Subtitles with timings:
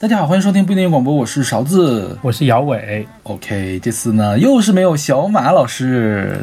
[0.00, 3.04] 大家好，欢迎收听不一定广播，我是勺子，我是姚伟。
[3.24, 6.38] OK，这次呢又是没有小马老师，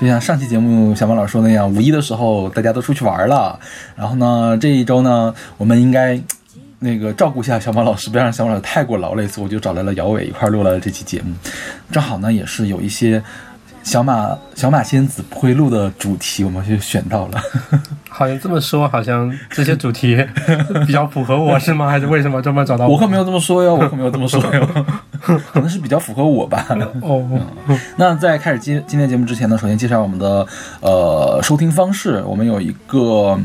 [0.00, 3.58] 就像上期节目小马老师说那样，五一的时候大家都出去玩了，
[3.96, 6.22] 然后呢这一周呢我们应该
[6.78, 11.34] 那个照顾一下小马老师，不要让小马老师太过劳累，所以我就找来了姚伟一块录了这期节目，
[11.90, 13.20] 正好呢也是有一些。
[13.82, 17.40] 小马小马仙子不会录的主题，我们就选到了。
[18.08, 20.16] 好像这么说，好像这些主题
[20.86, 21.88] 比较符合我是吗？
[21.90, 22.94] 还是为什么专门找到我？
[22.94, 24.68] 我可没有这么说哟，我可没有这么说哟，
[25.20, 26.66] 可能是比较符合我吧。
[27.00, 27.26] 哦，
[27.96, 30.46] 那在开始今今天节目之前呢，首先介绍我们的
[30.80, 33.38] 呃收听方式，我们有一个。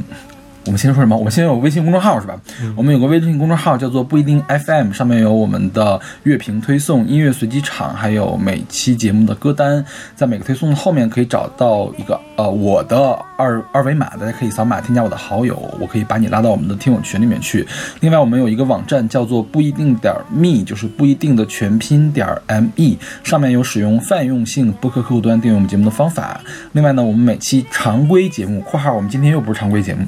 [0.67, 1.15] 我们先说什么？
[1.15, 2.37] 我们先有微信公众号是吧？
[2.75, 9.83] 我们有个微信公众号叫做不一定 FM，上面有我们的乐评推送、音乐随机场，还有每期节目的歌单。
[10.13, 12.97] 在每个推送的后面可以找到一个呃我的
[13.37, 17.65] 二二维码，大家可以扫码添加我的好友，我可以把你拉到我们的听友群里面去。
[18.01, 26.41] 另外，我们有一个网站叫做不一定点 me，就是不一定的全拼点 me，上面有使用泛用性播客客户端订阅我们节目的方法。
[26.73, 30.01] 另外呢，我们每期常规节目（括号我们今天又不是常规节目）。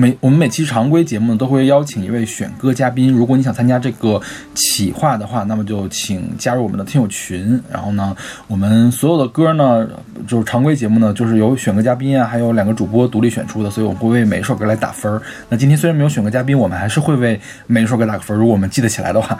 [0.00, 3.12] 每我们每期常规节目呢，都会邀请一位选歌嘉宾。
[3.12, 4.18] 如果你想参加这个
[4.54, 7.62] 企划的话，那么就请加入我们的听友群。
[7.70, 9.86] 然后呢，我们所有的歌呢，
[10.26, 15.20] 就是常规节目呢，就是由选歌嘉宾啊，还有两个主播独立选出的，所以我们会为每一首歌来打分。
[15.50, 18.34] 那今天虽然没有选歌嘉宾，我们还是会为每一首歌打个分。
[18.34, 19.38] 如果我们记得起来的话，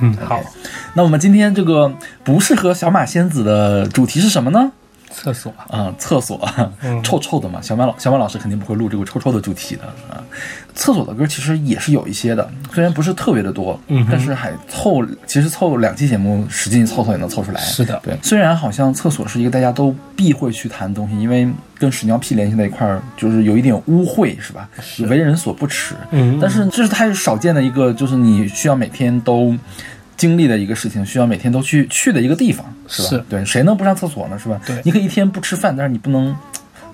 [0.00, 0.40] 嗯，好。
[0.96, 1.92] 那我们今天这个
[2.24, 4.72] 不适合小马仙子的主题是什么呢？
[5.12, 6.40] 厕所啊，厕所，
[7.04, 7.60] 臭臭的嘛。
[7.62, 10.22] 小马老小马老师肯定不会录这个臭臭的主题的啊。
[10.74, 17.60] 厕所的歌其实也是有一些的，虽然不是特别的多，嗯，但是还凑，其实凑两期节目，使劲凑凑也能凑出来。
[17.60, 18.16] 是的，对。
[18.22, 21.46] 虽然好像厕所是一个大家都避讳去谈的东西，因为
[21.78, 24.66] 跟屎尿屁联系在一块儿，就是有一点污秽，是吧？
[24.80, 25.94] 是为人所不耻。
[26.10, 29.54] 嗯，但是这是太少见的一个，就是你需要每天都。
[30.22, 33.24] 经历的一个事情，需要每天都去去的一个地方，是吧？
[33.28, 34.38] 对，谁能不上厕所呢？
[34.38, 34.60] 是吧？
[34.64, 36.32] 对，你可以一天不吃饭，但是你不能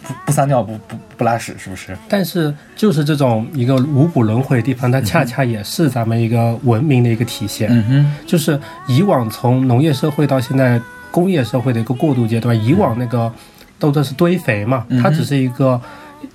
[0.03, 1.94] 不不撒尿，不不不拉屎，是不是？
[2.09, 7.69] 但是就是这种一个五谷轮回的地方，它恰恰也是咱们一个文明的一个体现。
[7.71, 13.31] 嗯哼，就是以往从农业社会到现在工业社会的一个过渡阶段，以往那个
[13.78, 15.78] 都都是堆肥嘛，它只是一个。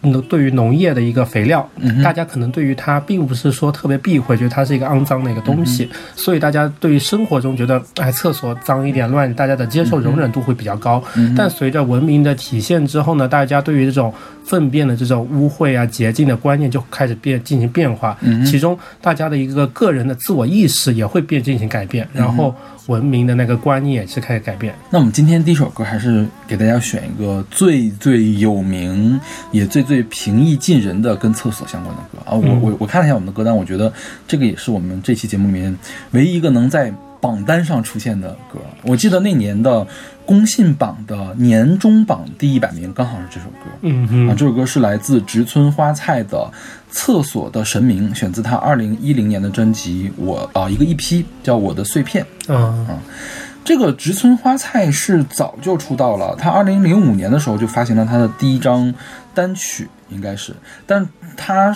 [0.01, 1.67] 农对于农业的一个肥料，
[2.03, 11.03] 大家可能对于它并不是说特别避讳，觉得它是一个肮脏的一个东西，所以大家对于生活中觉得，哎，厕所脏一点乱，大家的接受容忍度会比较高。
[11.37, 14.13] 但随着文明的体现之后呢，大家对于这种
[14.45, 22.53] 粪便的这种污秽啊、洁净的观念就开始变进行变化，其中大家的一个个人的自我意识也会变进行改变，然后。
[22.87, 24.75] 文明的那个观念也是开始改变。
[24.89, 29.17] 那我们今天第一首歌还是给大家选一个最最有名
[29.53, 32.35] 也最最平易近人的跟厕所相关的歌啊！
[32.35, 33.93] 我我我看了一下我们的歌单，我觉得
[34.27, 35.73] 这个也是我们这期节目里面
[36.11, 36.93] 唯一一个能在
[37.23, 38.59] 榜单上出现的歌。
[38.81, 39.87] 我记得那年的
[40.25, 43.71] 公信榜的年终榜第一百名刚好是这首歌。
[43.81, 46.51] 嗯嗯啊，这首歌是来自植村花菜的。
[46.95, 52.23] 厕所的神明选自他二零一零年的专辑，我啊一个 EP 叫我的碎片。
[52.47, 52.99] 嗯啊，
[53.65, 58.93] 这个植村花菜是早就出道了，他二零零五年的时候就发行了他的第一张
[59.33, 60.53] 单曲，应该是，
[60.85, 61.75] 但他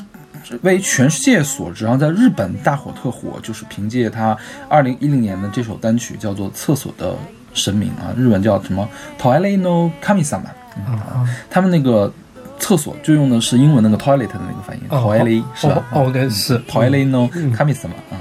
[0.61, 4.37] 为全世界所知，然后在日本大火特火，就是凭借他
[4.69, 7.15] 二零一零年的这首单曲叫做《厕所的
[7.53, 8.87] 神明》啊，日文叫什么
[9.19, 10.47] Toilet no Kamisama
[10.85, 12.13] 啊，他们那个。
[12.59, 18.17] 厕所就用的是英文那个 toilet 的那个发音，toilet 是吧？OK 是 toilet no kamisama 啊。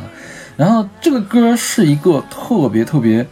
[0.59, 3.27] 然后这个歌是一个特别特别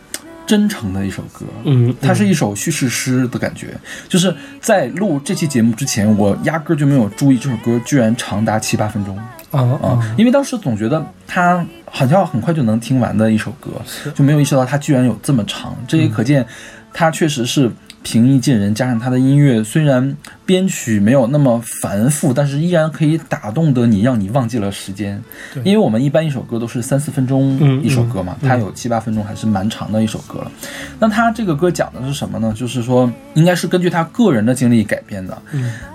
[0.47, 3.78] 真诚的一首歌，嗯，它是一首叙事诗的感觉。
[4.09, 9.19] 就是在录这期节目之前，我压根就没有注意这首歌居然长达七八分钟
[9.50, 10.15] 啊啊！
[10.16, 13.71] 因为当时总觉得它好像很快就能听完的一首歌，
[14.15, 15.77] 就没有意识到它居然有这么长。
[15.88, 16.47] 这也可见
[16.93, 17.71] 它确实是。
[18.04, 20.16] 平易近人，加上他的音乐，虽然
[20.47, 25.20] 编曲没有那么繁复，但是依然可以打动得你，让你忘记了时间。
[25.64, 30.52] 因为我们一般一首歌都是三四分钟一首歌嘛，它有七八分钟，还是蛮长的一首歌了。
[31.00, 32.52] 那他这个歌讲的是什么呢？
[32.55, 35.37] 就是说，应该是根据他个人的经历改编的。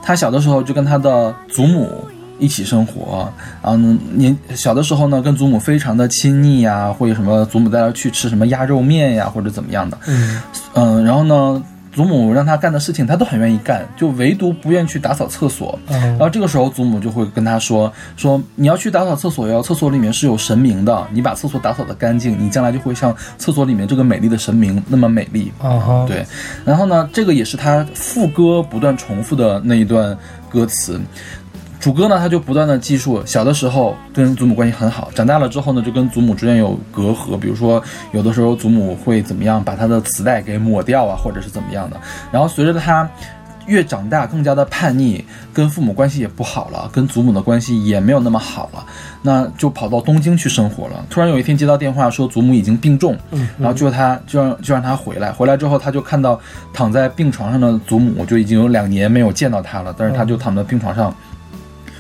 [0.04, 2.04] 他小的时候就跟他的祖母
[2.40, 3.32] 一起生活，
[3.62, 3.78] 然后
[4.16, 9.96] 年小的时候呢，跟祖母非常的亲昵呀，或者什么祖母带他去吃什么鸭肉面呀，或者怎么样的。
[10.08, 10.42] 嗯
[10.74, 11.64] 嗯，然后呢？
[11.92, 15.78] 祖母让他干的事情，他都很愿意干，就唯独不愿去打扫厕所。
[15.88, 25.52] 然后这个时候，祖母就会跟他说：“说你要去打扫厕所哟，厕所里面是有神明的，你把厕所打扫的干净，你将来就会像厕所里面这个美丽的神明那么美丽。”
[26.08, 26.26] 对。
[26.64, 30.18] 然后呢，这个也是他副歌不断重复的那一段
[30.50, 31.00] 歌词。
[31.80, 37.82] 主歌呢，他就不断的记述小的时候跟祖母关系很好，长大了之后呢，就跟祖母之间有隔阂，比如说
[38.12, 41.96] 有的时候祖母会怎么样把他的磁带给抹掉啊，或者是怎么样的。
[42.32, 43.10] 然后随着他
[43.66, 45.24] 越长大，更加的叛逆，
[45.54, 48.86] 跟父母关系也不好了，跟祖母的关系也没有那么好了，
[49.22, 51.06] 那就跑到东京去生活了。
[51.10, 53.16] 突然有一天接到电话说祖母已经病重，
[53.58, 56.38] 然后就他就让就让他回来，回来之后他就看到
[56.74, 61.16] 躺在病床上的祖母，就已经有两年没有见到他了，但是他就躺在病床上。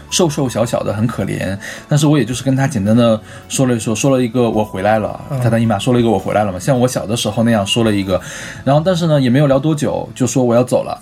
[0.09, 1.57] 瘦瘦小小的，很可怜。
[1.88, 8.19] 但是我也就是跟他简单的说了一说，说了一个我回来了，他的姨妈说了一个我回来了嘛，像我小的时候那样说了一个。
[8.63, 11.00] 然后但是呢，也没有聊多久，就说我要走了。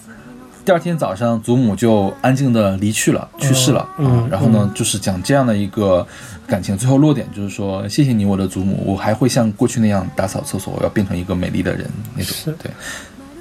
[0.66, 3.88] 第二天早上，祖母就安静的离去了，去世了。
[4.00, 6.06] 嗯，然后呢，就是讲这样的一个
[6.46, 12.54] 感情，最后落点就是说，谢谢你，我的祖母，我还会像过去那样打扫厕所，我要变成一个美丽的人那种。
[12.62, 12.70] 对，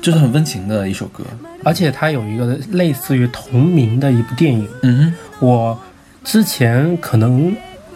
[0.07, 1.25] 就是很温情的一首歌。
[1.65, 4.69] 而且它有一个类似于同名的一部电影。
[4.85, 5.77] 嗯我
[6.23, 7.53] 之前可能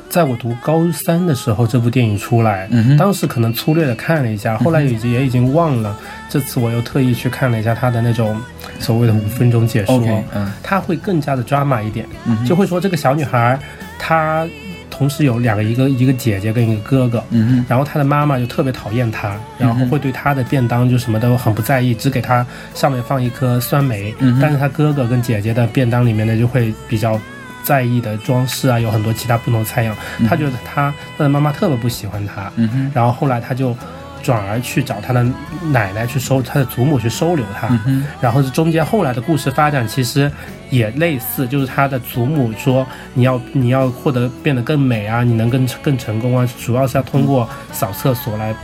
[0.09, 2.69] 在我读高三的时候，这部电影出来，
[2.99, 5.97] 当时可能粗略的看了一下，后来已经也已经忘了。
[6.29, 8.37] 这次我又特意去看了一下他的那种
[8.81, 10.01] 所谓的五分钟解说
[10.35, 13.57] 嗯它会更加的 drama 一点，嗯就会说这个小女孩
[14.01, 14.45] 她
[14.91, 17.65] 同时有两个一个一个姐姐跟一个哥哥，嗯哼。
[17.69, 22.45] 然后他的妈妈就特别讨厌他，然后会对他的便当就什么都很不在意，只给他
[22.75, 24.15] 上面放一颗酸梅。
[24.19, 27.19] 嗯但是他哥哥跟姐姐的便当里面呢，就会比较
[27.63, 29.97] 在意的装饰啊，有很多其他不同的菜样。
[30.29, 32.93] 他觉得他他的妈妈特别不喜欢他，嗯哼。
[32.95, 33.77] 然后后来他就
[34.23, 35.23] 转而去找他的
[35.71, 37.69] 奶奶去收他的祖母去收留他。
[37.69, 38.05] 嗯哼。
[38.21, 40.31] 然后是中间后来的故事发展，其实
[40.71, 48.55] 也类似，就是他的祖母说你要你要获得变得更美啊，你能更更成功啊，主要是要通过扫厕所来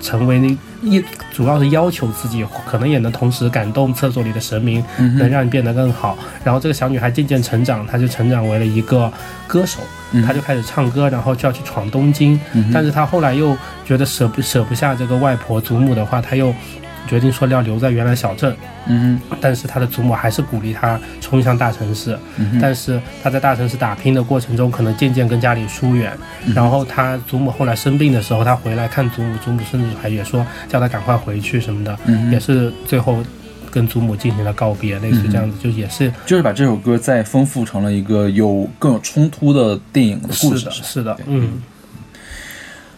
[0.00, 1.02] 成为那一，
[1.32, 6.18] 主要是要求自己，可能也能同时感动厕所里的神明，嗯能让你变得更好。
[6.44, 9.10] 然后这个小女孩渐渐成长，她就成长为了一个
[9.46, 9.80] 歌手，
[10.12, 12.38] 嗯她就开始唱歌，然后就要去闯东京。
[12.52, 13.56] 嗯但是她后来又
[13.86, 16.54] 觉得舍不舍不下这个外婆祖母的话，她又
[17.06, 18.54] 决定说要留在原来小镇。
[18.86, 26.12] 嗯但是他的祖母还是鼓励他冲向大城市，嗯但是他在大城市打拼的过程中，可能渐渐跟家里疏远。
[26.46, 33.16] 嗯然后他祖母后来生病的时候，他回来看祖母，祖母甚至还也说叫他赶快回去什么的，嗯也是最后
[33.70, 40.70] 跟祖母进行了告别，类似这样子，就也是就是把这首歌再丰富成了一个有更有冲突的电影的故事是的，。
[40.70, 41.62] 是的，嗯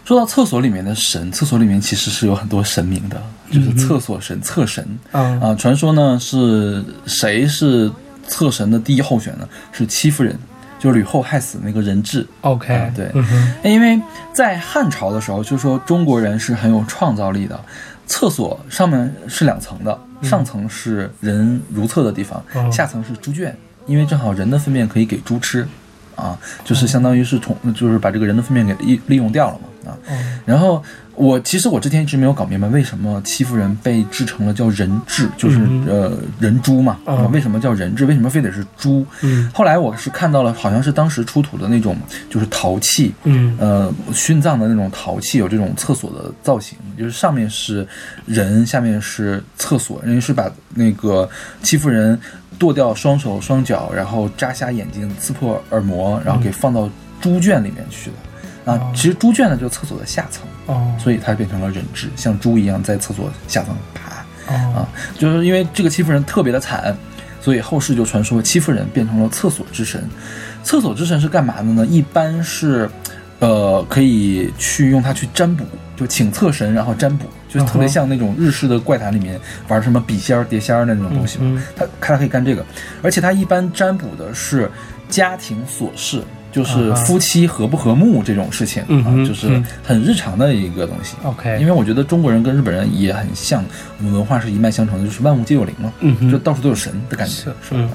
[0.07, 3.21] 说到厕所里面的神，厕所里面其实是有很多神明的，
[3.51, 5.53] 就是厕所神、厕神嗯啊。
[5.57, 7.91] 传说呢是谁是
[8.29, 9.49] 厕神的第一候选呢？
[9.73, 10.39] 是戚夫人，
[10.79, 12.25] 就是吕后害死那个人质。
[12.43, 14.01] ，OK，啊对嗯，因为
[14.33, 17.61] 在汉朝的时候，就说中国人是很有创造力的。
[18.07, 23.53] 厕所上面是两层的，上层是人如厕的地方，哦下层是猪圈，
[23.87, 25.67] 因为正好人的粪便可以给猪吃，
[26.15, 30.13] 啊，就是相当于是从就是把这个人的粪便给利利用掉了嘛，啊，哦
[30.45, 30.83] 然后
[31.15, 36.99] 我其实我之前一直没有搞明白为什么戚夫人被制成了叫人质，就是、嗯呃人猪嘛，
[37.33, 38.05] 为什么叫人质？
[38.05, 39.07] 为什么非得是猪？
[39.23, 41.97] 嗯后来我是看到了，好像是当时出土的那种
[42.29, 47.87] 就是陶器，嗯呃，殉葬的那种陶器有这种厕所的造型，就是上面是
[48.27, 51.29] 人，下面是厕所，人家是把那个
[51.63, 52.19] 戚夫人
[52.59, 56.91] 剁掉双手双脚，然后扎瞎眼睛，刺破耳膜，然后给放到
[57.23, 58.17] 猪圈里面去的。
[58.67, 64.17] 啊哦，其实猪圈呢就是厕所的下层，哦所以它变成了人质，像猪一样在厕所下层爬。
[64.53, 66.97] 哦啊，就是因为这个戚夫人特别的惨，
[67.41, 70.05] 所以后世就传说戚夫人变成了厕所之神。
[70.63, 71.87] 厕所之神是干嘛的呢？
[71.87, 72.89] 一般是，
[73.39, 75.65] 呃，可以去用它去占卜，
[75.97, 81.39] 就请厕神然后占卜，就特别像那种日式的怪谈里面玩什么笔仙儿、碟仙儿的那种东西。
[81.41, 82.65] 嗯他他可以干这个，
[83.03, 84.71] 而且他一般占卜的是
[85.09, 86.23] 家庭琐事。
[86.57, 89.63] 就是夫妻和不和睦这种事情、啊，嗯就是嗯。
[89.85, 91.15] 很日常的一个东西。
[91.23, 93.63] ，OK，因为我觉得中国人跟日本人也很像，
[93.99, 97.91] 我们文化是一脉相承的，就是万物皆有灵嘛，嗯就到处都有神的感觉，是是吧？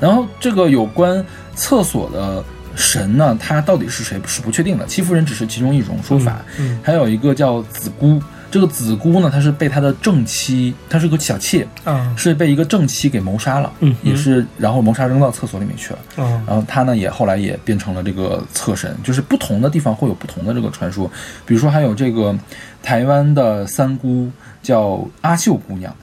[0.00, 1.22] 然后这个有关
[1.54, 2.42] 厕所的
[2.74, 6.80] 神呢，他到底是谁是不确定的，戚夫人只是其中一种说法，嗯。
[6.82, 8.22] 还有一个叫子姑。
[8.50, 15.98] 这个子姑呢，她是被她的正妻，她是个小妾，啊是被一个正妻给谋杀了，嗯也是然后谋杀扔到厕所里面去了。
[16.16, 21.10] 嗯然后她呢也后来也变成了这个厕神，就是不同的地方会有不同的这个传说，
[21.46, 22.36] 比如说还有这个
[22.82, 24.30] 台湾的三姑
[24.62, 25.94] 叫阿秀姑娘，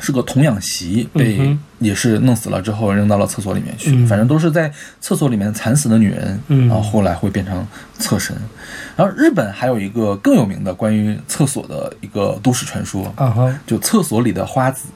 [0.00, 7.66] 是个童养媳，被也是弄死了之后扔到了厕所里面去，嗯反正都是在厕所里面惨死的女人，嗯然后后来会变成
[7.98, 8.36] 厕神。
[8.96, 14.88] 然后日本还有一个更有名的关于厕所的一个都市传说，啊就厕所里的花子。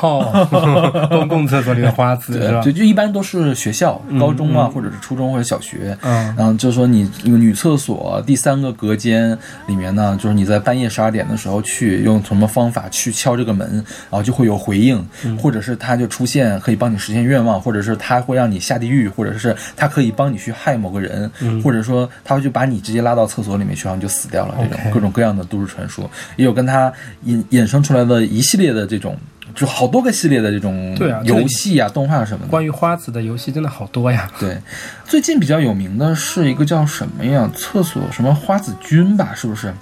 [0.00, 2.72] 哦，公 共厕所里的花 子是吧对，？
[2.72, 5.96] 就一般都是学校、嗯高中啊，嗯或者是初中或者小学。
[6.02, 9.36] 嗯然后就是说，你女厕所第三个隔间
[9.66, 24.54] 里面呢，就是你在半夜十二点的时候去，用什么方法去敲这个门，然后就会有回应，嗯或者是它就出现可以帮你实现愿望，或者是它会让你下地狱，或者是它可以帮你去害某个人，嗯或者说它会就把你直接拉到厕所里面去，然后你就死掉了。
[24.58, 26.92] 这种各种各样的都市传说，也有跟它
[27.26, 29.16] 衍衍生出来的一系列的这种。
[29.56, 34.30] 就好多个系列的这种对啊游戏啊、动画什么的，关于花子的游戏真的好多呀。
[34.38, 34.56] 对，
[35.04, 37.50] 最近比较有名的是一个叫什么呀？
[37.56, 39.32] 厕所什么花子君吧？
[39.34, 39.74] 是不是？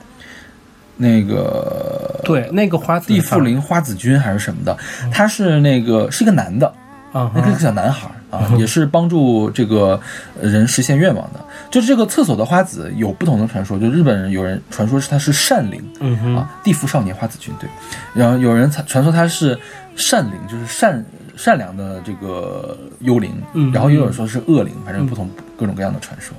[0.96, 4.78] 那个对，那个花子地富林花子君还是什么的？
[5.10, 6.72] 他是那个是一个男的，
[7.12, 10.00] 啊那个哈，小男孩啊，也是帮助这个
[10.40, 11.40] 人实现愿望的。
[11.70, 17.68] 就是这个厕所的花子有不同的传说，就日本人有人传说是他是善灵嗯哼，啊，地府少年花子君对，
[18.12, 19.58] 然后有人传传说他是
[19.96, 21.04] 善灵，就是善
[21.36, 26.34] 善良的这个幽灵，嗯然后也有人说是恶灵，反正不同各种各样的传说。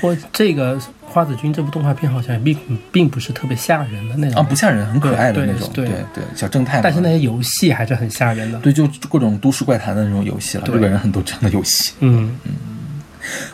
[0.00, 2.56] 过这个花子君这部动画片好像也并
[2.90, 6.80] 并不是特别吓人的那种啊，不吓人，很可爱的那种，对对对，小正太。
[6.80, 8.58] 但是那些游戏还是很吓人的。
[8.60, 11.92] 对，就各种都市怪谈的那种游戏了，日本人很多这样的游戏。
[12.00, 12.52] 嗯嗯，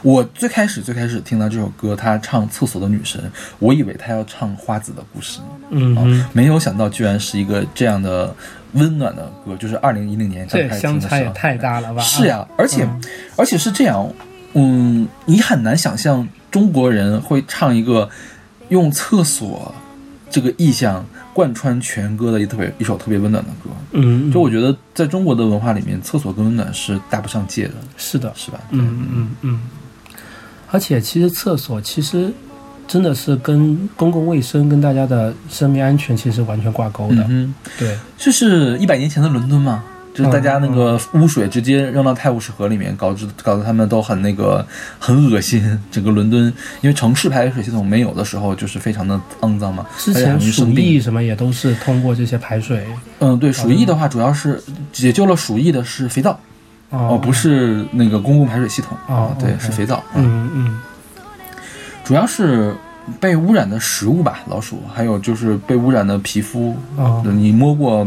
[0.02, 3.20] 我最开始最开始听到这首歌，他唱厕所的女神，
[3.58, 8.34] 我以为他要唱花子的故事嗯，没有想到居然是一个这样的
[8.72, 11.34] 温暖的歌，就是二零一零年刚这开始相差也听的时候。
[11.34, 12.02] 太大了吧？
[12.02, 13.02] 是呀，而且、嗯
[13.36, 14.10] 而且是这样，
[14.54, 18.08] 嗯，你很难想象中国人会唱一个
[18.68, 19.74] 用厕所
[20.30, 21.04] 这个意象
[21.34, 23.70] 贯穿全歌的一特别一首特别温暖的歌。
[23.92, 28.60] 嗯，嗯，就我觉得，在中国的文化里面，厕所跟温暖是搭不上界的，是的，是吧？
[28.70, 29.60] 嗯嗯嗯，
[30.70, 32.32] 而且其实厕所其实
[32.86, 37.26] 真的是跟公共卫生、跟大家的生命安全其实完全挂钩的。
[37.28, 39.84] 嗯，对，这是一百年前的伦敦嘛？
[40.14, 44.64] 就是大家那个污水直接扔到泰晤士河里面，搞致搞得他们都很那个
[44.98, 45.62] 很恶心。
[45.90, 46.52] 整个伦敦，
[46.82, 52.86] 因为城市排水系统没有的时候，就是非常的肮脏嘛，之前鼠疫什么也都是通过这些排水
[53.20, 56.32] 嗯，对，鼠疫的话，主要是解救了鼠疫的是肥皂，
[56.90, 57.84] 哦哦，不是。
[57.92, 60.02] 那个公共排水系统哦啊，对是肥皂。
[60.14, 60.80] 嗯嗯。
[62.04, 62.74] 主要是
[63.20, 67.22] 被污染的食物吧，老鼠，还有就是被污染的皮肤，哦。
[67.24, 68.06] 你摸过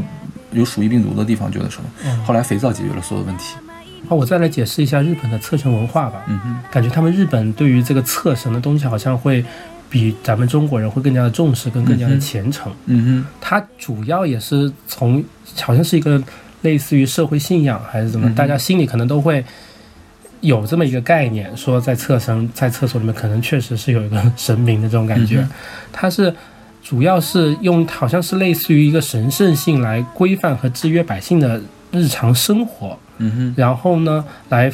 [0.56, 1.90] 有鼠疫病毒的地方，觉得什么？
[2.06, 3.56] 哦后来肥皂解决了所有问题。
[4.10, 6.24] 那我再来解释一下日本的厕神文化吧。
[6.28, 9.44] 嗯哼，感觉他们日本对于这个厕神的东西好像会
[9.90, 12.72] 比咱们中国人会更加的重视，跟更加的虔诚。
[12.86, 15.24] 嗯它主要也是从
[15.62, 16.22] 好像是一个
[16.62, 19.44] 类似于社会信仰还是怎么，嗯大家心里可能都会
[20.42, 25.40] 有这么一个概念，说在厕神在厕所里面可能确实是有一个 神明的这种感觉。
[25.40, 25.50] 嗯
[25.92, 26.32] 它是
[26.86, 31.60] 主要是用好像是类似于一个神圣性来规范和制约百姓的
[31.92, 34.72] 日常生活，嗯哼，然后呢来。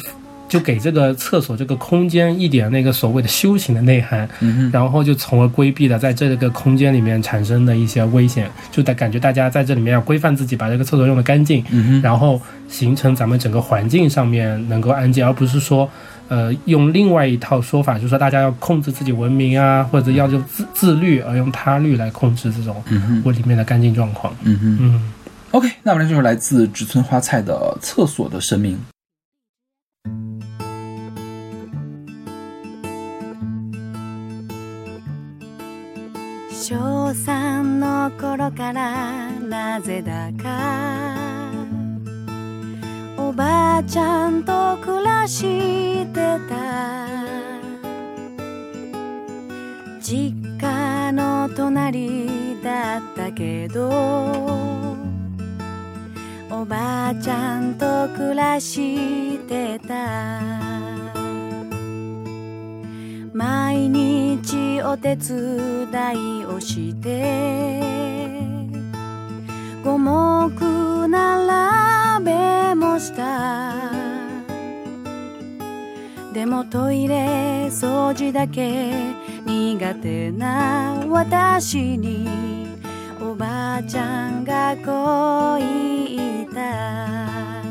[0.48, 12.38] 就给这个厕所这个空间一点那个所谓的修行的内涵，嗯哼，然后就从而规避了在这个空间里面产生的一些危险，就在感觉大家在这里面要规范自己，把这个厕所用的干净，嗯哼，然后
[12.68, 15.88] 形成咱们整个环境上面能够安静，而不是说，
[16.31, 24.35] 呃，用另外一套说法，就是说大家要控制自己文明啊，或者要就自自律，而用他律来控制这种嗯哼，屋里面的干净状况。
[24.43, 24.77] 嗯哼。
[24.79, 25.13] 嗯
[25.51, 28.75] OK，那我们这就是来自植村花菜的《厕所的神明》。
[36.51, 41.20] 小三の頃からなぜだか
[43.22, 46.56] おばあちゃんと暮らしてた。
[50.00, 53.88] 実家の隣だったけど
[56.50, 60.50] おばあちゃんと暮らしてた。
[63.32, 67.80] 毎日お手伝いをして
[69.84, 70.50] 五目
[71.08, 73.90] 並べもした。
[76.32, 78.90] でもトイレ掃除だけ
[79.44, 82.26] 苦手な私に
[83.20, 87.62] おばあちゃんがこう言った。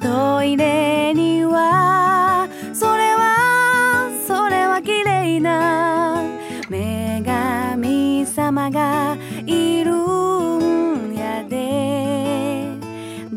[0.00, 6.22] トイレにはそれはそれは綺麗な
[6.70, 10.47] 女神様がいる。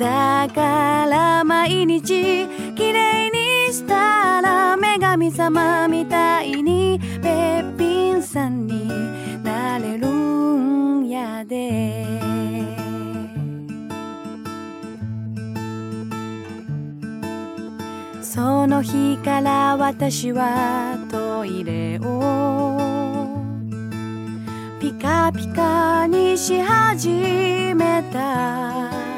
[0.01, 8.87] だから毎日綺麗にしたら女神様みたいにべっぴんさんに
[9.43, 12.07] なれるんやで。
[18.23, 22.79] その日から私はトイレを
[24.79, 29.10] ピカピカにし始めた。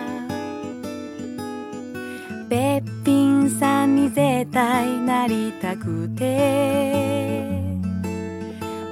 [2.53, 7.33] べっぴんさんに絶対なりたくて。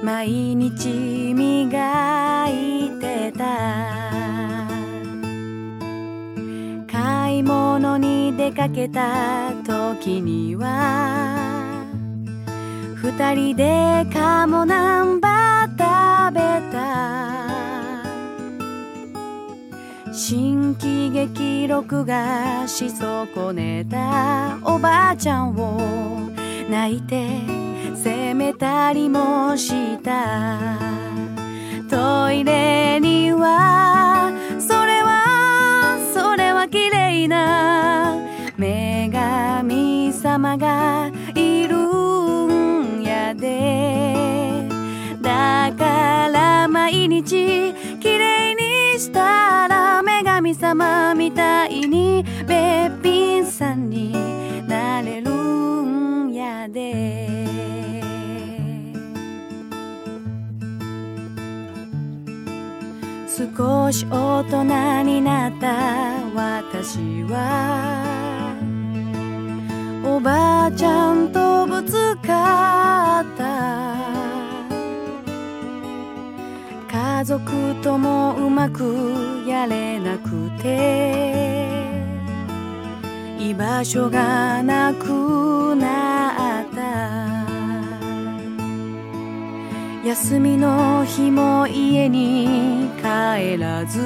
[0.02, 3.44] 毎日磨いてた。
[6.90, 11.84] 買い物に出かけた時には
[12.96, 16.40] 二人でカモナンバー食べ
[16.72, 17.71] た。
[20.14, 26.30] 新喜劇録画し損ねたおばあちゃんを
[26.70, 27.26] 泣いて
[27.96, 30.78] 責めたりもした。
[31.88, 38.14] トイレにはそれはそれは綺麗な
[38.58, 44.68] 女神様がいるんやで。
[45.22, 47.74] だから毎日
[49.02, 54.12] したら女神様みたいにべっぴんさんに
[54.68, 57.42] なれるんやで。
[63.26, 65.66] 少し大人になった
[66.34, 68.54] 私は
[70.04, 71.92] おばあちゃんとぶつ
[72.24, 74.31] かった。
[77.22, 77.40] 家族
[77.84, 81.70] ともうまくやれなくて。
[83.38, 87.46] 居場所がなくなった。
[90.04, 94.00] 休みの日も家に帰らず。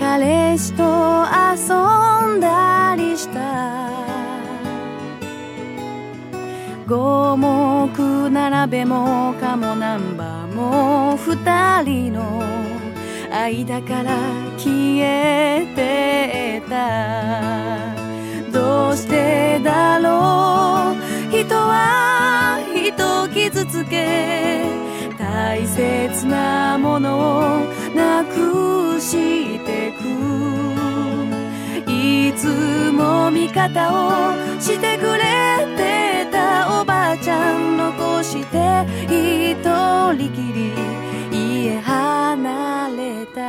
[0.00, 3.79] 彼氏と遊んだりした。
[6.90, 12.42] 五目並べもかもナンバーも二人の
[13.30, 14.18] 間から
[14.58, 17.94] 消えてた
[18.50, 24.64] どうしてだろう人は人を傷つけ
[25.16, 27.60] 大切なものを
[27.94, 30.00] なくしてく
[31.88, 35.20] いつも味方をしてくれ
[35.76, 36.09] て
[37.22, 38.56] ちゃん残して
[39.06, 39.54] 一
[40.14, 40.72] 人きり
[41.30, 43.40] 家離れた。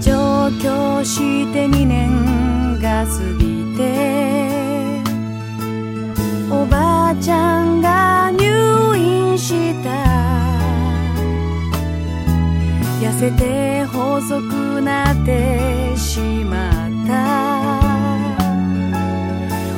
[0.00, 3.80] 上京して2年が過ぎて
[6.50, 10.07] おばあちゃんが入院した
[13.18, 16.72] せて細くなってしまっ
[17.04, 17.80] た。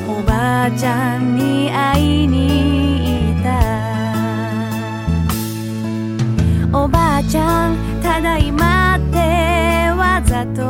[0.06, 3.42] おばあちゃんに会いに行っ
[6.70, 6.78] た。
[6.78, 9.16] おばあちゃんただいまって
[9.96, 10.60] わざと。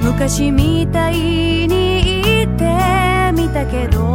[0.00, 1.16] 昔みたい
[1.66, 4.06] に言ってみたけど。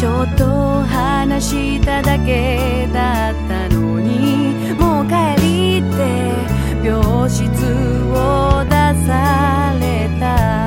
[0.00, 0.46] ちょっと
[0.84, 3.29] 話しただけだ
[5.00, 7.44] にもう帰りって病室
[8.12, 8.70] を出
[9.06, 10.59] された。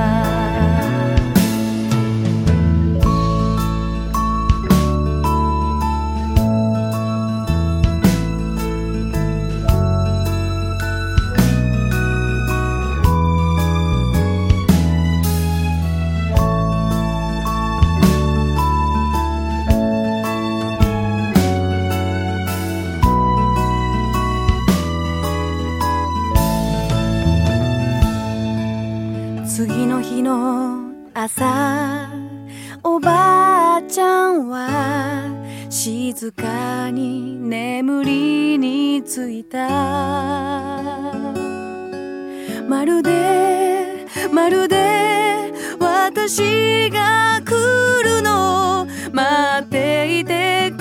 [31.36, 32.10] 朝
[32.84, 35.24] おばあちゃんは
[35.68, 39.68] 静かに眠りについた。
[42.70, 47.52] まるでまるで私が来
[48.04, 50.73] るのを待っていて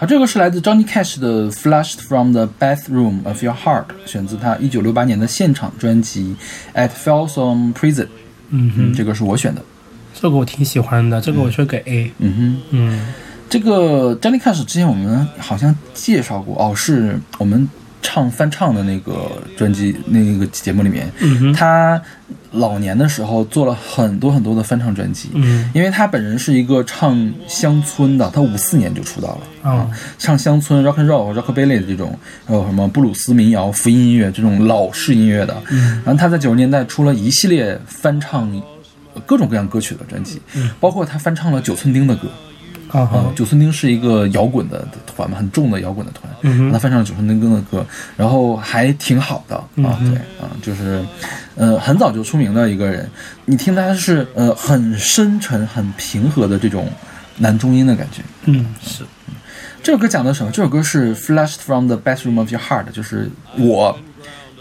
[0.00, 6.34] 好，这个是来自 Johnny Cash 的《Flushed from the Bathroom of Your Heart》，选自他一九六八年的现场专辑
[6.74, 8.04] 《At Folsom Prison》。
[8.48, 9.60] 嗯哼，这个是我选的。
[10.14, 12.10] 这个我挺喜欢的，这个我是给 A。
[12.16, 13.12] 嗯哼，嗯
[13.50, 17.68] 这个 Johnny Cash 之前我们好像介绍过哦，是我们
[18.02, 22.00] 唱翻唱的那个专辑那个节目里面，嗯他
[22.52, 25.30] 老年的时候做了很多很多的翻唱专辑。
[25.34, 29.70] 嗯因为他本人是一个唱乡村的，他五四年就出道了。
[29.70, 35.62] 啊唱乡村 rock and roll、rockabilly 的这种，还有什么布鲁斯民谣、福音音乐这种老式音乐的。
[35.70, 38.50] 嗯然后他在九十年代出了一系列翻唱
[39.26, 42.28] 各种各样歌曲的专辑，嗯包括他翻唱了九寸钉的歌。
[42.92, 46.32] 啊、啊哈九寸钉是一个摇滚的团嘛，很重的摇滚的团。
[46.42, 47.84] 嗯他翻唱了九寸钉的歌，
[48.16, 51.04] 然后还挺好的啊，嗯对啊，就是
[51.54, 53.08] 呃很早就出名的一个人。
[53.44, 56.88] 你听他是呃很深沉、很平和的这种
[57.38, 58.22] 男中音的感觉。
[58.44, 59.04] 嗯是
[59.82, 60.50] 这首歌讲的什么？
[60.50, 63.98] 这首歌是 "Flashed from the bathroom of your heart"，就是我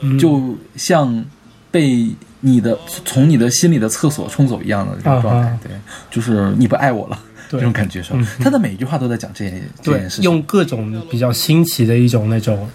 [0.01, 1.25] 嗯就像
[1.71, 5.57] 被你的从你的心里的厕所冲走一样的这种状态。
[5.61, 5.71] 对，
[6.09, 7.19] 就是你不爱我了。
[7.49, 8.27] 对这种感觉是吧嗯？
[8.39, 10.23] 他的每一句话都在讲这件这对件事，情。
[10.23, 12.69] 用各种比较新奇的一种那种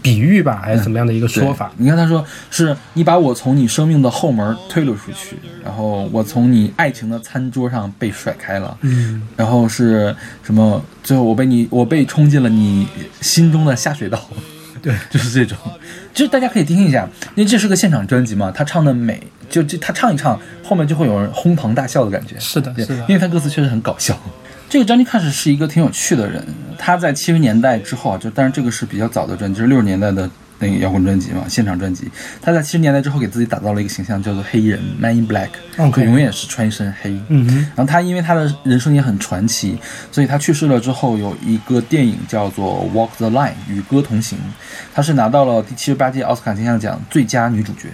[0.00, 1.70] 比喻吧，还是怎么样的一个说法。
[1.76, 10.82] 你看他说是你把我从你生命的后门推了出去，然后我从你爱情的餐桌上被甩开了，嗯然后是什么？
[11.02, 12.86] 最后我被你我被冲进了你
[13.20, 14.28] 心中的下水道。
[14.82, 15.58] 对，就是这种，
[16.12, 22.38] 就是大家可以听一下，因为这是个现场专辑嘛，他唱的美，就这他唱一唱，后面就会有人哄堂大笑的感觉。
[22.38, 24.18] 是的是的因为他歌词确实很搞笑。
[24.68, 26.44] 这个 Johnny Cash 是一个挺有趣的人，
[26.76, 32.08] 他在七十年代之后啊，就但是这个是比较早的专辑，就是六十年代的那个摇滚专辑嘛，现场专辑。
[32.42, 37.10] 他在七十年代之后给自己打造了一个形象，叫做黑衣人 Man in Black，OK 就永远是穿一身黑。
[37.28, 39.78] 嗯哼然后他因为他的人生也很传奇，
[40.10, 44.38] 所以他去世了之后有一个电影叫做《Walk the Line》与歌同行，
[44.94, 47.88] 他是拿到了第七十八届奥斯卡金像奖最佳女主角。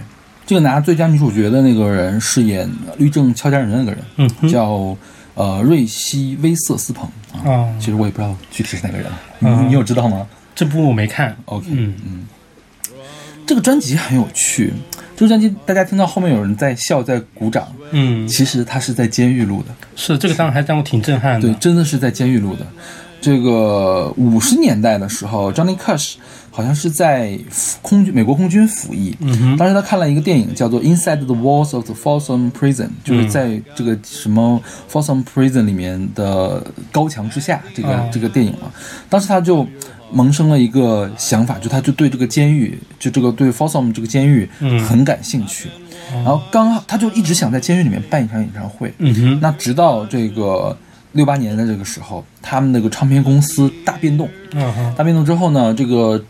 [0.45, 4.95] 这个拿最佳女主角的那个人饰演律政俏佳人的那个人，嗯叫
[5.33, 7.41] 呃瑞希威瑟斯彭啊。
[7.45, 11.35] 哦其实我也不知道具体是哪个人，你有知道吗这部我没看。
[11.45, 12.27] ？OK，嗯嗯
[13.45, 14.73] 这个专辑很有趣。
[15.15, 19.73] 这个专辑大家听到后面有人在笑在鼓掌，嗯，其实他是在监狱录的。
[19.95, 21.47] 是这个当然还让我挺震撼的。
[21.47, 22.65] 对，真的是在监狱录的。
[23.21, 26.15] 这个五十年代的时候，Johnny Cash
[26.55, 27.37] 好像是在
[27.81, 38.71] 空军美国空军服役，嗯当时他看了一个电影叫做《Inside the Walls of the Folsom Prison》，就是在这个什么 Folsom Prison 里面的高墙之下，这个、哦这个电影嘛，
[39.09, 39.67] 当时他就
[40.13, 44.79] 萌生了一个想法，就他就对这个监狱，就这个对 Folsom 这个监狱嗯。
[44.85, 45.67] 很感兴趣，
[46.13, 50.77] 然后刚好他就一直想在监狱里面办一场演唱会，嗯哼，那直到这个
[51.11, 56.23] 六八年的这个时候，他们那个唱片公司大变动，嗯哼，大变动之后呢，这个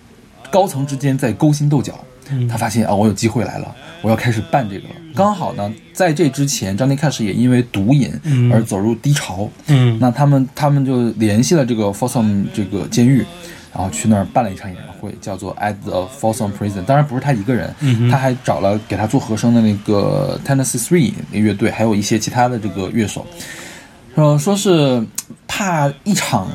[0.55, 1.93] 高层之间在勾心斗角。
[2.31, 4.95] 嗯他发现啊、我有机会来了，我要开始办这个了。
[5.13, 9.47] 刚好呢，在这之前，Johnny Cash 也因为毒瘾嗯而走入低潮。
[9.67, 13.23] 嗯那他们他们就联系了这个 Folsom 这个监狱，
[13.71, 16.83] 然后去那儿办了一场演唱会，叫做 At the Folsom Prison。
[16.83, 23.23] 当然不是他一个人，嗯他还找了给他做和声的那个 Tennessee Three 那乐队，还有一些其他的这个乐手。
[24.15, 25.05] 呃，说是
[25.45, 26.47] 怕一场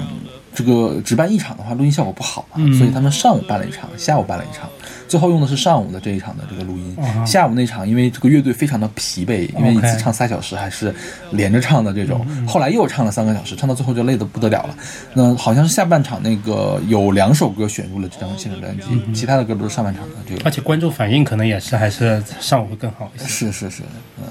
[0.61, 4.69] 这个只办一场的话，录音效果不好嘛，嗯所以他们上午办了一场，下午办了一场，
[5.09, 6.95] 最后用的是上午的这一场的这个录音。
[7.01, 10.95] 啊下午那场，因为这个乐队非常的疲惫，因为一次唱三小时还是
[11.31, 14.75] 连着唱的这种，后来又唱了三个小时，唱到最后就累得不得了了。
[15.15, 23.25] 那好像是下半场那个有两首歌选入了这张现场专辑，其他的歌都是上半场的这个而且观众反应可能也是还是上午会更好一些。
[23.25, 23.83] 是是是，
[24.19, 24.25] 嗯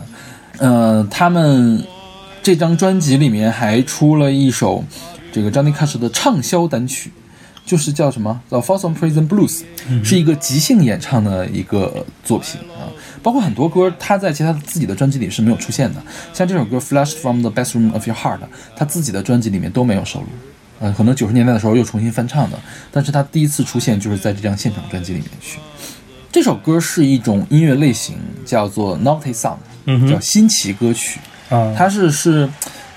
[0.60, 1.84] 呃，他们
[2.42, 4.84] 这张专辑里面还出了一首
[5.32, 7.12] 这个 Johnny Cash 的畅销单曲，
[7.66, 9.62] 就是叫什么《The Folsom Prison Blues》，
[10.04, 12.90] 是一个即兴演唱的一个作品啊。
[13.22, 16.02] 包括很多歌，他在其他自己的专辑里是没有出现的，
[16.34, 18.38] 像这首歌《Flash from the Bathroom of Your Heart》，
[18.76, 20.28] 他自己的专辑里面都没有收录。
[20.80, 22.58] 呃，可能九十年代的时候又重新翻唱的，
[22.90, 25.60] 但是他第一次出现就是在这张现场专辑里面去。
[26.32, 28.16] 这首歌是一种音乐类型，
[28.46, 31.20] 叫做 Naughty Song，、嗯叫新奇歌曲。
[31.50, 32.48] 啊，它是是，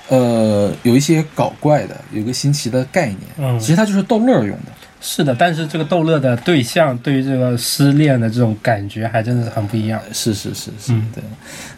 [0.09, 3.19] 呃，有一些搞怪的，有一个新奇的概念。
[3.37, 4.71] 嗯其实它就是逗乐用的。
[5.05, 10.01] 是的，但是这个逗乐的对象对于这个失恋的这种感觉还真的是很不一样。
[10.13, 11.21] 是是是是，嗯对。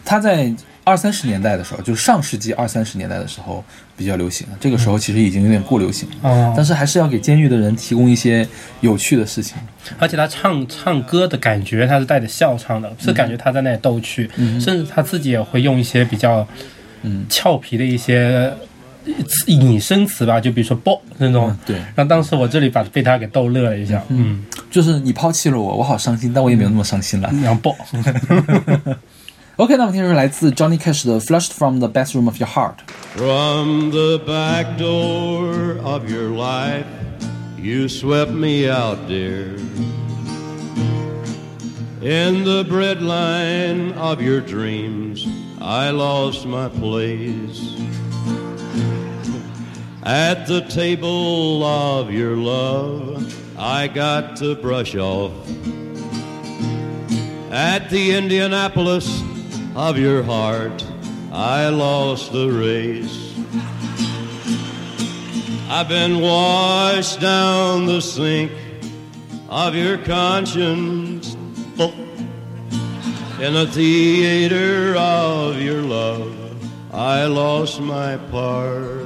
[0.04, 3.64] 他在二三十年代的时候，就是上世纪二三十年代的时候
[3.96, 6.30] 比较流行，这个时候其实已经有点过流行了。
[6.30, 8.46] 哦但是还是要给监狱的人提供一些
[8.80, 9.56] 有趣的事情。
[9.98, 16.46] 而且他唱唱歌的感觉，他是带着笑唱的，是感觉他在那里逗趣，甚至他自己也会用一些比较嗯
[17.28, 18.52] 俏皮的一些
[19.04, 21.48] 词引申词吧，就比如说“啵”那种。
[21.48, 27.30] 嗯对，然后当时我这里把被他给逗乐了一下，嗯，就是你抛弃了我，我好伤心，但我也没有那么伤心了。
[27.42, 27.76] 然后“啵
[29.56, 32.74] ”，OK，那我们听是来自 Johnny Cash 的《Flushed from the Bathroom of Your Heart》。
[33.16, 36.84] From the back door of your life,
[37.58, 39.56] you swept me out, dear.
[42.02, 45.26] In the breadline of your dreams,
[45.60, 47.74] I lost my place.
[50.02, 55.32] At the table of your love, I got to brush off.
[57.50, 59.22] At the Indianapolis
[59.74, 60.84] of your heart,
[61.32, 63.34] I lost the race.
[65.68, 68.52] I've been washed down the sink
[69.48, 71.35] of your conscience
[73.40, 76.34] in the theater of your love.
[76.92, 79.04] I lost my part.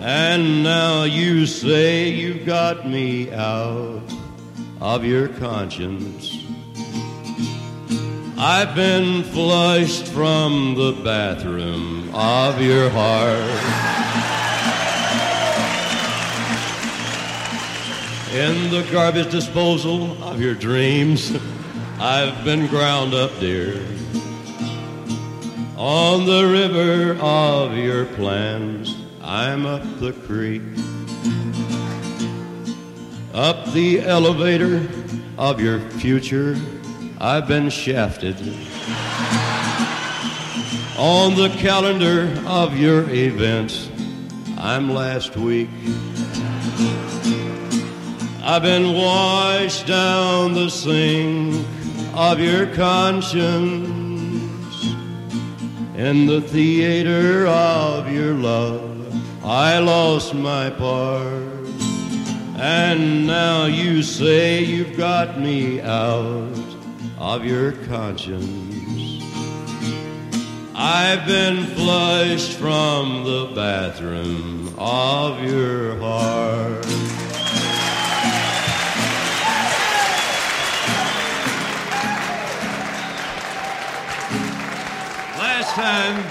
[0.00, 4.02] And now you say you got me out
[4.80, 6.44] of your conscience.
[8.36, 13.40] I've been flushed from the bathroom of your heart.
[18.34, 21.32] In the garbage disposal of your dreams,
[22.00, 23.74] I've been ground up, dear.
[25.76, 30.62] On the river of your plans, I'm up the creek.
[33.34, 34.88] Up the elevator
[35.38, 36.56] of your future,
[37.20, 38.36] I've been shafted.
[40.96, 43.90] On the calendar of your events,
[44.56, 45.68] I'm last week.
[48.44, 51.66] I've been washed down the sink
[52.14, 53.34] of your conscience
[55.96, 59.44] in the theater of your love.
[59.44, 61.66] I lost my part,
[62.56, 66.76] and now you say you've got me out
[67.18, 69.24] of your conscience.
[70.74, 76.97] I've been flushed from the bathroom of your heart.
[85.68, 86.24] Last time,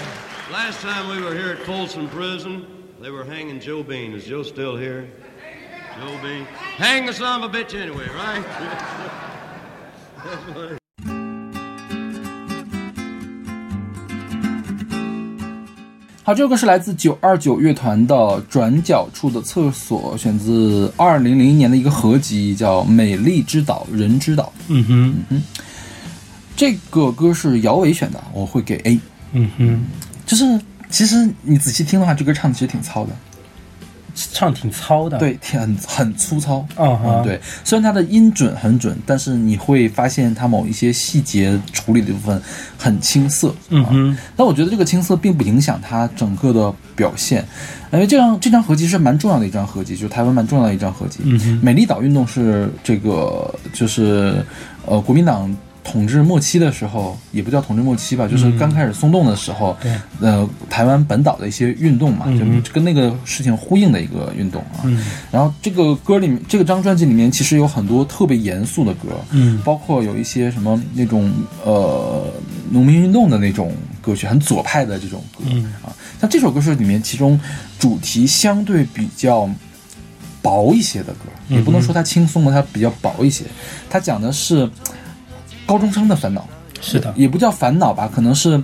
[0.50, 2.64] last time we were here at Folsom Prison,
[3.00, 4.12] They were hanging Joe Bean.
[4.18, 5.06] Is Joe still here?
[6.00, 6.44] Joe Bean.
[6.76, 8.42] Hang the son of a bitch anyway, right?
[10.24, 10.78] That's
[16.24, 18.14] 好，这首歌是来自九二九乐团的
[18.48, 24.52] 《转角处的厕所》，选自二零零一年的一个合集，叫《美丽之岛，人之岛》。
[24.66, 25.42] 嗯哼，
[26.56, 28.98] 这个歌是姚伟选的，我会给 A。
[29.32, 29.80] 嗯哼，
[30.26, 30.60] 就是
[30.90, 33.10] 其实你仔细听的话，这歌唱的其实挺糙的，
[34.32, 36.66] 唱挺糙的。，对，挺很很粗糙。
[36.76, 42.42] 嗯对，虽然它的音准很准，但是你会发现它某一些细节处理的部分
[42.76, 43.48] 很青涩。
[43.48, 47.44] 啊嗯哼，但我觉得这个青涩并不影响它整个的表现，
[47.92, 51.20] 因为这张这张合集是蛮重要的一张合集，就是台湾蛮重要的一张合集。
[51.24, 54.44] 嗯哼美丽岛运动是这个就是
[54.86, 55.54] 呃国民党
[55.90, 64.84] 统治末期的时候，也不叫统治末期吧，就是刚开始松动的时候，对，呃台湾本岛的一些运动嘛，嗯就跟那个事情呼应的一个运动啊。
[64.84, 71.32] 嗯然后这个歌里面，这个张专辑里面其实有很多特别严肃的歌，嗯包括有一些什么那种
[71.64, 72.26] 呃
[72.70, 73.72] 农民运动的那种
[74.02, 75.88] 歌曲，很左派的这种歌、嗯啊。
[76.20, 77.40] 像这首歌是里面其中
[77.78, 79.48] 主题相对比较
[80.42, 83.44] 薄一些的歌，也不能说它轻松的，它比较薄一些。
[83.88, 84.68] 它讲的是
[85.68, 86.48] 高中生的烦恼，
[86.80, 88.58] 是的，也不叫烦恼吧，可能是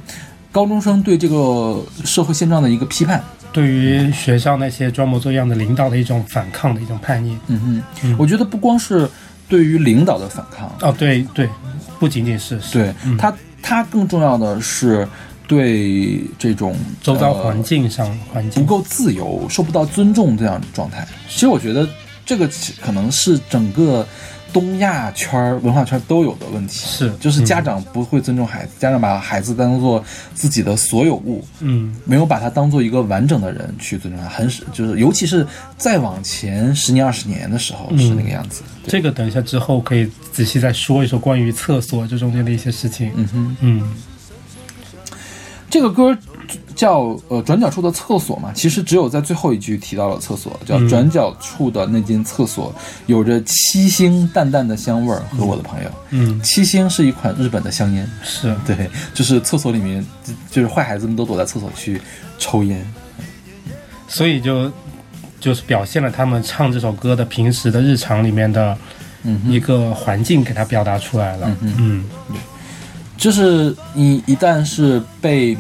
[0.51, 3.23] 高中生对这个社会现状的一个批判。
[3.53, 7.39] 对于学校那些装模作样的领导的一种反抗的一种叛逆。
[7.49, 8.17] 嗯哼，嗯。
[8.19, 9.09] 我觉得不光是
[9.49, 11.47] 对于领导的反抗，哦，对对，
[12.01, 12.73] 不仅仅是是。
[12.73, 13.17] 对、嗯。
[13.19, 15.07] 他，他更重要的是
[15.47, 18.65] 对这种周遭呃环境上环境。
[18.65, 21.07] 不够自由、受不到尊重这样的状态。
[21.29, 21.87] 其实我觉得
[22.25, 22.49] 这个
[22.81, 24.05] 可能是整个
[24.55, 35.45] 东亚圈儿、文化圈都有的问题，是就是嗯家长不会尊重孩子，家长把孩子当做自己的所有物，嗯没有把他当做一个完整的人去尊重他，很少就是尤其是
[35.77, 38.63] 再往前十年、二十年的时候嗯是那个样子。
[38.85, 43.11] 对这个等一下之后可以仔细再说一说关于厕所这中间的一些事情。
[43.17, 43.57] 嗯哼。
[43.61, 43.95] 嗯
[45.69, 46.17] 这个歌
[46.75, 50.89] 叫呃转角处的厕所嘛，其实只有在最后一句提到了厕所，叫嗯。
[50.89, 52.75] 转角处的那间厕所
[53.07, 55.91] 有着七星淡淡的香味儿和我的朋友。
[56.11, 58.55] 嗯，七星是一款日本的香烟，是。
[58.67, 62.01] 对，就是厕所里面就就是坏孩子们都躲在厕所去
[62.39, 62.85] 抽烟。
[64.09, 64.71] 所以就
[65.41, 68.77] 就是表现了他们唱这首歌的平时的日常里面的
[69.23, 71.49] 嗯一个环境，给他表达出来了。
[71.61, 72.05] 嗯嗯。
[73.17, 75.57] 就是你一旦是被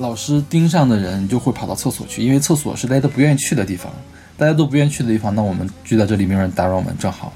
[0.00, 3.92] 老师盯上的人，就会跑到厕所去，因为厕所是大家都不愿意去的地方，
[4.36, 7.32] 大家都不愿意去的地方，那我们聚在这里，没有人打扰我们，正好，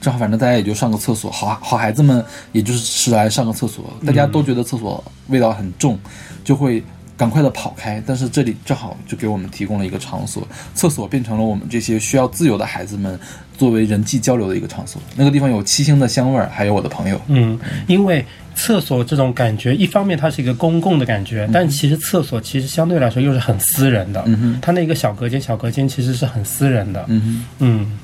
[0.00, 5.98] 正好，反正大家也就上个厕所，好好孩子们也就是是来上个厕所，大家都觉得厕所味道很重，
[6.44, 6.82] 就会。
[7.18, 13.18] 赶快的跑开，但是这里正好就给我们提供了一个场所，厕所变成了我们这些需要自由的孩子们
[13.56, 15.00] 作为人际交流的一个场所。
[15.16, 17.18] 那个地方有七星的香味儿，还有我的朋友。
[17.28, 18.22] 嗯，因为
[18.56, 24.24] 厕所这种感觉，一方面它是一个公共的感觉，但其实厕所其实相对来说又是很私人的。
[24.26, 27.04] 嗯哼，它那个小隔间，小隔间其实是很私人的。
[27.08, 27.44] 嗯哼。
[27.60, 27.98] 嗯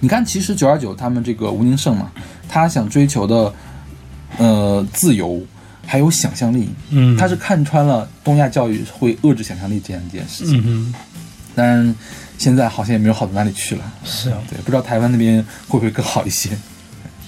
[0.00, 2.10] 你看，其实九二九他们这个吴宁胜嘛，
[2.46, 3.54] 他想追求的，
[4.36, 5.42] 呃，自由
[5.86, 10.60] 还有想象力，嗯，他是看穿了东亚教育会遏制想象力这样一件事情。
[10.66, 10.94] 嗯哼，
[11.54, 11.94] 但
[12.36, 13.92] 现在好像也没有好到哪里去了。
[14.04, 16.50] 是啊，对，不知道台湾那边会不会更好一些。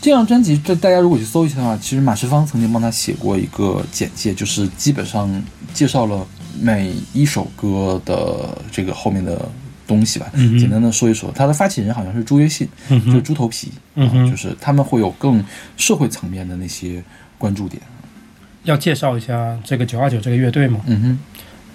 [0.00, 5.42] 这张专辑，这大家如果去搜一下的话，其实马世芳曾经帮他写过一个简介，就是基本上
[5.74, 6.26] 介绍了
[6.60, 9.48] 每一首歌的这个后面的
[9.86, 11.32] 东西吧，嗯简单的说一说。
[11.32, 15.44] 他的发起人好像是朱约信，嗯就是猪头皮，啊就是他们会有更
[15.76, 17.02] 社会层面的那些
[17.36, 17.82] 关注点。
[18.64, 20.80] 要介绍一下这个九二九这个乐队吗？
[20.86, 21.18] 嗯哼，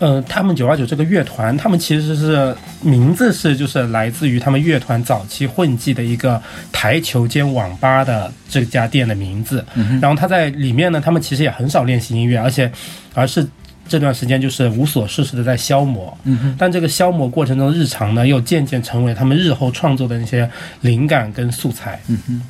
[0.01, 6.41] 呃，他们九二九这个乐团，他们其实是名字是就是来自于他们乐团早期混迹的一个
[6.71, 9.63] 台球间网吧的这家店的名字。
[9.75, 12.71] 嗯，然后他在里面呢，他们其实也很少练习音乐，而且
[13.13, 13.47] 而是
[13.87, 16.17] 这段时间就是无所事事的在消磨。
[16.57, 20.49] 但这个消磨过程中，日常呢又渐渐成为他们日后创作的那些
[20.81, 21.99] 灵感跟素材。
[22.07, 22.41] 嗯哼，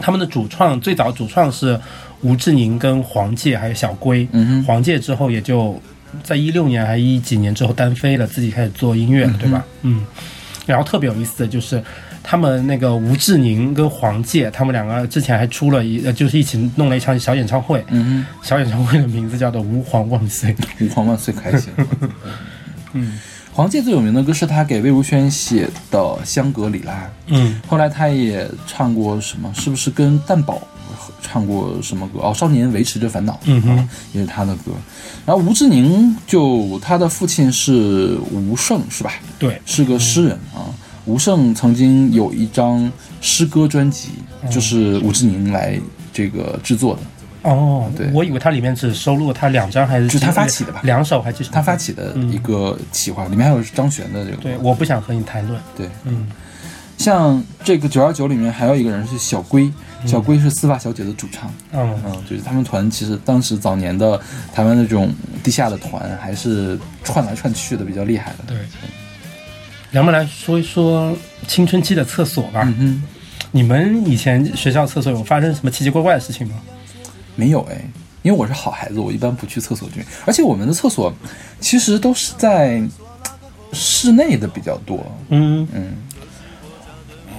[0.00, 1.78] 他们的主创最早主创是
[2.22, 4.26] 吴志宁跟黄玠还有小龟。
[4.32, 5.78] 嗯哼，黄玠之后也就
[6.22, 9.64] 在一六年还一几年之后单飞了，自己开始做音乐了，对吧？
[9.82, 10.04] 嗯。
[10.66, 11.82] 然后特别有意思的就是，
[12.22, 17.84] 他们那个吴志宁跟黄玠，他们两个之前还出了一，呃，就是一起弄了一场小演唱会。
[17.90, 20.54] 嗯小演唱会的名字叫做《吾皇万岁》。
[20.78, 21.70] 哼，吾皇万岁开心。
[22.94, 23.18] 嗯
[23.52, 26.92] 黄玠最有名的歌是他给魏如萱写的《香格里拉》。
[27.26, 29.52] 嗯后来他也唱过什么？
[29.54, 30.66] 是不是跟蛋宝
[31.22, 32.20] 唱过什么歌？
[32.20, 34.72] 哦，《少年维持着烦恼》，嗯哼啊也是他的歌。
[35.26, 39.12] 然后吴志宁就他的父亲是吴胜，是吧？
[39.38, 40.68] 对，是个诗人啊。
[41.06, 42.90] 吴胜曾经有一张
[43.20, 44.08] 诗歌专辑，
[44.50, 45.78] 就是吴志宁来
[46.14, 51.44] 这个制作的，哦对，我以为它里面只收录了他两张还是就是他发起的吧两首还是？
[51.44, 54.38] 他发起的一个企划，里面还有张悬的这个。
[54.38, 55.60] 对，我不想和你谈论。
[55.76, 56.26] 对，嗯，
[56.98, 59.70] 像这个九二九里面还有一个人是小龟，
[60.06, 61.52] 小龟是丝袜小姐的主唱。
[61.72, 64.20] 嗯，嗯，就是他们团其实当时早年的
[64.52, 68.44] 台湾的这种地下的团，还是串来串去的比较厉害的。
[68.46, 68.56] 对。
[69.92, 71.16] 咱们来说一说
[71.46, 72.62] 青春期的厕所吧。
[72.64, 73.02] 嗯哼，
[73.52, 76.54] 你们以前学校厕所有发生什么奇奇怪怪的事情吗？
[77.36, 77.80] 没有哎，
[78.22, 81.12] 因为我是好孩子，我一般不去厕所这边，而且我们的厕所
[81.60, 82.82] 其实都是在
[83.72, 85.04] 室内的比较多。
[85.28, 85.94] 嗯，嗯，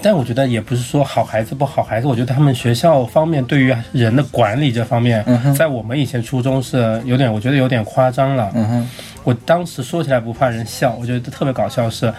[0.06, 8.51] 但我觉得也不是说好孩子不好孩子，我觉得他们学校方面对于人的管理这方面，嗯在我们以前初中是有点，我觉得有点夸张了。
[8.53, 8.89] 嗯哼，
[9.24, 12.14] 我当时说起来不怕人笑，我觉得特别搞笑是。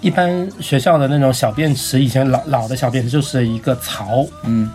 [0.00, 4.70] 一般学校的那种小便池，以前老老的小便池就是一个槽，嗯，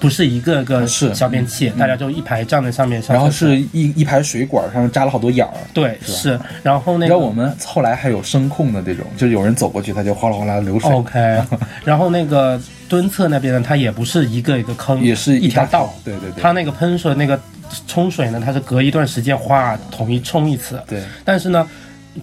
[0.00, 5.52] 不是一个个是小便器，大家就一排站在上面上然后是一一排水管上面扎了好多眼儿。
[5.72, 10.90] 对是，然后那个你知道我们后来还有声控的这种，就是有人走过去，它就哗啦哗啦流水。
[10.90, 11.42] OK，
[11.84, 15.92] 然后那个蹲厕那边呢，它也不是一个一个坑，也是一条道。
[16.04, 17.38] 对对对它那个喷水那个
[17.86, 20.80] 冲水呢，它是隔一段时间哗统一冲一次。
[20.86, 21.66] 对，但是呢，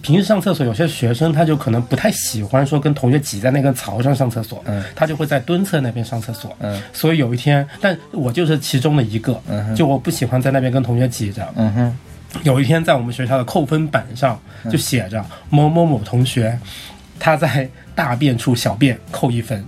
[0.00, 6.56] 平时上厕所有些学生他就可能不太喜欢说跟同学挤在那根槽上上厕所，嗯他就会在蹲厕那边上厕所。
[6.60, 11.46] 嗯所以有一天，但我就是其中的一个，嗯就我不喜欢在那边跟同学挤着。
[11.56, 11.96] 嗯哼，
[12.42, 14.40] 有一天在我们学校的扣分板上
[14.70, 16.58] 就写着某某某同学，
[17.18, 19.62] 他在大便处小便扣一分。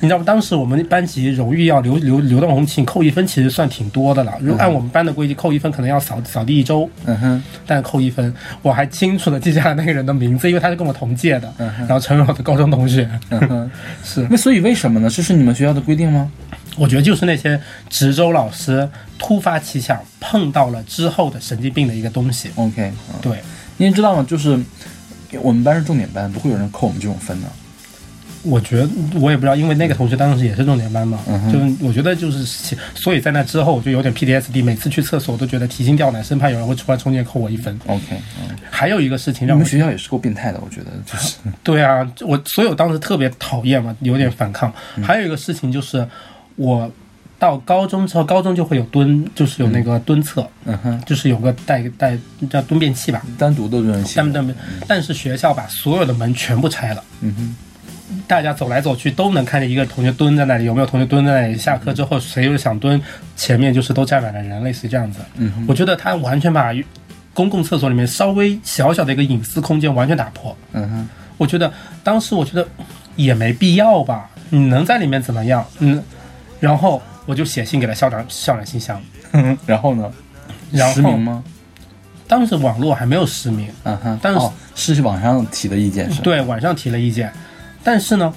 [0.00, 0.24] 你知道吗？
[0.24, 4.32] 当时我们班级荣誉要流流流动红旗扣一分，其实算挺多的了。
[4.40, 8.32] 如果按我们班的规矩，扣一分可能要扫扫地一周，嗯哼，但扣一分，
[8.62, 13.08] 我还清楚的记下了那个人的名字，因为他是跟我同届的，嗯哼然后成为我的高中同学。
[13.30, 13.70] 嗯哼。
[14.04, 15.10] 是，那所以为什么呢？
[15.10, 16.30] 这是你们学校的规定吗？
[16.76, 18.88] 我觉得就是那些值周老师
[19.18, 22.50] 突发奇想碰到了之后的神经病的一个东西。
[22.54, 23.38] OK，嗯，对，
[23.78, 24.24] 您知道吗？
[24.28, 24.56] 就是
[25.42, 27.48] 我们班是重点班，不会有人扣我们这种分的。
[28.42, 37.78] 我觉得我也不知道，因为那个同学当时也是重点班嘛，嗯就是我觉得就是，所以在那之后我就有点 PTSD，每次去厕所我都觉得提心吊胆，生怕有人会出来冲进扣我一分。
[37.86, 38.02] OK，
[38.40, 44.72] 嗯，还有一个事情你让我们学校也是够变态的，我觉得就是，对啊，我所以我当时特别讨厌嘛，有点反抗。
[44.96, 46.06] 嗯还有一个事情就是，
[46.56, 46.90] 我
[47.38, 52.18] 到高中之后，高中就会有蹲，就是有那个蹲厕，嗯哼，就是有个带带
[52.50, 54.14] 叫蹲便器吧，单独的润系。
[54.16, 54.54] 但但
[54.88, 57.04] 但是学校把所有的门全部拆了。
[57.20, 57.56] 嗯哼，
[58.26, 61.56] 大家走来走去都能看见一个同学蹲在那里，有没有同学蹲在那里？
[61.56, 63.00] 下课之后谁又想蹲，
[63.36, 65.20] 前面就是都站满了人，类似于这样子。
[65.36, 66.72] 嗯，我觉得他完全把
[67.34, 70.56] 公共厕所里面稍微小小的一个隐私空间完全打破。
[70.72, 72.66] 嗯哼，我觉得当时我觉得
[73.16, 75.64] 也没必要吧，你能在里面怎么样？
[75.78, 76.02] 嗯，
[76.60, 79.00] 然后我就写信给了校长，校长信箱。
[79.66, 80.10] 然后呢？
[80.72, 81.44] 然后吗？
[82.26, 87.32] 当时网络还没有实名，嗯哼，但是哦是网上提的意见是？，对，网上提了意见，
[87.90, 88.30] 但是呢，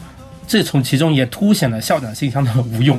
[0.48, 2.98] 这从其中也凸显了校长信箱的无用，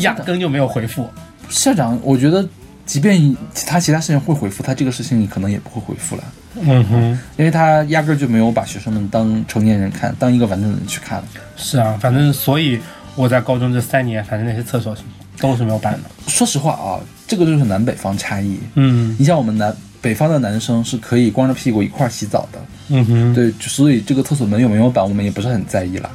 [0.00, 1.08] 压根就没有回复。
[1.48, 2.46] 校长，我觉得
[2.84, 3.34] 即便
[3.66, 6.24] 他其他事情会回复，他这个事情你可能也不会回复了，
[6.60, 11.22] 嗯哼，因为他压根儿就没有把学生们当成年人看，当一个完整的人去看。
[11.56, 12.78] 是啊，反正所以
[13.14, 14.94] 我在高中这三年，反正那些厕所
[15.40, 16.00] 都是没有办的。
[16.26, 18.58] 说实话啊，这个就是南北方差异。
[18.74, 22.58] 嗯你像我们南北方的男生是可以光着屁股一块儿洗澡的，
[22.88, 26.10] 嗯哼，对，所以这个厕所门有没有板，我们也不是很在意啦。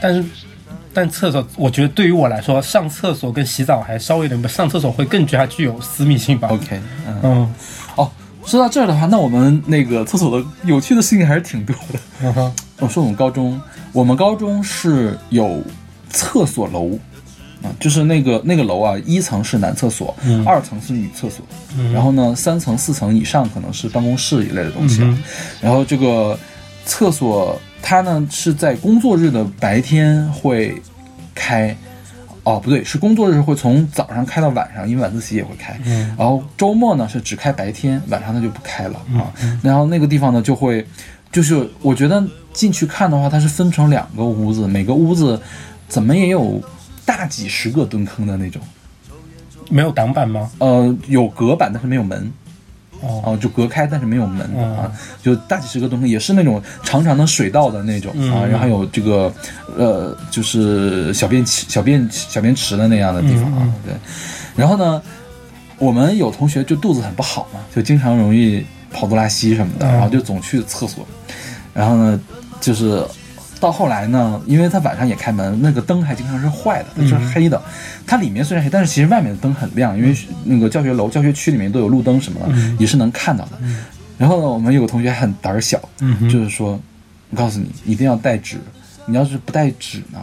[0.00, 0.24] 但是。
[0.94, 6.48] 但厕所，我觉得对于我来说，上厕所跟洗澡还稍微有点不，上厕所会更加具有私密性吧。
[6.48, 7.54] OK，嗯，嗯
[7.94, 8.10] 哦，
[8.44, 12.00] 说到这儿的话，那我们那个厕所的有趣的事情还是挺多的。
[12.22, 13.60] 嗯哼，我说我们高中，
[13.92, 15.62] 我们高中是有
[16.10, 16.98] 厕所楼，
[17.62, 21.44] 啊，就是那个那个楼啊，一层是男厕所，嗯二层是女厕所，
[21.76, 25.02] 嗯然后呢，三层、四层以上可能是办公室一类的东西。
[25.02, 25.22] 嗯
[25.60, 26.38] 然后这个
[26.84, 30.80] 厕所它呢是在工作日的白天会
[31.34, 31.76] 开。
[32.44, 35.78] 哦，不对，是工作日会从早上开到晚上，因为晚自习也会开。
[35.84, 39.30] 嗯然后周末呢是只开白天，晚上它就不开了嗯啊。
[39.62, 40.86] 然后那个地方呢就会，
[41.30, 45.38] 就是我觉得进去看的话，它是分成两个屋子，每个屋子
[45.88, 46.58] 怎么也有
[47.08, 48.60] 大几十个蹲坑的那种。
[49.70, 50.50] 没有挡板吗？
[50.58, 52.30] 呃，有隔板，但是没有门。
[53.00, 54.90] 哦啊，就隔开，但是没有门啊，
[55.22, 59.32] 就大几十个蹲坑，也是那种长长的水道的那种啊，嗯然后还有这个
[59.76, 63.94] 呃，就是小便池、小便小便池的那样的地方啊，嗯对。
[64.56, 65.00] 然后呢，
[65.78, 71.06] 我们有同学就肚子很不好嘛，就经常容易跑肚拉稀什么的，哦然后就总去厕所。
[71.72, 72.20] 然后呢，
[72.60, 73.06] 就是
[73.60, 77.60] 到后来呢，因为它晚上也开门，那个灯还经常是坏的，就是嗯黑的。
[78.06, 83.52] 它里面虽然黑，但是其实外面的灯很亮，因为那个教学楼、教学区里面都有路灯什么的，嗯也是能看到的。
[84.16, 86.80] 然后呢，我们有个同学很胆儿小，嗯就是说，
[87.30, 88.56] 我告诉你，一定要带纸。
[89.06, 90.20] 你要是不带纸呢，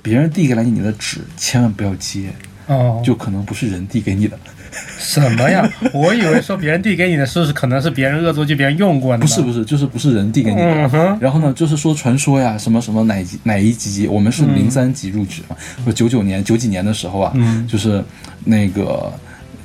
[0.00, 2.30] 别人递给了你的纸，千万不要接，
[2.68, 4.38] 哦，就可能不是人递给你的。
[4.98, 5.68] 什么呀？
[5.92, 9.20] 我以为说别人递给你的是可能是别人恶作剧，别人用过的呢？
[9.22, 10.90] 不是不是，就是不是人递给你的。
[10.92, 18.02] 嗯然后呢，就是说传说呀，什么什么哪级哪一级，我们是零三级入职嘛，或九九年九几年的时候啊，嗯就是
[18.44, 19.12] 那个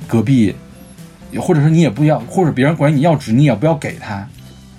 [0.06, 0.54] 隔壁，
[1.38, 4.26] 或者说你也不要，或者别人管你要纸，你也不要给他。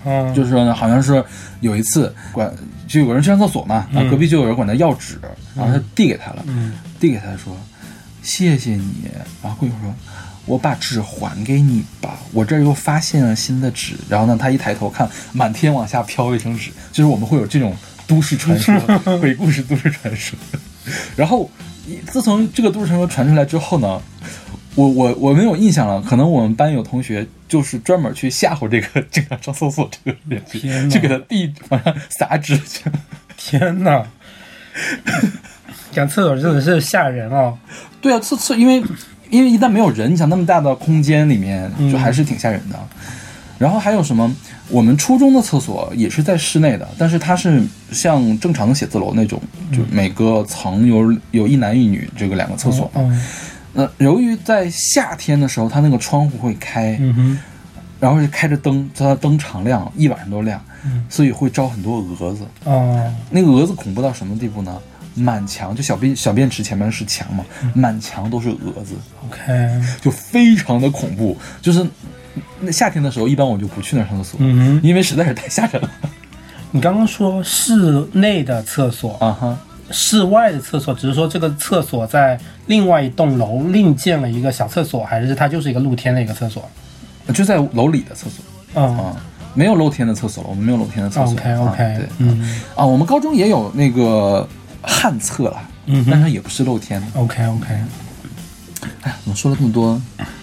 [0.05, 1.23] 嗯，就是说呢，好像是
[1.59, 2.49] 有一次管，
[2.87, 5.19] 就有人去上厕所嘛，然后隔壁就有人管他要纸，
[5.55, 7.55] 然后他递给他了，嗯递给他说
[8.21, 9.09] 谢谢你，
[9.41, 9.93] 然后过一会儿说。
[10.45, 13.93] 我把纸还给你吧，我这儿又发现了新的纸。
[14.09, 17.75] 然后呢，他一抬头看，满天往下飘卫生纸，就是我们会有这种
[18.07, 18.75] 都市传说、
[19.19, 20.39] 鬼故事、都市传说。
[21.15, 21.47] 然后，
[22.07, 24.01] 自从这个都市传说传出来之后呢，
[24.73, 30.17] 我我我没有印象了，可能我们班有同学就是专门去吓唬这个经常上厕所这个
[30.89, 32.89] 去给他递往上撒纸去。
[33.37, 34.03] 天哪！
[35.91, 37.57] 讲厕所真的是吓人哦。
[38.01, 38.83] 对啊，厕厕因为
[39.29, 42.79] 因为一旦没有人，你想那么大的空间里面，嗯就还是挺吓人的。
[43.57, 44.33] 然后还有什么？
[44.69, 47.61] 我们初中的厕所也是在室内的，但是它是
[47.91, 53.01] 像正常的写字楼那种，就每个层有有一男一女这个两个厕所嘛。
[53.01, 53.21] 嗯
[53.73, 57.39] 那、由于在夏天的时候，它那个窗户会开，嗯，
[57.99, 62.45] 然后是开着灯，它的灯常亮，一晚上都亮，嗯所以会招很多蛾子。
[62.63, 64.77] 哦，那个蛾子恐怖到什么地步呢？
[65.15, 67.43] 满墙就小便小便池前面是墙嘛，
[67.73, 68.95] 满墙都是蛾子。
[69.25, 71.37] OK，就非常的恐怖。
[71.61, 71.85] 就是
[72.59, 75.89] 那夏天的时候，一般我就不去那儿上厕所，嗯哼，因为实在是太吓人了
[76.71, 79.57] 你刚刚说室内的厕所，啊哈。
[79.91, 86.63] 室外的厕所，只是说这个厕所在另外一栋楼另建了一个小厕所，还是它就是一个露天的一个厕所？
[87.33, 88.45] 就在楼里的厕所
[88.75, 89.15] 嗯啊，
[89.55, 91.33] 没有露天的厕所了，我们没有露天的厕所。
[91.33, 94.47] ，OK 啊 OK，对嗯啊，我们高中也有那个
[94.81, 97.07] 旱厕了，嗯但是也不是露天的。
[97.15, 97.67] ，OK OK，
[99.01, 100.01] 哎呀，怎么说了这么多？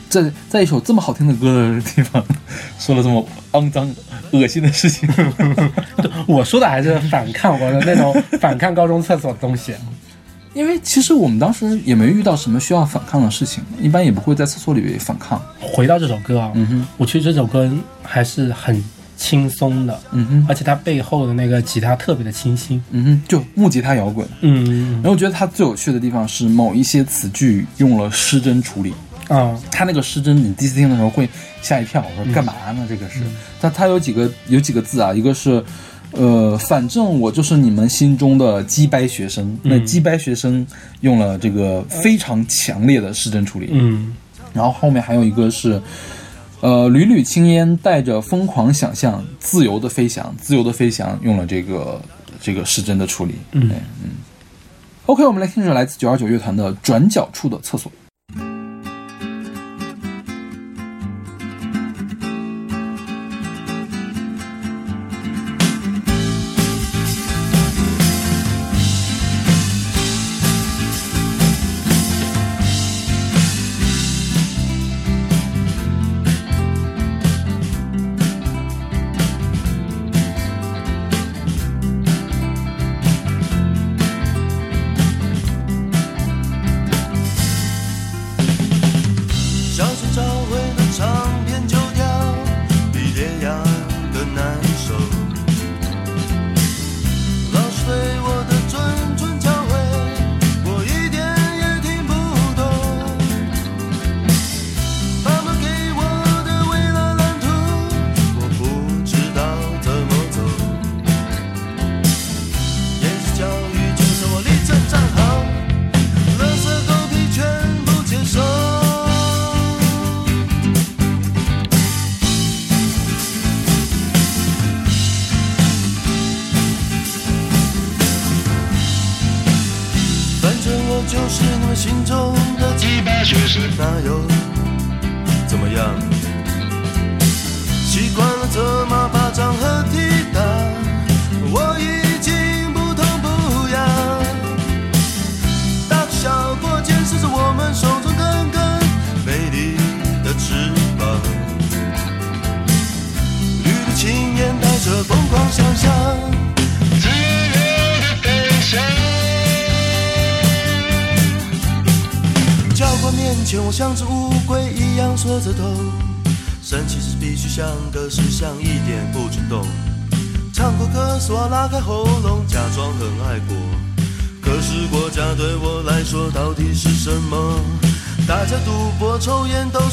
[0.09, 2.25] 在在一首这么好听的歌的地方，
[2.79, 3.93] 说了这么肮脏、
[4.31, 5.09] 恶心的事情。
[6.27, 9.75] 我说的还是反抗我的那种 反抗高中厕所的东西。
[10.55, 15.39] 因为其实我们当时也没遇到什么需要反抗的事情，一般也不会在厕所里反抗。
[15.61, 17.71] 回到这首歌啊，嗯哼，我觉得这首歌
[18.03, 18.83] 还是很
[19.17, 22.83] 轻松的，嗯哼，而且它背后的那个吉他特别的清新。
[22.91, 24.27] 嗯哼，就木吉他摇滚。
[24.43, 28.95] 嗯然后我觉得它最有趣的地方是某一些词句用了失真处理。
[29.29, 31.29] 啊，它那个失真，你第一次听的时候会
[31.61, 32.87] 吓一跳，我说干嘛呢？
[32.89, 33.21] 这个是，
[33.61, 35.61] 它它有几个有几个字啊，一个是，
[36.13, 39.59] 呃，反正我就是你们心中的鸡掰学生。
[39.65, 40.65] 那鸡掰学生
[41.01, 43.71] 用了这个非常强烈的失真处理。
[43.73, 44.15] 嗯
[44.53, 45.83] 然后后面还有一个是，
[46.61, 52.01] 呃，缕缕青烟带着疯狂想象，自由的飞翔，自由的飞翔用了这个
[52.41, 53.35] 这个失真的处理。
[53.53, 53.71] 嗯
[54.03, 54.11] 嗯。
[55.05, 57.93] OK，我们来听这首来自九二九乐团的《转角处的厕所》。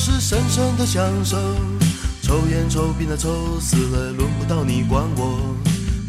[0.05, 1.37] 是深深的享受，
[2.21, 5.55] 抽烟抽槟榔抽死了，轮不到你管我。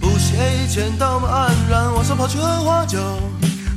[0.00, 2.98] 不屑一钱，道貌岸然，晚上跑去喝花酒。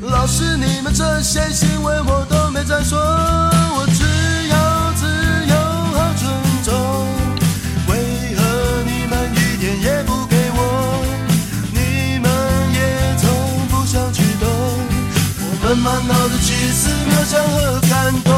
[0.01, 5.05] 老师，你们这些行为我都没再说，我只要自
[5.45, 5.55] 由
[5.93, 6.25] 和尊
[6.63, 6.73] 重。
[7.87, 8.41] 为何
[8.87, 11.05] 你们一点也不给我？
[11.71, 12.27] 你们
[12.73, 13.29] 也从
[13.69, 14.49] 不想去懂。
[15.39, 18.33] 我们满脑子奇思妙想和感动，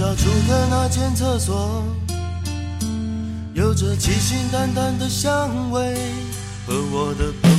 [0.00, 1.84] 角处的那间厕所。
[3.52, 5.94] 有着清新淡淡的香味
[6.66, 7.49] 和我的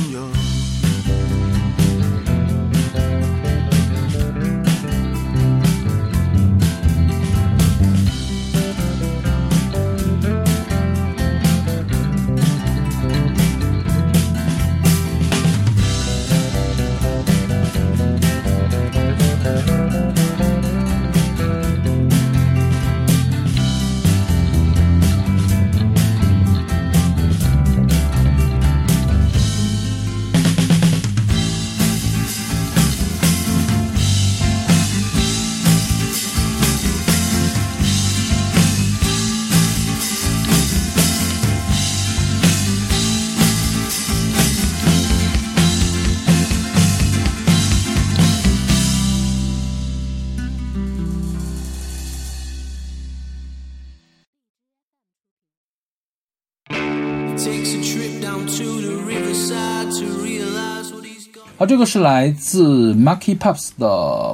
[61.62, 63.86] 好，这个是来自 Marky Pups 的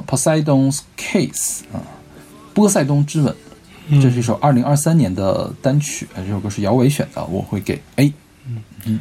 [0.07, 1.77] Poseidon's Case 啊，
[2.55, 3.35] 波塞冬之吻。
[4.01, 8.11] 这是一首二零二三年的单曲，呃这首歌是姚伟选的，我会给 A。
[8.47, 8.99] 嗯嗯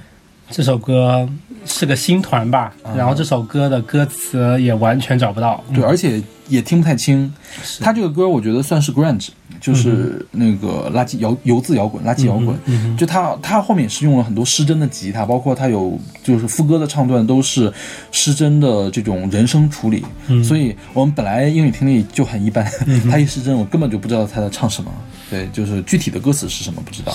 [0.50, 1.26] 这首歌
[1.64, 5.64] 是个新团吧，然后这首歌的歌词也完全找不到。
[5.72, 7.32] 对，而且也听不太清。
[7.80, 9.28] 他这个歌我觉得算是 grunge，
[9.60, 12.56] 就是那个垃圾摇油渍摇滚、垃圾摇滚。
[12.96, 17.72] 就他他后面也是用了很多失真的吉他，包括他有就是副歌的唱段都是
[18.12, 20.04] 失真的这种人声处理。
[20.44, 22.64] 所以我们本来英语听力就很一般，
[23.10, 24.90] 他一失真我根本就不知道他在唱什么。
[25.30, 27.14] 对，就是具体的歌词是什么不知道。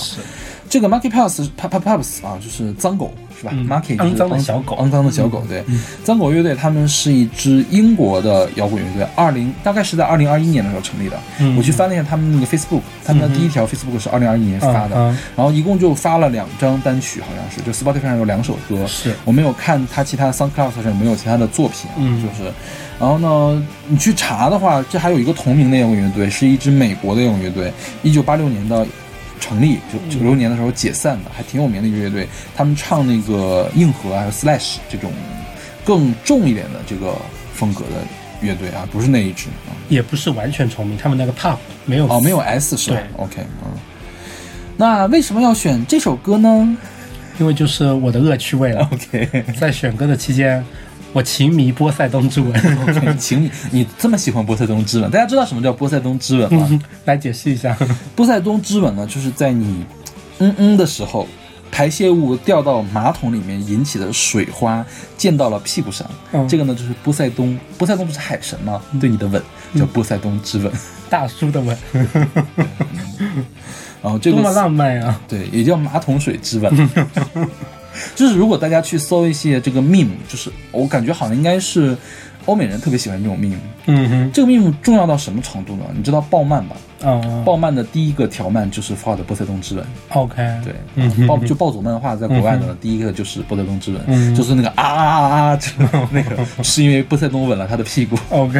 [0.68, 4.76] 这个 Monkey Pups Pup Pup Pups 啊，就是脏狗是吧、m o n k e y 肮脏的小狗。
[4.76, 5.44] 肮脏的小狗。
[5.48, 5.62] 对，
[6.02, 11.18] 脏狗乐队他们是一支英国的摇滚乐队，二零大概是在二零二一年的时候成立的。
[11.56, 14.96] 我去翻了一下他们那个 Facebook，他们的第一条 Facebook 是二零二一年发的，
[15.36, 18.86] 然后一共就发了两张单曲，好像是就 Spotify 上有两首歌。
[18.86, 19.14] 是。
[19.24, 22.22] 我没有看他其他 SoundCloud 上有没有其他的作品啊，嗯。
[22.22, 22.50] 就是，
[22.98, 28.86] 然后呢，你去查的话，这还有一个同名的摇滚乐队，是一支美国的摇滚乐队，一九八六年的
[29.40, 32.26] 成立，就九六年的时候解散的，还挺有名的一个乐队。
[32.56, 35.12] 他们唱那个硬核还有 Slash 这种
[35.84, 37.14] 更重一点的这个
[37.52, 38.06] 风格的
[38.40, 39.72] 乐队啊，不是那一支啊。
[39.88, 43.70] 也不是完全重名，他们那个 pop 没有哦，没有 S 是吧对？OK，嗯。
[44.76, 46.76] 那为什么要选这首歌呢
[47.38, 48.88] 因为就是我的恶趣味了。
[48.92, 50.64] OK，在选歌的期间，
[51.14, 52.50] 我情迷波塞冬之吻。
[52.82, 55.10] OK，请你，这么喜欢波塞冬之吻？
[55.10, 56.68] 大家知道什么叫波塞冬之吻吗？
[57.06, 57.74] 来解释一下。
[58.16, 59.86] 波塞冬之吻呢，就是在你
[60.40, 61.26] 嗯嗯的时候，
[61.70, 64.84] 排泄物掉到马桶里面引起的水花
[65.16, 66.04] 溅到了屁股上。
[66.32, 67.56] 嗯这个呢，就是波塞冬。
[67.78, 68.82] 波塞冬不是海神吗？
[69.00, 69.40] 对你的吻
[69.76, 70.70] 叫波塞冬之吻。
[71.08, 71.78] 大叔的吻，
[74.02, 75.20] 然后这个多么浪漫啊！
[75.28, 76.90] 对，也叫马桶水之吻。
[78.14, 81.96] 就是如果大家去搜一些这个 meme，就是我感觉好像应该是
[82.46, 83.56] 欧美人特别喜欢这种 meme。
[83.86, 85.84] 嗯哼，这个 meme 重要到什么程度呢？
[85.94, 86.76] 你知道鲍曼吧？
[87.02, 89.84] 哦鲍曼的第一个条漫就是画的波塞冬之吻。
[90.08, 95.68] ，OK，对，嗯暴就暴走漫画在国外的第一个就是波塞冬之吻，嗯就是那个啊啊啊啊，就
[96.10, 98.16] 那个 是因为波塞冬吻了他的屁股。
[98.30, 98.58] ，OK，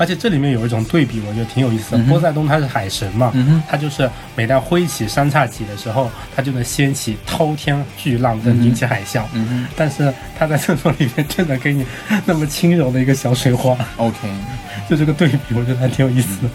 [0.00, 1.98] 而且这里面有一种对比，我觉得挺有意思的。
[1.98, 3.30] 嗯波塞冬他是海神嘛，
[3.68, 9.24] 他就是每当挥起三叉戟的时候，他就能掀起滔天巨浪，跟引起海啸。
[9.76, 11.84] 但是他在厕所里面就能给你
[12.24, 14.16] 那么轻柔的一个小水花，，OK。
[14.88, 16.48] 就这个对比，我觉得还挺有意思的。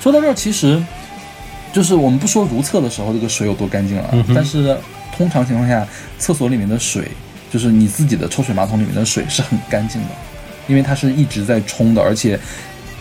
[0.00, 0.82] 说到这儿，其实
[1.74, 4.74] 就是我们不说如厕的时候这个水有多干净了，嗯但是
[5.14, 5.86] 通常情况下，
[6.18, 7.10] 厕所里面的水，
[7.50, 10.08] 就是你自己的抽水马桶里面的水是很干净的，
[10.68, 12.40] 因为它是一直在冲的，而且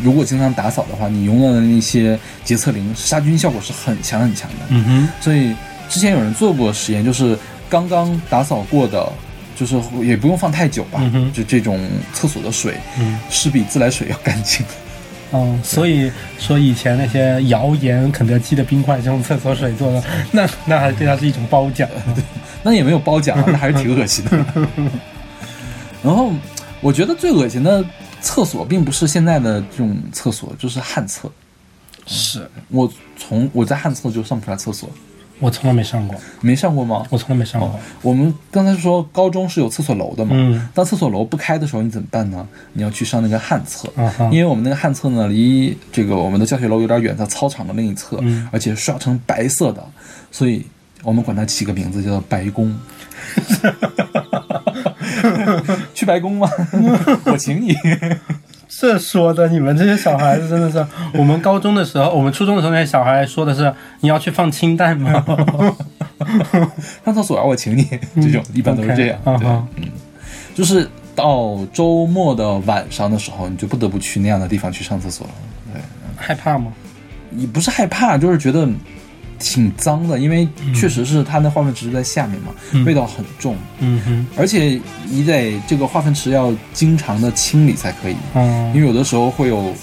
[0.01, 4.65] 如果经常打扫的话，你用到的那些洁厕灵杀菌效果是很强很强的。
[4.69, 5.55] 嗯哼，所以
[5.89, 7.37] 之前有人做过实验，就是
[7.69, 9.11] 刚刚打扫过的。
[9.59, 14.63] 就是也不用放太久吧，嗯就这种厕所的水嗯是比自来水要干净。
[15.33, 21.89] 嗯，所以说以前那些谣言肯德基的冰块是用厕所水做的， 那那还对它是一种褒奖。
[22.13, 22.23] 对
[22.61, 24.45] 那也没有褒奖啊，那还是挺恶心的。
[26.03, 26.31] 然后
[26.79, 27.83] 我觉得最恶心的
[28.21, 31.31] 厕所并不是现在的这种厕所，就是旱厕。
[32.05, 34.89] 是我从我在旱厕就上不出来厕所，
[35.39, 37.05] 我从来没上过，没上过吗？
[37.09, 37.77] 我从来没上过。
[38.01, 42.47] 我们刚才说高中是有厕所楼的嘛，嗯当厕所楼不开的时候，你怎么办呢？
[42.71, 49.85] 你要去上那个旱厕，啊因为我们那个旱厕呢离这个我们的教学楼有点远，在操场的另一侧，嗯而且刷成白色的，
[50.31, 50.65] 所以
[51.03, 52.73] 我们管它起个名字叫做白宫。
[55.93, 56.49] 去白宫吗？
[57.25, 57.75] 我请你。
[58.69, 65.23] 这说的，你们这些小孩子真的是，我们高中的时候，我们初中的时候那些小孩说的是你要去放氢弹吗？
[67.03, 67.87] 上厕所啊，我请你。
[68.15, 69.19] 这种一般都是这样。
[69.23, 69.67] 对啊哈，
[70.53, 75.33] 就是到周末的晚上的时候，你就不得不去那样的地方去上厕所了。
[75.73, 75.81] 对，
[76.15, 76.71] 害怕吗？
[77.29, 78.67] 你不是害怕，就是觉得
[79.39, 82.83] 挺脏的，因为确实是它那化粪池在下面嘛，嗯。
[82.85, 89.73] 味道很重，嗯哼，而且你得这个化粪池要经常的清理才可以，嗯，因为有的时候会有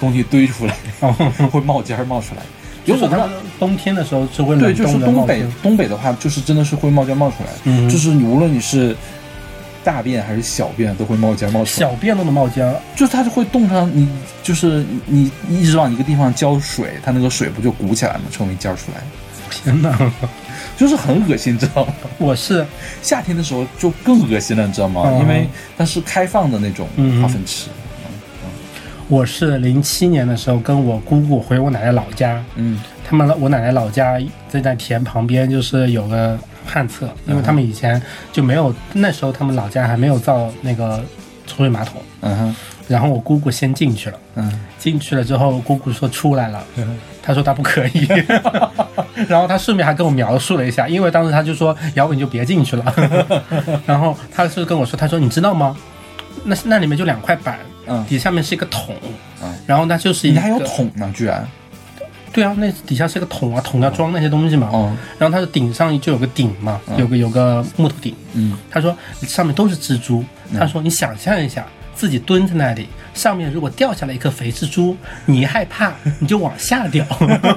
[0.00, 1.12] 东西堆出来，哦，
[1.52, 2.42] 会冒尖儿冒出来。
[2.86, 8.96] 有我不知道就是他们，冬天的时候是会对，就是东北，东北的话，就是真的是会冒尖儿冒出来，嗯就是你无论你是
[9.86, 11.88] 大便还是小便，都会冒尖儿冒出来。
[11.88, 14.08] 小便都能冒尖儿，就是它就会冻上你，
[14.42, 18.22] 就是你你一直往一个地方浇水，它那个水不就鼓起来吗？
[18.32, 19.00] 成为尖儿出来，
[19.48, 19.96] 天哪！
[20.76, 21.94] 就是很恶心，你知道吗？
[22.18, 22.66] 我是
[23.00, 25.04] 夏天的时候就更恶心了，你知道吗？
[25.06, 27.68] 嗯因为它是开放的那种嗯化粪池。
[29.08, 34.18] 我是零七年的时候跟我姑姑回我奶奶老家，嗯他们我奶奶老家
[34.48, 36.36] 在那田旁边，就是有个
[36.66, 38.00] 旱厕，因为他们以前
[38.32, 41.02] 就没有，那时候他们老家还没有造那个
[41.46, 42.56] 抽水马桶，嗯哼。
[42.88, 46.62] 然后我姑姑先进去了，嗯进去了之后，姑姑说出来了，
[47.20, 48.06] 她说她不可以，
[49.26, 52.94] 然后她顺便还跟我描述了一下，因为当时她就说姚伟你就别进去了，
[53.86, 55.76] 然后她是跟我说，她说你知道吗？
[56.44, 57.58] 那那里面就两块板，
[57.88, 58.94] 嗯，底下面是一个桶，
[59.42, 59.52] 嗯。
[59.66, 61.44] 然后那就是一个你还有桶呢，居然
[62.36, 64.68] 对啊，那底下是个桶啊，桶要装那些东西嘛。
[64.70, 68.14] 哦然后它的顶上就有个顶嘛，嗯有个有个木头顶。
[68.34, 70.22] 嗯他说上面都是蜘蛛。
[70.50, 77.06] 嗯他说你想象一下，自己蹲在那里，上面如果掉下来一颗肥蜘蛛，你一害怕 你就往下掉，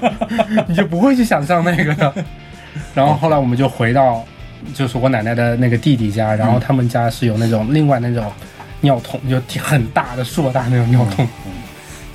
[0.68, 2.14] 你就不会去想象那个的。
[2.96, 4.24] 然后后来我们就回到，
[4.74, 8.32] 就是我奶奶的那个弟弟家，然后他们家是有那种另外那种
[8.80, 11.28] 尿桶，就挺很大的硕大那种尿桶。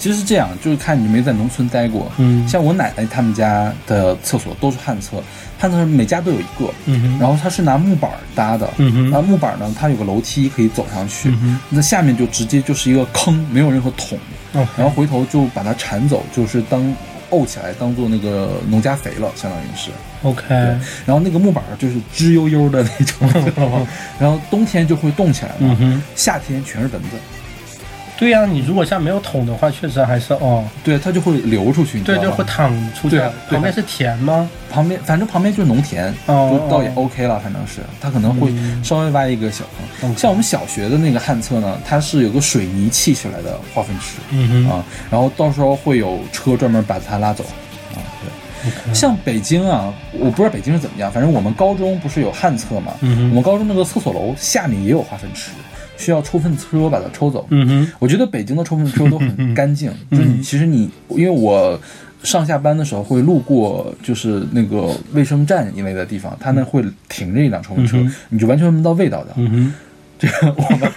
[0.04, 2.12] 其实是这样，就是看你没在农村待过。
[2.18, 2.46] 嗯。
[2.46, 5.16] 像我奶奶他们家的厕所都是旱厕，
[5.58, 9.10] 旱厕每家都有一个，嗯哼，然后它是拿木板儿搭的，嗯哼。
[9.10, 11.60] 然后木板儿呢，它有个楼梯可以走上去，嗯哼。
[11.70, 14.18] 那下面就直接就是一个坑，没有任何桶，
[14.52, 14.68] 哦。
[14.76, 16.94] 然后回头就把它铲走，就是当
[17.30, 19.90] 沤起来当做那个农家肥了，相当于是。
[20.22, 20.54] OK，
[21.06, 23.26] 然后那个木板儿就是吱悠悠的那种，
[24.20, 26.02] 然后冬天就会冻起来嘛，嗯哼。
[26.14, 27.08] 夏天全是蚊子，
[28.16, 33.32] 对呀、你如果像没有桶的话，确实还是哦，对，它就会流出去，对，就会淌出去对啊。
[33.50, 34.48] 旁边是田吗？
[34.70, 39.64] 旁边反正旁边就是农田，哦就倒也哦 OK 了，反正是它可能会嗯稍微挖一个小
[40.00, 40.16] 坑。
[40.16, 44.16] 像我们小学的那个旱厕呢，它是有个水泥砌起来的化粪池。
[44.68, 47.44] 啊，然后到时候会有车专门把它拉走。
[47.94, 55.50] 啊，对，像北京啊，我不知道北京是怎么样，反正我们高中不是有旱厕嘛，嗯我们高中那个厕所楼下面也有化粪池，
[56.04, 57.46] 需要抽粪车把它抽走。
[57.50, 61.78] 嗯哼，我觉得北京的抽粪车都很干净， 就是其实你，因为我
[62.22, 69.34] 上下班的时候会路过，就是那个卫生站一类的地方，它那会停着一辆抽粪车，嗯你就完全闻不到味道的。
[70.24, 70.92] 这个我们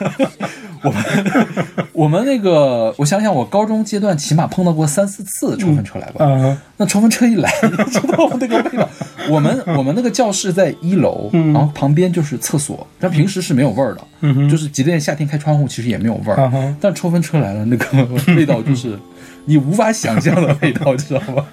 [0.83, 6.15] 我们我们那个，我想想，我高中阶段起码碰到过三四次抽风车来吧。
[6.19, 8.87] 嗯那抽风车一来，你知道那个味道。
[9.29, 16.35] 我们我们那个教室在一楼，然后旁边就是厕所，但平时是没有味儿的，嗯哼就是即便夏天开窗户，其实也没有味儿。
[16.37, 18.97] 嗯哼但抽风车来了，那个味道就是
[19.45, 21.45] 你无法想象的味道，知道吗？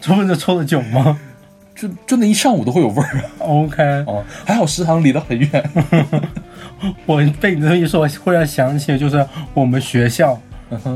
[0.00, 1.18] 抽风车抽的久吗
[1.74, 3.24] 就就那一上午都会有味儿啊。
[3.38, 5.70] ？OK，哦，还好食堂离得很远。
[7.06, 10.40] 我被你这么一说，我忽然想起，就是我们学校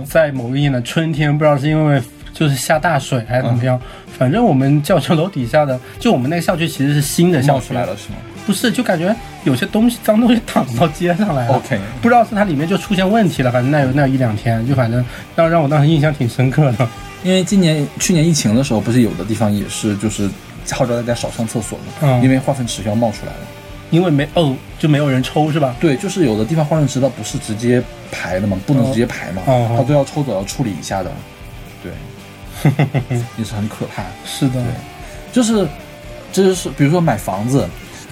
[0.04, 3.80] 在某一年的春天，不知道是因为就是下大水还是怎么样，
[4.18, 8.16] 反正我们教学楼底下的，就我们那个校区其实是新的校区来了，是吗
[8.46, 9.14] 不是，就感觉
[9.44, 11.54] 有些东西脏东西淌到街上来了。
[11.54, 15.04] ？OK，不知道是它里面就出现问题了，反正那有那有一两天，就反正
[15.36, 16.88] 让让我当时印象挺深刻的。
[17.22, 20.30] 因为今年去年疫情的时候，不是有的地方也是就是
[20.70, 23.38] 号召大家少上厕所嘛，嗯因为化粪池要冒出来了。
[23.90, 25.74] 因为没哦，就没有人抽是吧？
[25.80, 31.10] 对，就是有的地方化粪池它不是直接排的嘛，不能直接排嘛，哦它都要抽走要处理一下的。
[31.82, 31.92] 对，
[33.38, 34.02] 也是很可怕。
[34.26, 34.62] 是的，
[35.32, 35.66] 就是，
[36.32, 37.66] 这就是比如说买房子，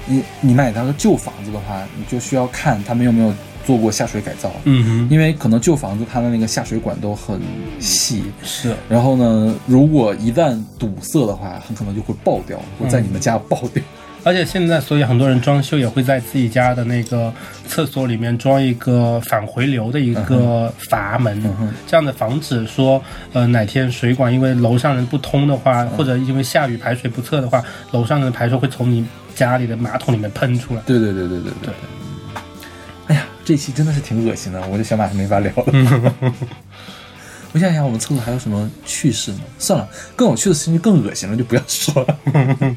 [0.06, 3.32] 你你买那个旧房子的话，你就需要看他们有没有
[3.66, 4.50] 做过下水改造。
[4.64, 7.40] 嗯哼，因为可能旧房子它的那个下水管都很
[7.80, 13.82] 细，是然后呢，如果一旦堵塞的话，很可能就会爆掉，会在你们家爆掉。
[14.26, 17.32] 而且现在，所以很多人装修也会在自己家的那个
[17.68, 23.00] 厕所里面装一个反回流的一个阀门，哼这样的防止说，
[23.32, 27.62] 呃，哪天水管因为楼上人不通的话，或者因为下雨排水不测的话，
[27.92, 29.06] 楼上的排水会从你
[29.36, 30.82] 家里的马桶里面喷出来。
[30.84, 31.74] 对对对对对对。
[33.06, 36.32] 哎呀，这期真的是挺恶心的，我这小马是没法聊了。
[37.54, 39.40] 我想想，我们厕所还有什么趣事呢？
[39.56, 42.18] 算了，更有趣的事情就更恶心了，就不要说了。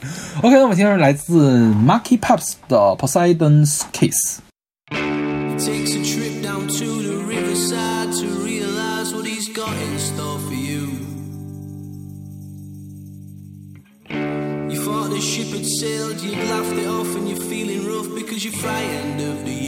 [0.41, 4.41] OK，那我们听的是来自 Marky Pops 的 Poseidon's Kiss。
[5.57, 10.53] Takes a trip down to the riverside to realize what he's got in store for
[10.53, 10.89] you.
[14.69, 18.43] You thought the ship had sailed, you'd laughed it off, and you're feeling rough because
[18.43, 19.58] you're frightened of the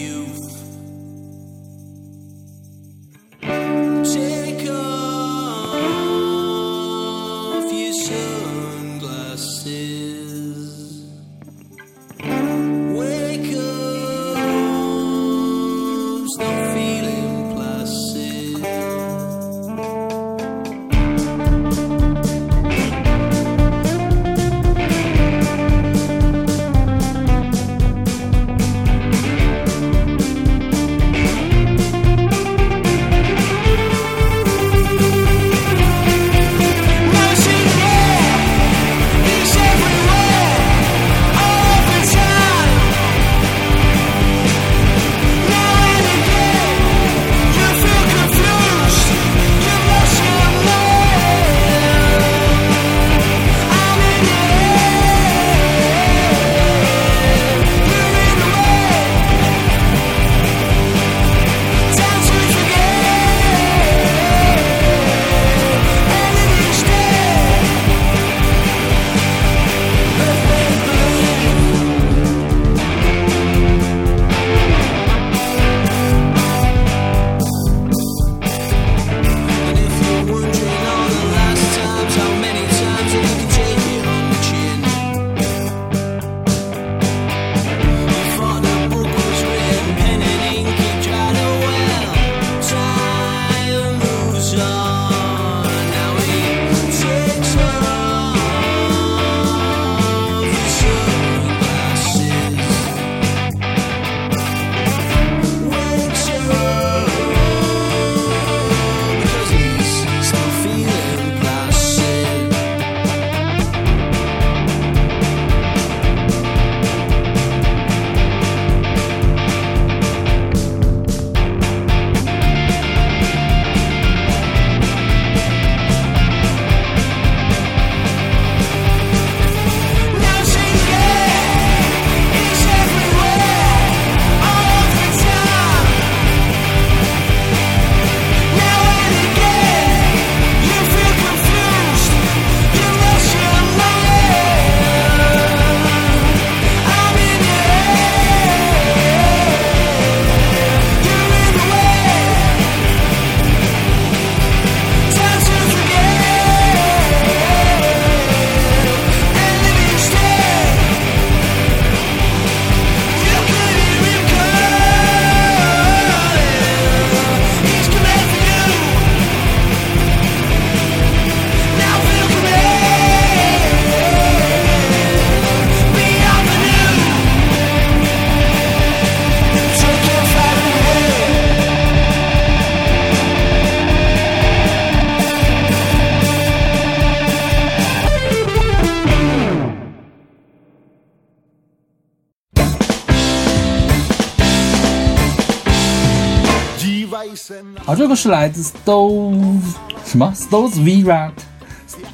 [197.84, 199.60] 好，这个是来自 Sto
[200.04, 201.32] 什么 Stones V Rat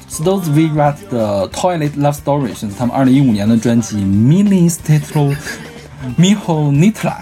[0.09, 5.35] Stones V Rat 的 Toilet Love Story，选自他们二零一五年的专辑 Mini Statlo
[6.17, 7.15] Miho Nitla，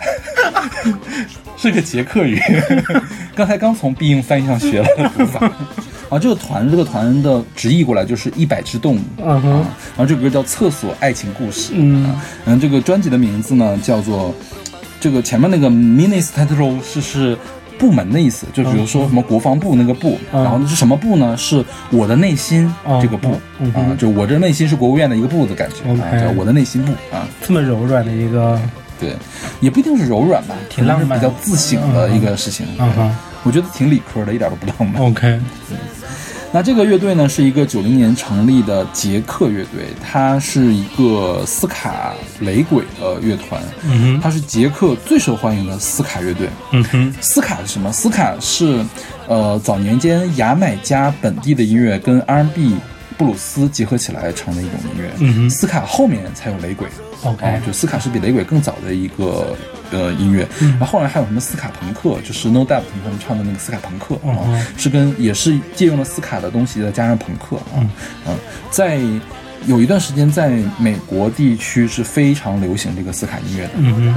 [1.58, 2.40] 是个捷克语，
[3.36, 5.52] 刚才刚从必应翻译上学了读法。
[6.10, 9.00] 啊，这个团这个团的直译过来就是一百只动物。
[9.18, 11.74] 嗯哼啊，然后这个歌叫《厕所爱情故事》。
[11.76, 14.34] 嗯啊，嗯，这个专辑的名字呢叫做
[15.02, 17.38] 这个前面那个 mini s t a t o 是是
[17.78, 20.44] 部门的意思，就比如说什么国防部那个部，嗯。
[20.44, 21.36] 然后是什么部呢？
[21.38, 23.00] 是我的内心嗯。
[23.02, 23.32] 这个部
[23.74, 25.84] 啊，就我这内心是国务院的一个部的感觉
[26.20, 27.28] 叫我的内心部啊。
[27.42, 28.60] 这么柔软的一个，
[29.00, 29.16] 对，
[29.60, 31.20] 也不一定是柔软吧，挺浪漫。
[31.20, 32.66] 比较自省的一个事情。
[33.44, 35.02] 我觉得挺理科的，一点都不浪漫。
[35.04, 35.40] ，OK，
[36.52, 43.62] 那这个乐队呢，是一个九零年成立的捷克乐队，它是一个斯卡雷鬼的乐团，
[44.22, 46.50] 它是捷克最受欢迎的斯卡乐队。
[46.72, 47.92] 嗯哼，斯卡是什么？
[47.92, 48.84] 斯卡是
[49.28, 52.76] 呃早年间牙买加本地的音乐跟 R&B、
[53.18, 55.12] 布鲁斯结合起来成的一种音乐。
[55.20, 56.88] 嗯哼斯卡后面才有雷鬼。
[57.24, 59.58] OK 啊，就斯卡是比雷鬼更早的一个
[59.90, 67.90] 呃音乐，嗯然后后来还有什么斯卡朋克，就是 No Doubt 他们唱的那个斯卡朋克啊，嗯是跟也是借用了斯卡的东西，再加上朋克啊，嗯
[68.28, 68.38] 嗯，
[68.70, 69.00] 在
[69.66, 74.16] 有一段时间在美国地区是非常流行这个斯卡音乐的，嗯哼，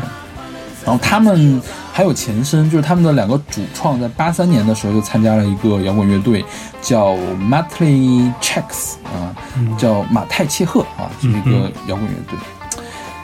[0.85, 1.61] 然后他们
[1.93, 6.45] 还有前身，就是他们的两个主创在八三年的时候就参加了一个摇滚乐队，
[6.81, 9.35] 叫 Matley Checks 啊，
[9.77, 12.39] 叫马泰切赫啊，是一个摇滚乐队。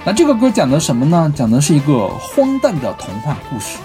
[0.04, 1.32] 那这个歌讲的什么呢？
[1.34, 3.78] 讲的是一个荒诞的童话故事。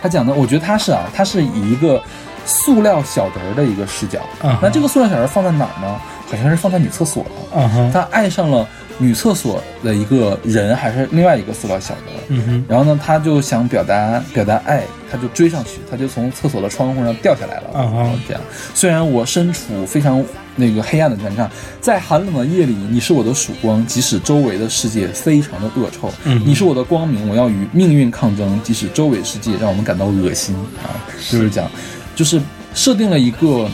[0.00, 2.02] 他讲的，我觉得他是啊，他是以一个
[2.46, 4.20] 塑料小人儿的一个视角。
[4.62, 6.00] 那这个塑料小人儿放在哪儿呢？
[6.30, 7.90] 好像是放在女厕所了。
[7.92, 8.66] 他爱上了
[8.98, 12.00] 女厕所的一个人，还是另外一个塑料小的。
[12.28, 17.70] 嗯哼，然后呢，他就想表达表达爱，他就追上去，他就从厕所的窗户上掉下来了。
[17.74, 18.42] 嗯哼这样，
[18.74, 20.24] 虽然我身处非常
[20.56, 30.96] 那个黑暗的战场，在寒冷的夜里，你是我的曙光，即使周围的世界非常的恶臭，嗯你是我的光明，我要与命运抗争，即使周围世界让我们感到恶心啊，
[31.30, 31.70] 就是讲，
[32.14, 32.40] 就是
[32.72, 33.68] 设定了一个，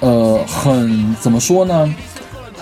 [0.00, 1.94] 呃，很怎么说呢？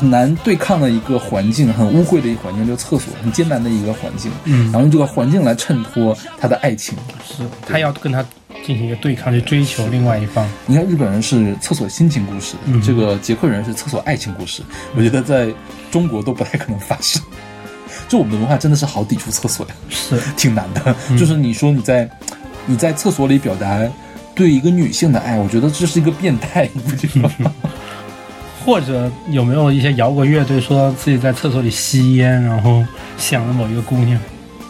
[0.02, 4.32] 很难对抗的一个环境，很污秽的一个环境，就是厕所，很艰难的一个环境。
[4.46, 6.98] 嗯然后用这个环境来衬托他的爱情。
[7.24, 8.20] 是他要跟他
[8.66, 10.44] 进行一个对抗，去追求另外一方。
[10.66, 14.60] 你看，日本人是厕所心情故事，嗯这个捷克人是厕所爱情故事。
[14.96, 15.54] 我觉得在
[15.92, 17.22] 中国都不太可能发生。
[18.08, 20.96] 就我们的文化真的是好抵触厕所呀，是， 挺难的。
[21.10, 22.10] 嗯就是你说你在
[22.66, 23.80] 你在厕所里表达
[24.34, 27.54] 对一个女性的爱，我觉得这是一个变态，你不觉得吗？
[28.64, 32.84] 或者有没有一些摇滚乐队说自己在厕所里吸烟，然后
[33.18, 34.20] 想着某一个姑娘？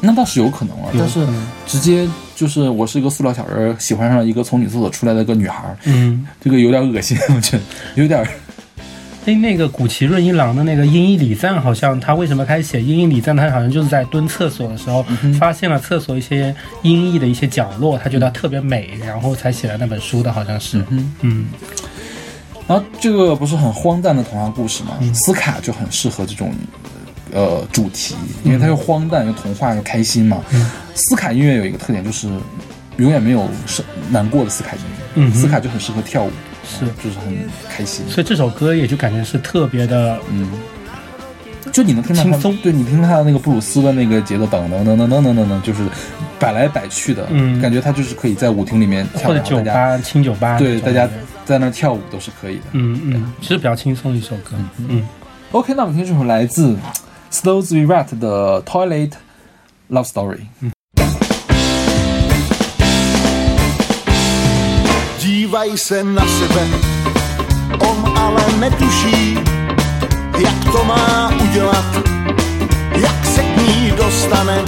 [0.01, 1.27] 那倒是有可能啊，但是
[1.67, 7.63] 直接就是我是一个塑料小人，喜欢上一个从女厕所出来的一个女孩，嗯，这个有点恶心，我觉得
[7.95, 8.27] 有点儿。
[9.25, 13.33] 哎，那个古奇润一郎的那个《英译礼赞》，好像他为什么开始写《英译礼赞》？
[13.39, 15.07] 他好像就是在蹲厕所的时候，
[15.39, 20.85] 发现了厕所一些阴翳的一些角落，他觉得特别美，然后才写了那本书的，好像是。
[20.91, 21.47] 嗯嗯
[22.67, 24.93] 然后这个不是很荒诞的童话故事吗？
[25.15, 26.53] 斯卡就很适合这种。
[27.35, 30.43] 呃，主题，因为它又荒诞又童话又开心嘛。
[30.95, 32.29] 斯卡音乐有一个特点，就是
[32.99, 35.05] 永远没有是难过的斯卡音乐。
[35.15, 36.31] 嗯，斯卡就很适合跳舞，
[36.63, 37.35] 是、就是很
[37.71, 38.05] 开心。
[38.07, 40.47] 所以这首歌也就感觉是特别的，嗯，
[41.73, 45.89] 就你能听到轻松，对你听他的那个布鲁斯的那个节奏，等等等等等等等，就是
[46.39, 47.25] 摆来摆去的，
[47.63, 51.09] 感觉他就是可以在舞厅里面跳，或者酒吧、清酒吧，对，大家
[51.45, 52.65] 在那儿跳舞都是可以的。
[52.73, 54.57] 嗯嗯，其实比较轻松的一首歌。
[54.89, 55.03] 嗯
[55.53, 56.77] OK，那我们听这首来自
[57.31, 59.13] Slows We Rat 的 Toilet
[59.91, 60.47] Love Story。
[65.19, 66.67] Dívají se na sebe,
[67.81, 69.35] on ale netuší,
[70.39, 71.85] jak to má udělat,
[73.03, 74.65] jak se k ní dostane.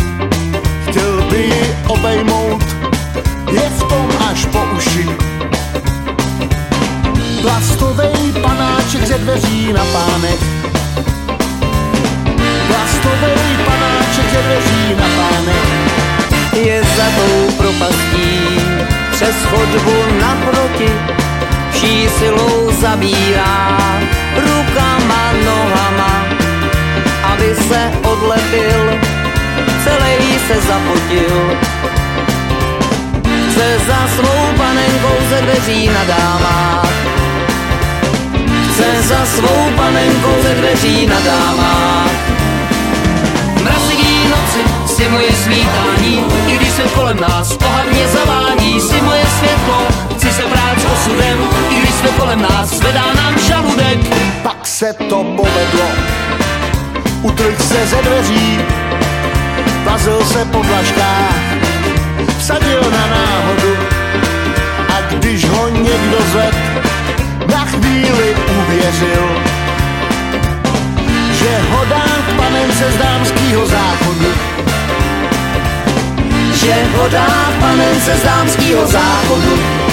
[0.89, 2.63] Chtěl by ji obejmout,
[3.53, 5.07] je v tom až po uši.
[7.45, 10.41] Plastovej panáček ze dveří na pánek.
[12.67, 15.69] Plastovej panáček ze dveří na pánek.
[16.57, 18.41] je za tou propastí
[19.13, 20.91] přes chodbu naproti
[21.73, 23.79] vší silou zabírá
[24.37, 26.25] rukama, nohama,
[27.23, 29.01] aby se odlepil,
[29.85, 31.59] celý se zapotil.
[33.51, 36.95] Chce za svou panenkou ze dveří na dámách,
[38.85, 42.11] chce za svou panenkou ze dveří na dámách.
[43.63, 49.89] Mrazivý noci si moje svítání, i když se kolem nás ohavně zavání, si moje světlo,
[50.17, 51.39] chci se brát s osudem,
[51.71, 53.99] i když svět kolem nás zvedá nám žaludek.
[54.43, 55.87] Pak se to povedlo,
[57.23, 58.59] utrh se ze dveří,
[59.85, 61.35] vazil se po dlažkách,
[62.39, 63.77] vsadil na náhodu
[64.89, 66.84] a když ho někdo zved,
[67.55, 69.25] na chvíli uvěřil,
[71.33, 74.29] že hodně panence z dámského zákonu.
[76.55, 77.19] Že hodně
[77.61, 79.84] panence z dámského zákonu.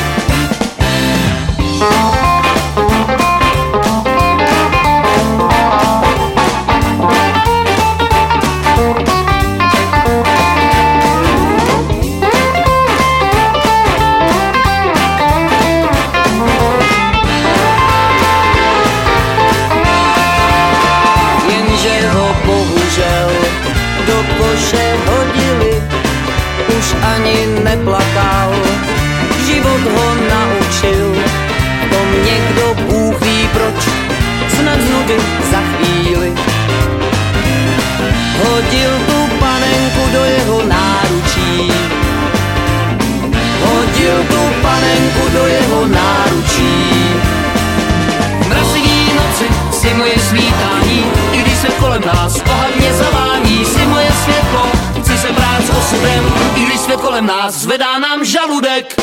[50.01, 54.71] Moje svítání, i když se kolem nás ohadně zavání, si moje světlo,
[55.01, 58.95] chci se brát s osudem, i když svět kolem nás zvedá nám žaludek.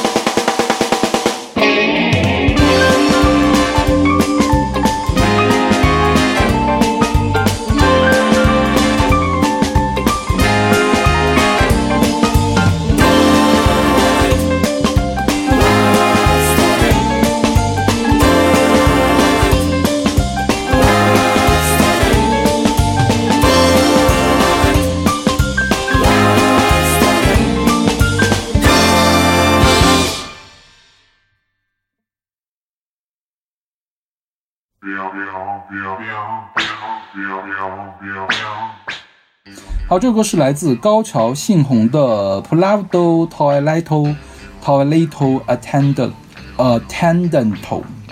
[39.86, 44.14] 好，这首、歌是来自高桥幸宏的《Plavdo Toileto
[44.62, 45.94] Toileto Attendant》
[46.56, 47.54] 呃，Attendant，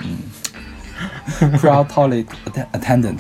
[0.02, 0.18] 嗯
[1.58, 2.26] ，Proud Toilet
[2.72, 3.18] Attendant，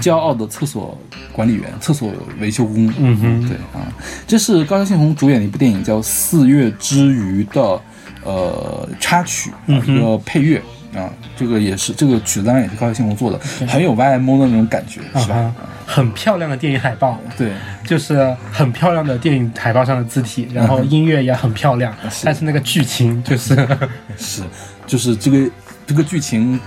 [0.00, 0.98] 骄傲的厕所
[1.32, 3.86] 管理员，厕所维修工，嗯哼，对啊，
[4.26, 7.80] 这是高桥幸宏主演的一部电影叫《四月之余》的
[8.24, 10.60] 呃插曲、啊，一个配乐，
[10.94, 15.36] 啊，这个也是，这个曲子当然也是高桥幸宏做的，很有 YMO 的那种感觉，是吧？
[15.36, 15.54] 啊
[15.84, 17.52] 很漂亮的电影海报，对，
[17.84, 21.94] 就是很漂亮的电影海报上的字体，然后音乐也很漂亮，
[22.24, 23.54] 但是那个剧情就是
[24.16, 24.42] 是，
[24.86, 25.50] 就是这个
[25.86, 26.58] 这个剧情，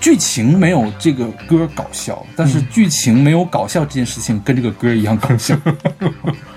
[0.00, 5.56] 剧情没有这个歌搞笑，但是剧情没有搞笑这件事情跟这个歌一样搞笑。
[5.56, 5.74] 啊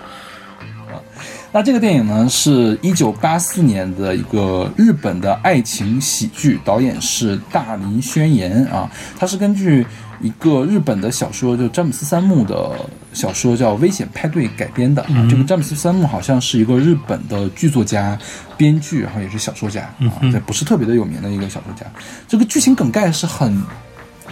[1.52, 9.86] 那这个电影呢，是一九八四年的一个日本的爱情喜剧，导演是大林宣言啊，它是根据
[10.22, 12.72] 一个日本的小说，就詹姆斯三木的
[13.14, 15.28] 小说叫《危险派对》改编的啊。
[15.28, 18.16] 这个詹姆斯三木好像是一个日本的剧作家、
[18.56, 21.84] 编剧，然后也是小说家啊，这不是特别的有名的一个小说家。
[22.28, 23.60] 这个剧情梗概是很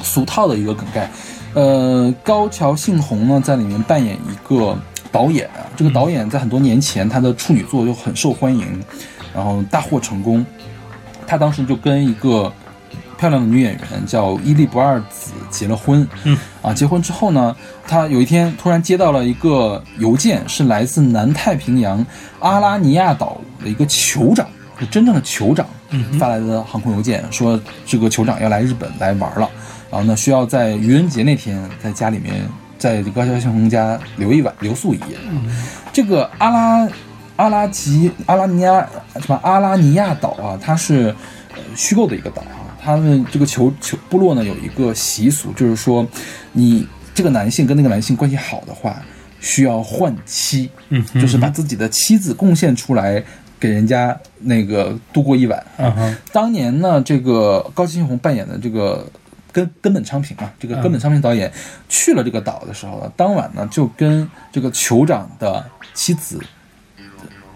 [0.04, 1.10] 俗套的一个梗概。
[1.56, 4.78] 呃，高桥幸宏呢在里面扮演一个
[5.18, 8.68] 导演啊，这个导演在很多年前他的处女作就很受欢迎，
[9.34, 10.46] 然后大获成功。
[11.26, 12.54] 他当时就跟一个
[13.18, 16.08] 漂亮的女演员叫伊利不二子结了婚。
[16.24, 17.56] 嗯，啊，结婚之后呢，
[17.88, 22.06] 他有一天突然接到了一个邮件，是来自南太平洋
[22.38, 24.48] 阿拉尼亚岛的一个酋长，
[24.80, 25.66] 是真正的酋长
[26.20, 29.50] 发来的航空邮件，说这个酋长要来日本来玩了，
[29.90, 35.18] 然后呢需要在愚人节那天在家里面，在高桥幸宏家留一晚，留宿一夜。
[35.92, 36.90] 这个阿拉
[37.36, 41.16] 阿拉吉阿拉尼亚什么阿拉尼亚岛啊，它是
[41.54, 42.66] 呃虚构的一个岛啊。
[42.80, 46.08] 他们这个酋酋部落呢有一个习俗，就是说，
[46.54, 49.02] 你这个男性跟那个男性关系好的话，
[49.42, 53.22] 需要换妻，嗯，就是把自己的妻子贡献出来
[53.60, 55.62] 给人家那个度过一晚。
[56.32, 59.06] 当年呢，这个高桥幸宏扮演的这个
[59.58, 61.52] 根根本昌平啊，这个根本昌平导演
[61.90, 65.66] 去了这个岛的时候呢，当晚呢就跟这个酋长的
[65.96, 66.40] 妻子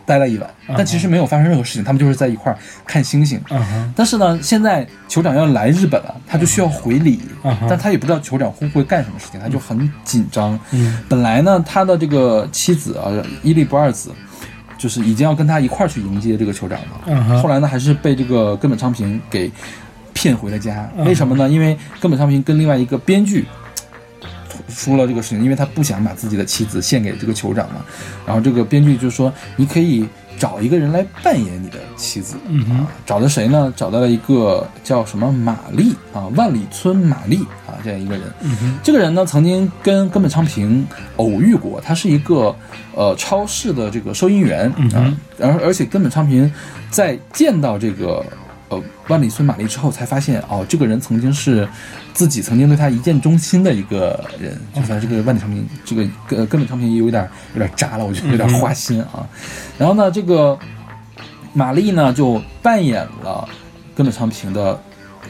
[0.03, 2.57] 待了一晚，但其实没有发生任何事情，他们就是在一块儿
[2.87, 3.39] 看星星。
[3.95, 7.21] 但是呢，现在酋长要来日本了，他就需要回礼，
[7.69, 10.59] 但他也不知道酋长会不会干什么事情，他就很紧张。
[10.71, 13.11] 嗯本来呢，他的这个妻子啊，
[13.43, 14.11] 伊利不二子，
[14.75, 17.39] 就是已经要跟他一块儿去迎接这个酋长了。
[17.39, 19.49] 后来呢，还是被这个根本昌平给
[20.13, 20.89] 骗回了家。
[20.97, 21.49] 嗯为什么呢？
[21.49, 23.45] 因为根本昌平跟另外一个编剧
[24.69, 27.85] 说了这个事情，因为他不想把自己的妻子献给这个酋长嘛。
[28.25, 30.07] 然后这个编剧就说，你可以
[30.37, 32.35] 找一个人来扮演你的妻子。
[32.69, 33.71] 啊，找的谁呢？
[33.75, 38.23] 找到了一个叫什么玛丽啊，万里村玛丽啊，这样一个人。
[38.83, 40.85] 这个人呢，曾经跟根本昌平
[41.17, 42.55] 偶遇过，他是一个
[42.95, 46.51] 呃超市的这个收银员嗯啊，而、而且根本昌平
[46.89, 48.25] 在见到这个
[48.71, 51.67] 呃万里孙玛丽之后，才发现哦，这个人曾经是
[52.13, 59.27] 自己曾经对他一见钟情的一个人，就反正这个万里昌平这个根根本昌平也有点有点渣了，我觉得有点花心啊。
[59.77, 60.57] 然后呢，这个
[61.53, 63.47] 玛丽呢就扮演了
[63.93, 64.81] 根本昌平的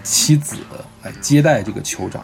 [0.04, 0.56] 妻子
[1.02, 2.22] 来接待这个酋长。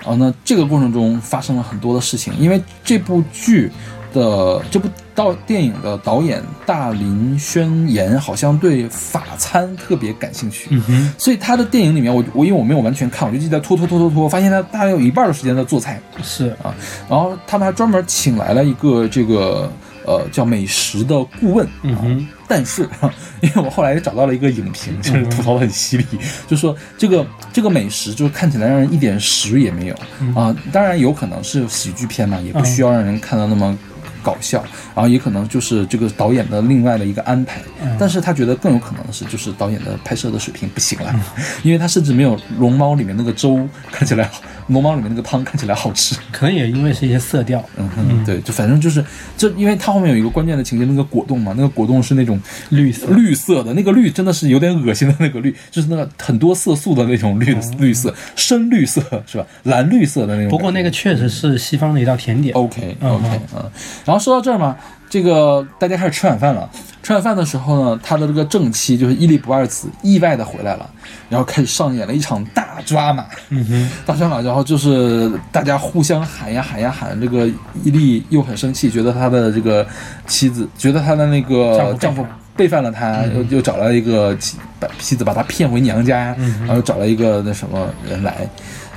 [0.00, 3.70] 然后呢，这个过程中发生了很多的事情，因为这部剧
[4.12, 10.70] 的这部导电影的导演大林宣言好像对法餐特别感兴趣，
[11.18, 16.74] 所以他的电影里面，我我因为我没有完全看，我就记得拖拖拖拖拖，发现他大概有一半的时间在做菜，是啊，
[17.08, 19.70] 然后他们还专门请来了一个这个
[20.06, 22.88] 呃叫美食的顾问，嗯哼，但是，
[23.40, 26.06] 因为我后来也找到了一个影评，就是吐槽的很犀利，
[26.46, 29.94] 就说这个这个美食就是看起来让人一点食也没有
[30.36, 33.76] 啊、当然有可能是喜剧片嘛，也不需要让人看到那么。
[34.28, 34.62] 搞笑，
[34.94, 37.62] 然后也可能就是这个导演的另外的一个安排，
[37.98, 41.14] 但是他觉得更有可能的是，就是导演的拍摄的水平不行了，
[41.62, 49.02] 因为他甚至没有《龙猫》里面那个粥看起来好，《龙猫》里面那个汤看起来好吃，可能也因为是一些色调，嗯哼，对，就反正就是，
[49.36, 52.40] 就因为它后面有一个关键的情节，那个果冻嘛，那个果冻是那种
[52.70, 53.06] 绿色。
[53.08, 53.58] 绿色。
[53.62, 59.44] 的，那个绿真的是有点恶心的那个绿，就是那个很多色素的那种绿绿色，深绿色是吧？
[59.64, 60.50] 蓝绿色的那种。
[60.50, 62.54] 不过那个确实是西方的一道甜点。
[62.54, 63.70] OK 嗯 OK 嗯，
[64.04, 64.76] 然后说到这儿嘛，
[65.08, 66.68] 这个大家开始吃晚饭了。
[67.02, 70.90] 吃晚饭的时候呢，他的这个正妻就是伊利不二子意外的回来了，
[71.30, 73.24] 然后开始上演了一场大抓马。
[73.48, 77.48] 嗯哼，大抓马，然后就是大家互相喊呀喊呀喊，这个
[77.82, 79.86] 伊利又很生气，觉得他的这个
[80.26, 88.46] 妻子，觉得他的那个丈夫背叛了他，又又找了一个妻把妻子把他骗回娘家，然后又找了一个那什么人来，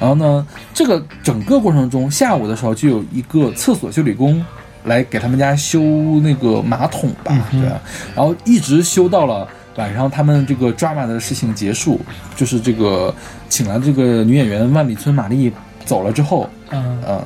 [0.01, 4.43] 然后呢，这个整个过程中，下午的时候就有一个厕所修理工。
[4.85, 5.79] 来给他们家修
[6.21, 7.79] 那个马桶吧，对吧？
[8.15, 11.99] 然后一直修到了晚上，他们这个 drama 的事情结束，
[12.35, 13.13] 就是这个
[13.47, 15.51] 请来这个女演员万里村玛丽
[15.85, 17.01] 走了之后，嗯。
[17.05, 17.25] 呃，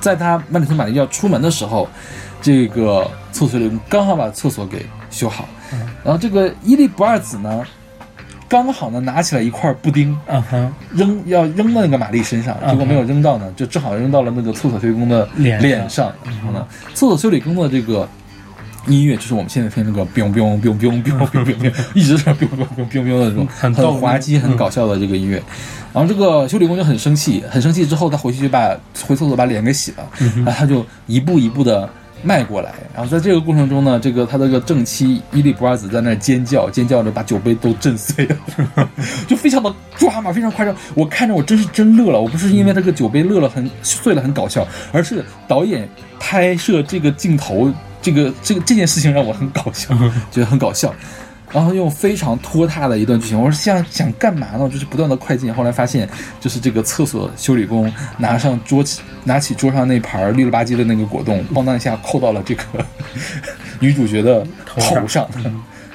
[0.00, 1.88] 在他万里村玛丽要出门的时候，
[2.40, 5.48] 这个厕所里刚好把厕所给修好，
[6.04, 7.64] 然后这个伊利不二子呢，
[8.48, 18.08] 刚好呢，拿起来一块布丁，嗯哼，扔要扔到那个玛丽身上，结果没有扔到呢，就正好扔到了那个厕所修理工的脸上，然后呢，厕所修理工的这个
[18.86, 25.42] 音乐就是我们现在听那个 biu biu biu biu biu biu biu，一直是 biu biu biu biu 的这种很滑稽、很搞笑的这个音乐，
[25.92, 28.74] 然后这个修理工就很生气，很生气之后他回去就把
[29.06, 31.86] 回厕所把脸给洗了，然后他就一步一步的。
[32.22, 38.90] 迈过来，然后在这个过程中呢，这个他这个正妻伊利瓜子在那尖叫，尖叫着把酒杯都震碎了，
[39.28, 40.74] 就非常的抓马，非常夸张。
[40.94, 45.88] 我看着我真是真乐了，我不是因为这个酒杯乐了很碎了很搞笑，而是导演
[46.18, 47.72] 拍摄这个镜头，
[48.02, 49.94] 这个这个这件事情让我很搞笑，
[50.30, 50.92] 觉得很搞笑。
[51.50, 54.68] 然后用非常拖沓的一段剧情，我说想想干嘛呢？
[54.68, 56.08] 就是不断的快进，后来发现
[56.40, 62.62] 就是这个厕所修理工拿上桌起拿起桌上那盘绿了吧唧的那个果冻，咣当一下扣到了这个
[63.80, 65.26] 女主角的头上，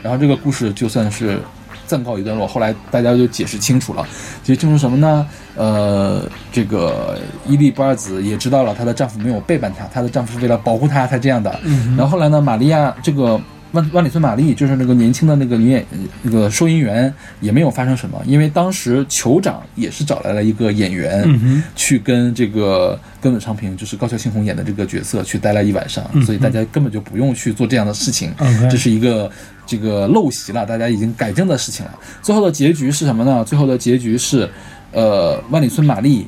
[0.01, 1.39] 然后这个故事就算是
[1.85, 2.47] 暂告一段落。
[2.47, 4.03] 后来大家就解释清楚了，
[4.43, 5.27] 解释清楚什么呢？
[5.55, 11.59] 呃，这个伊利不二子也知道了她的丈夫没有背叛她，她的丈夫是为了保护她才这样的。
[11.95, 13.39] 然后后来呢，玛利亚这个。
[13.73, 15.85] 万万里村玛丽就是那个年轻的那个女演
[16.21, 29.29] 那个收银员，也没有发生什么，因为当时酋长也是找来了一个演员，去跟这个根本昌平，就是高桥幸宏演的这个角色去待了一晚上，所以大家根本就不用去做这样的事情，嗯这是一个
[29.65, 31.99] 这个陋习了，大家已经改正的事情了。
[32.21, 33.43] 最后的结局是什么呢？
[33.43, 34.47] 最后的结局是，
[34.91, 36.27] 呃，万里村玛丽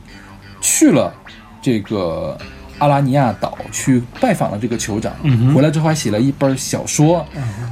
[0.62, 1.14] 去了
[1.62, 2.36] 这个
[2.78, 5.14] 阿拉尼亚岛去拜访了这个酋长，
[5.54, 7.26] 回来之后还写了一本小说，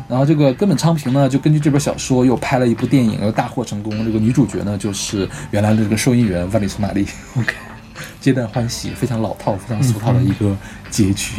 [0.08, 3.92] 然后这个根本昌平呢就根据这本小说又拍了一部电影，又大获成功。
[4.06, 7.06] 这个女主角呢就是原来的这个收银员万里从玛丽。
[7.38, 7.54] OK，
[8.22, 10.56] 皆大欢喜，非常老套、非常俗套的一个
[10.90, 11.34] 结局。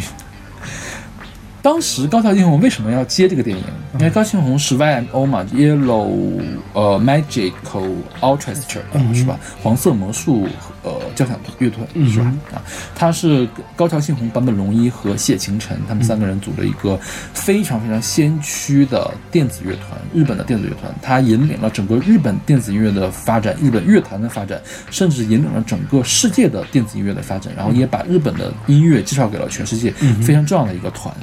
[1.62, 3.64] 当时高桥幸宏为什么要接这个电影？
[3.94, 6.38] 因为高桥幸宏是 YMO 嘛，Yellow
[6.74, 9.40] 呃 Magical Orchestra、是吧？
[9.62, 10.46] 黄色魔术
[10.84, 12.32] 呃交响乐团是吧？
[12.52, 12.62] 啊，
[12.94, 16.96] 他是高桥幸宏、坂本龙一和谢晴臣他们三个人组了一个
[17.32, 29.90] 非常非常先驱的电子乐团，日本的电子乐团，它引领了整个日本电子音乐的发展，日本乐坛的发展，甚至引领了整个世界的电子音乐的发展，然后也把日本的音乐介绍给了全世界，
[30.22, 31.14] 非常重要的一个团。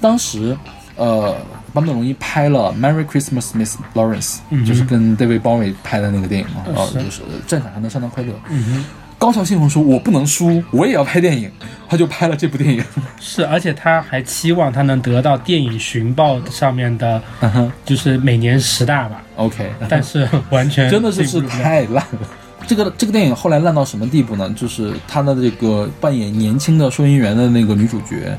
[0.00, 0.56] 当时，
[0.96, 1.36] 呃，
[1.72, 8.32] 坂本龙一拍了《Merry Christmas, Miss Lawrence》，就是跟 David Bowie 拍的那个电影嘛，啊、就是战场上的圣诞快乐。
[9.22, 11.48] 高桥幸宏说：“我不能输，我也要拍电影。”
[11.88, 12.84] 他就拍了这部电影。
[13.20, 17.22] 是，而且他还期望他能得到电影寻报上面的，
[17.84, 22.28] 就是每年十大吧，，OK，但是完全真的是太烂了。
[22.66, 24.52] 这个这个电影后来烂到什么地步呢？
[24.56, 28.36] 就是他的这个扮演年轻的收银员的那个女主角，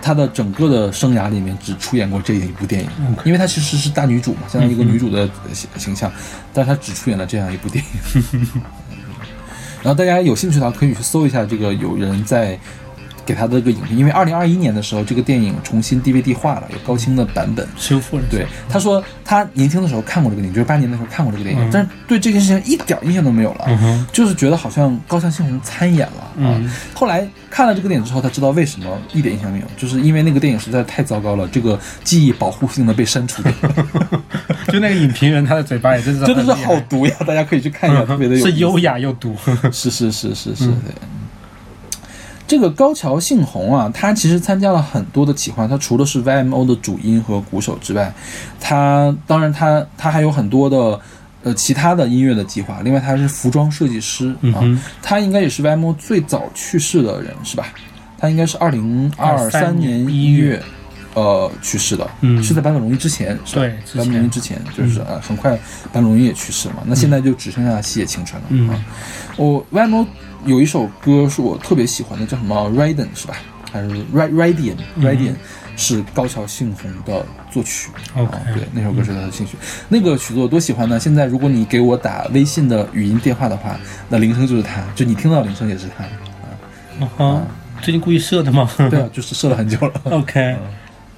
[0.00, 2.88] 她的整个的生涯里面只出演过这一部电影，
[3.26, 6.10] 因为她其实是大女主嘛，相当于一个女主的形形象，
[6.54, 8.48] 但是她只出演了这样一部电影。
[9.84, 12.58] 然后大家有兴趣的话，可以去搜一下这个有人在
[13.26, 17.66] 给他的这个影评，因为二零二一年的时候，这个电影重新 DVD 化了，有高清的版本。
[17.76, 18.24] 修复了。
[18.30, 26.52] 对，他说他年轻的时候看过这个电影，就是八年的时候看过这个电影，但是对这件事情一点印象都没有了，嗯就是觉得好像高桥幸宏参演了啊。
[26.56, 33.52] 嗯后来看了这个电影之后，他知道为什么一点印象没有，就是因为那个电影实在太糟糕了，这个记忆保护性的被删除掉，
[34.72, 37.14] 就那个影评人，他的嘴巴也真是真的是好毒呀！
[37.26, 39.36] 大家可以去看一下，特别的有是优雅又毒。
[39.72, 40.94] 是是是是是，对。
[42.46, 45.66] 这个高桥幸宏啊，他其实参加了很多的企划。
[45.66, 48.12] 他除了是 YMO 的主音和鼓手之外，
[48.60, 51.00] 他当然他他还有很多的
[51.42, 52.80] 呃其他的音乐的计划。
[52.84, 57.66] 另外，他是服装设计师啊，哼他应该也是 YMO 最早去世的人，是吧？
[58.18, 60.62] 他应该是二零二三年一月。
[61.14, 63.62] 呃，去世的，嗯是在坂本龙一之前，是吧？
[63.62, 65.52] 对坂本龙一之前，就是呃，很快
[65.92, 68.84] 坂本龙一也去世了嘛，那现在就只剩下细野晴臣了、嗯啊。
[69.36, 70.06] 我 YMO
[70.44, 73.34] 有一首歌是我特别喜欢的，叫什么 Raiden 是吧？
[73.72, 75.34] 还是 Ra- Radian Radian、
[75.76, 77.90] 是高桥幸宏的作曲。
[78.14, 78.22] 啊，
[78.54, 79.56] 对，那首歌是他的兴趣。
[79.88, 81.00] 那个曲子我多喜欢呢！
[81.00, 83.76] 现在如果你给我打微信的语音电话的话，
[84.08, 86.04] 那铃声就是他，就你听到的铃声也是他。
[87.00, 87.42] 嗯哼，
[87.82, 88.70] 最近故意设的吗？
[88.88, 89.92] 对啊，就是设了很久了。
[90.12, 90.56] OK，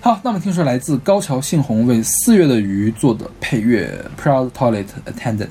[0.06, 5.48] 好，那么听说来自高桥幸宏为四月的鱼做的配乐，Proud Toilet Attendant。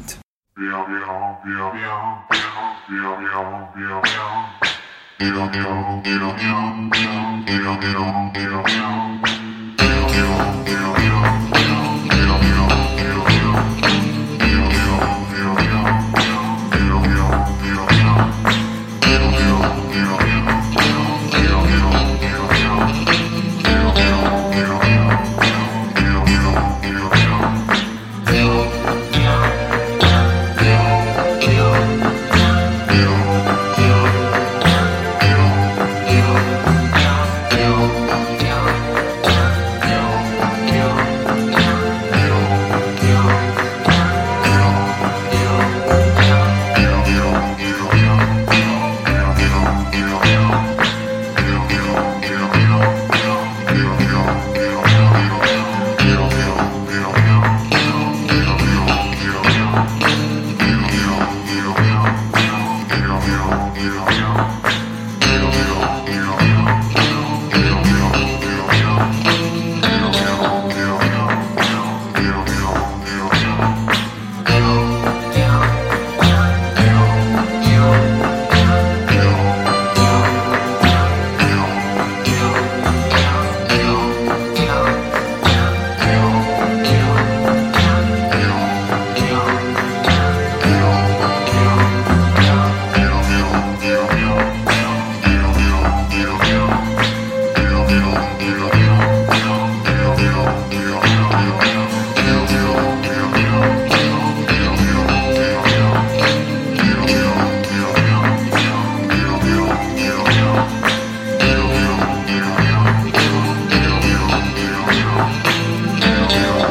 [116.44, 116.65] do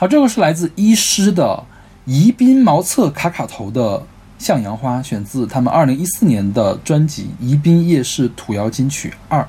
[0.00, 1.44] 好，这个是来自医师的
[2.04, 4.00] 《宜宾茅厕卡卡头的
[4.38, 9.40] 向阳花》，选自他们二零一四年的专辑《宜宾夜市土窑金曲二》。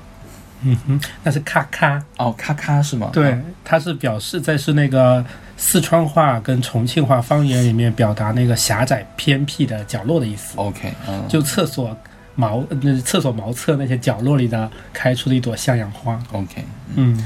[0.62, 2.02] 嗯哼，那是咔咔。
[2.16, 3.10] 哦，咔咔是吗？
[3.12, 5.24] 对，它是表示在是那个
[5.56, 10.54] 四川话跟重庆话方言里面表达那个狭窄偏僻的角落的意思。
[10.56, 11.96] OK，嗯，就厕所
[12.34, 16.20] 茅那厕所茅厕那些角落里的开出的一朵向阳花。
[16.32, 16.64] OK。
[16.96, 17.16] 嗯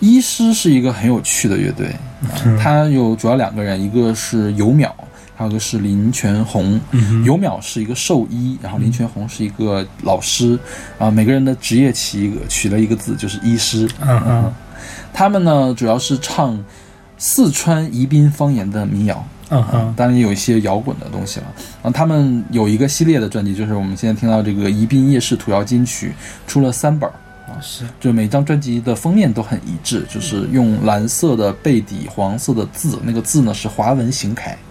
[0.00, 1.88] 医师是一个很有趣的乐队，
[2.22, 4.90] 啊它有主要两个人，一个是尤淼，
[5.34, 6.80] 还有一个是林全红。
[7.24, 10.58] 尤淼是一个兽医，然后林全红是一个老师，
[10.98, 13.88] 啊，每个人的职业起一个取了一个字，就是医师。
[14.00, 14.52] 嗯嗯
[15.12, 16.56] 他们呢主要是唱
[17.16, 19.26] 四川宜宾方言的民谣。
[19.50, 21.46] 嗯哼当然也有一些摇滚的东西了。
[21.82, 26.12] 然后他们有一个系列的专辑，就是我们现在听到这个《宜宾夜市土窑金曲》，
[26.50, 27.14] 出了三本儿。
[27.60, 34.56] 是就每张专辑的封面都很一致，就是用蓝色的背底，黄色的字，那个字呢是华文行楷。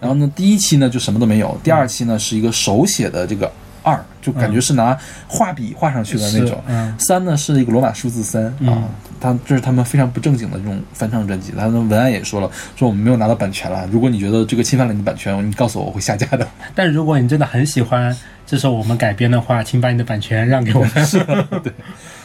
[0.00, 3.50] 然后呢，第一期呢就什么都没有，第二期呢是一个手写的这个
[3.82, 4.96] 二，就感觉是拿
[5.26, 6.62] 画笔画上去的那种
[6.98, 8.84] 三呢是一个罗马数字三啊嗯，
[9.18, 11.52] 他这是他们非常不正经的这种翻唱专辑。
[11.56, 16.46] 他的文案也说了，说我们没有拿到版权了，如果你觉得这个侵犯了你的版权，你告诉我，我会下架的。
[16.74, 18.14] 但如果你真的很喜欢
[18.46, 20.90] 这首我们改编的话，请把你的版权让给我们。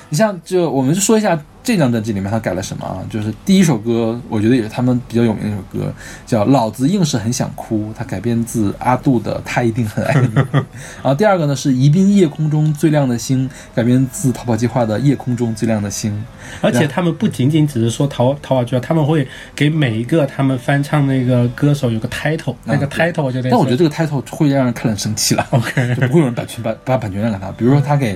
[0.10, 3.02] 你像就我们就说一下这张专辑里面他改了什么啊？
[3.10, 5.92] 就是第一首歌，我觉得也是他们比较有名的一首歌，
[6.24, 10.28] 叫《老子硬是很想哭》，它改编自阿杜的《他一定很爱你》。
[10.54, 10.64] 然
[11.04, 16.14] 后第二个呢是《宜宾夜空中最亮的星》，改编自逃跑计划的《夜空中最亮的星》。
[16.62, 27.52] 而且他们不仅仅只是说逃跑计划，他们会给每一个他们翻唱那个歌手有个 title，、那个 title 我觉得，但我觉得这个 title 会让人看了很生气了 OK 就不会有人版权把把版权让给他。
[27.54, 28.16] 比如说他给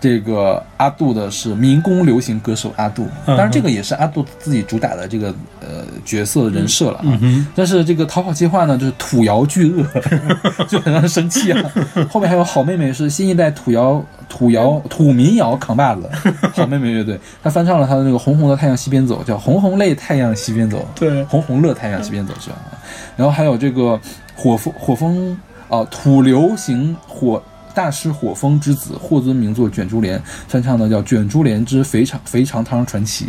[0.00, 7.18] 这个阿杜的是民工流行歌手阿杜，嗯当然这个也是阿杜自己主打的这个呃角色人设了啊。
[7.20, 9.84] 嗯但是这个逃跑计划呢，就是土窑巨鳄，
[10.68, 11.70] 就很让人生气啊。
[12.10, 16.08] 后面还有好妹妹是新一代土窑土窑土民谣扛把子，
[16.54, 20.78] 好妹妹乐队，她翻唱了她的那个《红红的太阳西边走》，叫《红红泪太阳西边走》。
[20.98, 22.56] 对红红乐太阳西边走是吧？
[23.16, 23.98] 然后还有这个
[24.36, 25.36] 火风火风
[25.68, 27.42] 啊、土流行火
[27.78, 30.18] 大师火风之子霍尊名作《卷珠帘》
[30.48, 33.26] 翻唱的叫《卷珠帘之肥肠肥肠汤传奇》。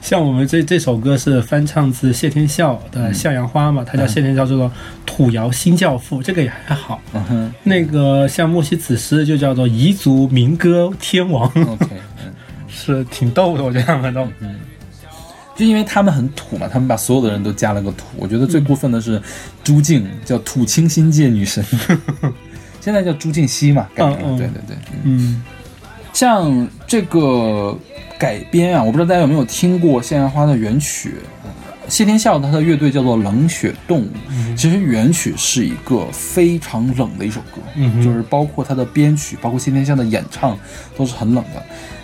[0.00, 4.72] 像我们这这首歌是翻唱自谢天笑的《向阳花》嘛，他叫谢天笑，叫做
[5.04, 6.98] 土窑新教父，这个也还好。
[7.12, 11.86] 嗯哼那个像莫西子诗就叫做彝族民歌天王，，OK，
[12.24, 12.32] 嗯。
[12.72, 14.26] 是挺逗的，我觉得他们都。
[15.54, 18.06] 就因为他们很土嘛，他们把所有的人都加了个土。
[18.16, 19.20] 我觉得最过分的是
[19.62, 21.62] 朱静，叫土清新界女神，
[22.80, 24.22] 现在叫朱静熙嘛，改名了。
[24.24, 25.42] 嗯嗯对对对，嗯嗯
[26.12, 27.76] 像这个
[28.18, 31.14] 改编啊，我不知道大家有没有听过《向阳花》的原曲。
[31.44, 31.50] 呃
[31.88, 34.10] 谢天笑他的乐队叫做冷血动物，
[34.56, 40.56] 其实原曲是一个非常冷的一首歌，嗯就是包括他的编曲，包括谢天笑的演唱
[40.96, 41.60] 都是很冷的。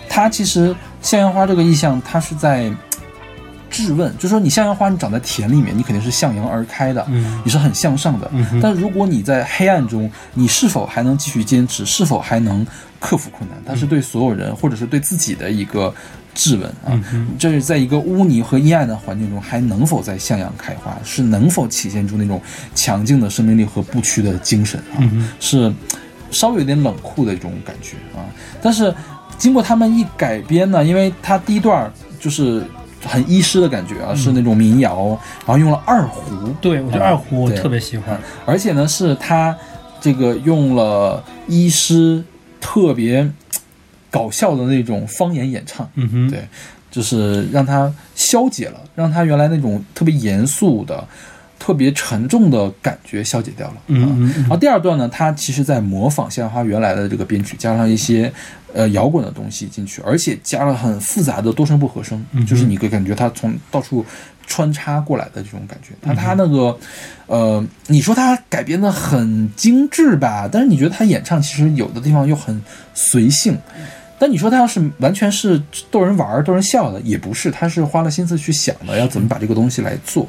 [0.09, 2.69] 他其实向阳花这个意象，它是在
[3.69, 8.29] 质问，就说你向阳花，你长在田里面，你肯定是向阳而开的，嗯你是很向上的。
[8.33, 11.85] 嗯但如果你在黑暗中，你是否还能继续坚持？
[11.85, 12.65] 是否还能
[12.99, 13.57] 克服困难？
[13.65, 15.93] 它是对所有人，或者是对自己的一个
[16.33, 16.99] 质问啊。
[17.37, 20.97] 这是在一个污泥和阴暗的环境中，还能否在向阳开花？
[21.03, 22.41] 是能否体现出那种
[22.73, 25.03] 强劲的生命力和不屈的精神啊？
[25.39, 25.73] 是
[26.31, 28.23] 稍微有点冷酷的一种感觉啊。
[28.61, 28.93] 但是
[29.37, 32.63] 经过他们一改编呢，因为它第一段就是。
[33.07, 38.19] 很医师的感觉啊，是那种民谣，然后用了二胡，对，我觉得啊二胡我特别喜欢。
[38.45, 39.55] 而且呢，是他
[39.99, 42.23] 这个用了医师
[42.59, 43.27] 特别
[44.11, 46.47] 搞笑的那种方言演唱，嗯哼，对，
[46.91, 51.07] 就是让他消解了，让他原来那种特别严肃的、
[51.59, 53.75] 特别沉重的感觉消解掉了。
[53.75, 58.31] 啊嗯嗯然后第二段呢，它其实在模仿向阳花原来的这个编曲，加上一些
[58.73, 64.05] 呃摇滚的东西进去，而且加了很复杂的多声部和声，就是你会感觉它从到处
[64.45, 65.89] 穿插过来的这种感觉。
[66.01, 66.77] 它它那个
[67.25, 72.61] 呃，你说它改编的很精致吧，但是你觉得它演唱其实有的地方又很
[72.93, 73.57] 随性。
[74.19, 75.61] 但你说他要是完全是
[75.91, 80.27] 逗人玩儿、逗人笑的，也不是，他是花了心思去想的，要怎么把这个东西来做，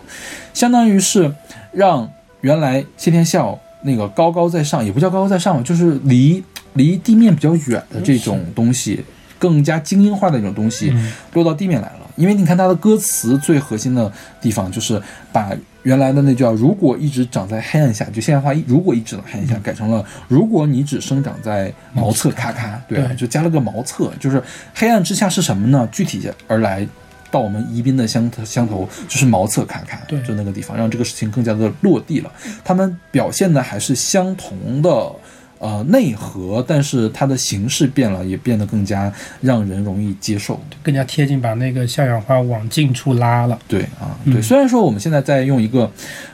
[0.53, 1.33] 相当于是
[1.73, 2.11] 让
[2.43, 6.43] 原来谢天笑那个高高在上，也不叫高高在上吧，就是离
[6.75, 9.03] 离地面比较远的这种东西，
[9.39, 10.93] 更加精英化的一种东西
[11.33, 12.01] 落到地面来了。
[12.17, 15.01] 因为你看他的歌词最核心的地方，就是
[15.33, 15.51] 把
[15.89, 24.43] 原来的那叫“如果一直长在黑暗下”，就现代化一“如果一直长在黑暗下”改成了“如果你只生长在茅厕咔咔”，对就加了个茅厕，就是
[24.75, 25.89] 黑暗之下是什么呢？
[25.91, 26.87] 具体而来。
[27.31, 32.33] 到我们宜宾的乡乡头，就是茅厕咔咔，对就那个地方，让这个事情更加的落地了。
[32.65, 35.13] 他们表现的还是相同的。
[35.61, 40.61] 呃，内核，但是它的形式变了，也变得更加让人容易接受。
[40.85, 43.59] 更加贴近，把那个向阳花往近处拉了。
[43.67, 44.41] 对啊，对。
[44.41, 45.91] 虽然说我们现在在用一个，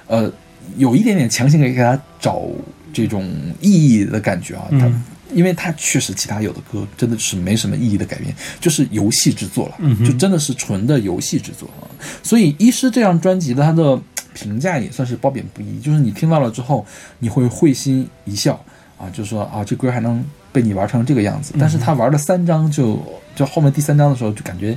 [0.06, 0.30] 呃，
[0.76, 2.42] 有一点点强行给给它找
[2.92, 3.26] 这种
[3.62, 4.92] 意义的感觉啊，它，
[5.32, 11.88] 因为它确实其他有的歌真的是没什么意义的改编，就是游戏制作了，就真的是纯的游戏制作啊。
[12.22, 13.98] 所以《医师》这张专辑的它的
[14.34, 16.84] 评价也算是褒贬不一，就是你听到了之后，
[17.20, 18.62] 你会会心一笑。
[19.04, 23.02] 啊，就说啊，这歌还能被你玩成这个样子，但是他玩了三张就
[23.34, 24.76] 就后面第三张的时候就感觉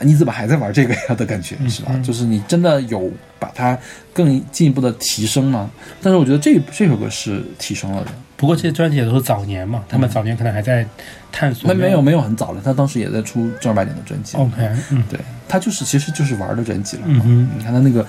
[0.00, 1.92] 你怎么还在玩这个呀的感觉是吧？
[2.02, 3.78] 就是你真的有把它
[4.12, 5.70] 更进一步的提升吗？
[6.00, 8.10] 但是我觉得这这首歌是提升了的。
[8.36, 10.84] 不过这些专辑也都是早年嘛，他们早年可能还在
[11.30, 11.72] 探索。
[11.72, 14.36] 那没有没有很早了，他当时也在出正儿八经的专辑。
[14.36, 17.02] OK，嗯，对他就是其实就是玩的专辑了。
[17.06, 18.04] 嗯你看他那个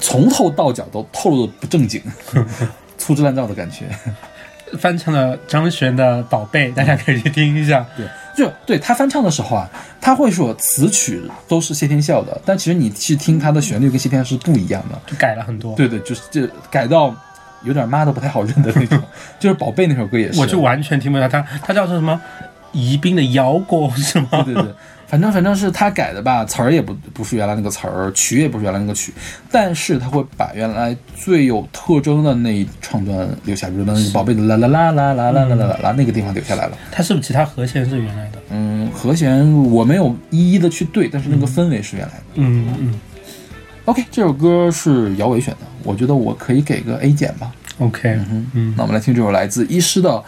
[0.00, 2.02] 从头到脚都透露的不正经、
[2.96, 3.84] 粗制滥造的感觉。
[4.78, 7.84] 翻唱了张悬的《宝贝》，大家可以去听一下。
[7.96, 8.06] 对，
[8.36, 9.68] 就对他翻唱的时候啊，
[10.00, 15.00] 他会说词曲都是谢天笑的，但其实你去听他的旋律跟谢天笑是不一样的。
[15.06, 15.74] 就改了很多。
[15.76, 17.14] 对对，就是这改到
[17.62, 19.02] 有点妈都不太好认的那种。
[19.38, 22.20] 就是《宝贝》那首歌也是，我就完全听不到他，他叫做什么？
[22.72, 24.42] 宜宾的摇果是吗？
[24.44, 24.72] 对对对，
[25.08, 29.12] 反正反正是他改的吧，词儿也不不是原来那个词儿，曲也不是原来那个曲，
[29.50, 36.76] 但是他会把原来最有特征的那一唱段留下，比如那个宝贝的啦啦啦啦啦啦啦啦啦那个地方留下来了。
[36.90, 38.38] 他是不是其他和弦是原来的？
[38.50, 42.22] 嗯，和弦我没有一一的去对，但是那个氛围是原来的。
[42.34, 43.00] 嗯嗯
[43.84, 47.52] OK，这首歌是姚伟选的，我觉得我可以给个 A 减吧。
[47.78, 50.10] ，OK，嗯嗯那我们来听这首来自医师的《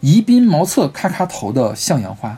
[0.00, 2.30] 宜宾茅厕咔咔头的向阳花》。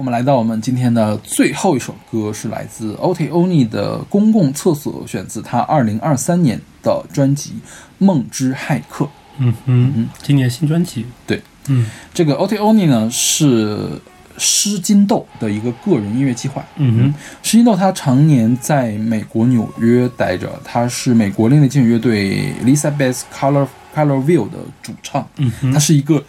[0.00, 7.50] 我们来到我们今天的最后一首歌，是来自 OT Oni 的《公共厕所》，选自他二零二三年的专辑
[7.98, 9.04] 《梦之骇客》。
[9.36, 11.84] 嗯哼，今年新专辑，对，嗯。
[12.14, 13.90] 这个 OT Oni 呢是
[14.38, 16.64] 施金豆的一个个人音乐计划。
[16.76, 17.14] 嗯哼。
[17.42, 25.28] 施金豆他常年在美国纽约待着，他是美国另类金属乐队 Elizabeth Color Color View 的主唱。
[25.36, 25.70] 嗯哼。
[25.70, 26.24] 他是一个另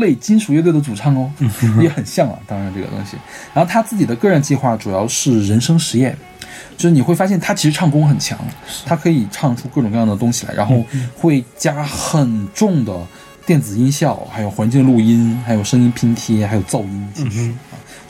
[0.00, 1.30] 类金属乐队的主唱哦，
[1.80, 3.16] 也很像啊，当然这个东西。
[3.52, 6.16] 然后他自己的个人计划主要是人声实验，
[6.76, 8.38] 就是你会发现他其实唱功很强，
[8.84, 10.84] 他可以唱出各种各样的东西来，然后
[11.16, 12.94] 会加很重的
[13.44, 17.54] 电子音效，还有环境录音，还有声音拼贴，还有噪音进去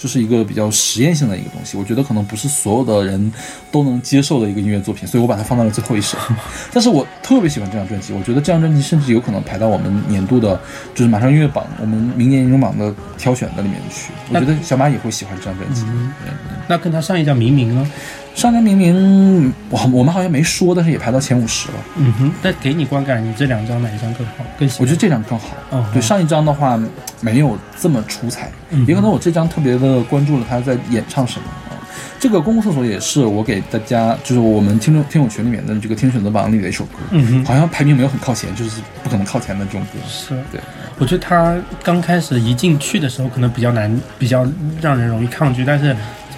[0.07, 0.09] 啊。
[0.09, 3.33] 就是一个比较实验性的一个东西，我觉得可能不是所有的人
[3.73, 6.17] 都能接受的一个音乐作品，所以我把它放到了最后一首。
[6.73, 10.61] 但是我特别喜欢这张专辑，我觉得这张专辑甚至有可能排到我们年度的，
[10.95, 14.13] 就是马上音乐榜，我们明年年终榜的挑选的里面去。
[14.33, 15.83] 我觉得小马也会喜欢这张专辑。
[15.89, 16.13] 嗯
[16.69, 17.91] 那跟他上一张《明明》呢？
[18.35, 21.75] 上张明明，我我们好像没说，但是也排到前五十了。
[21.97, 24.45] 嗯哼，但给你观感，你这两张哪一张更好？
[24.59, 25.57] 更喜欢我觉得这张更好。
[25.71, 26.79] 嗯对，上一张的话
[27.21, 28.85] 没有这么出彩，嗯。
[28.87, 31.47] 也可能我这张特别的关注了他在演唱什么。
[31.71, 31.77] 啊。
[32.19, 37.45] 这个公共厕所也是我给大家，就是我们听众听友群里面的这个听选择榜里的一首歌，嗯哼。
[37.45, 39.99] 好像排名没有很靠前，就是不可能靠前的这种歌。
[40.09, 40.61] 是，对，
[40.99, 44.47] 我觉得他刚开始一进去的时候可能比较难，比较
[44.81, 45.95] 让人容易抗拒，但是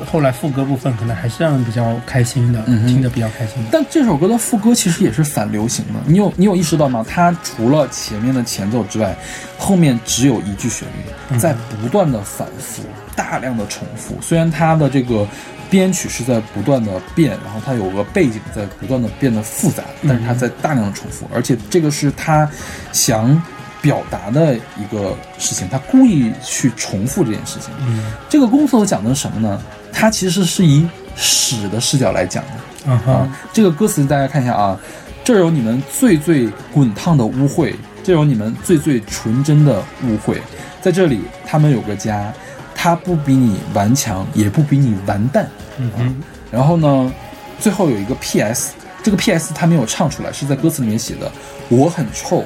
[0.06, 3.68] 后来副歌部分可能还是让人比较开心的，嗯听得比较开心的。
[3.72, 7.04] 但这首歌的副歌其实也是反流行的，你有你有意识到吗？
[7.08, 9.16] 它除了前面的前奏之外，
[9.56, 12.82] 后面只有一句旋律，在不断的反复，
[13.16, 14.16] 大量的重复。
[14.20, 15.26] 虽然它的这个
[15.70, 22.48] 编曲是在不断的变，然后它有个背景在不断的变得复杂，但是它在大量的重复，而且这个是他
[22.92, 23.40] 想
[23.80, 27.70] 表达的一个事情，他故意去重复这件事情。
[27.80, 29.60] 嗯这个公厕所讲的是什么呢？
[29.92, 30.86] 它其实是以
[31.16, 32.50] 屎的视角来讲的。
[32.86, 34.78] 嗯哼啊，这个歌词大家看一下啊，
[35.22, 40.38] 这儿有你们最最滚烫的污秽，这有你们最最纯真的污秽，
[40.80, 42.32] 在这里他们有个家，
[42.74, 45.46] 他不比你顽强，也不比你完蛋。
[45.78, 47.12] 嗯哼然后呢，
[47.60, 51.30] 最后有一个 P.S，这个 P.S 他没有唱出来，是在歌词里面写的。
[51.68, 52.42] 我很臭，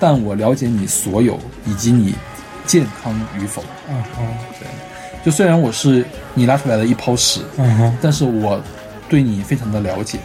[0.00, 2.16] 但我了解你所有以及你
[2.66, 3.62] 健康与否。
[3.88, 4.26] 嗯哼
[5.24, 8.60] 就虽然我是你拉出来的一泡屎，嗯哼但是我
[9.08, 10.18] 对你非常的了解。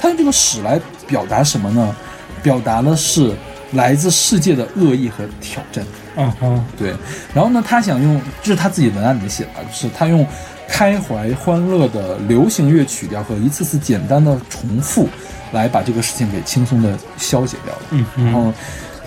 [0.00, 1.94] 他用这个屎来表达什么呢？
[2.42, 3.34] 表达的是
[3.72, 5.84] 来自世界的恶意和挑战。
[6.16, 6.94] 嗯哼对，
[7.34, 10.26] 然后呢，他想用，这是他自己文案里面写的啊，就是他用
[10.66, 15.06] 开怀欢乐的流行乐曲调和一次次简单的重复，
[15.52, 17.82] 来把这个事情给轻松的消解掉了。
[17.90, 18.52] 嗯然哼后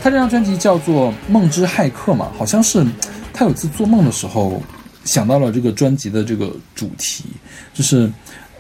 [0.02, 2.86] 他这张专辑叫做《梦之骇客》嘛，好像是
[3.34, 4.62] 他有一次做梦的时候
[5.04, 7.26] 想到了这个专辑的这个主题，
[7.74, 8.12] 就是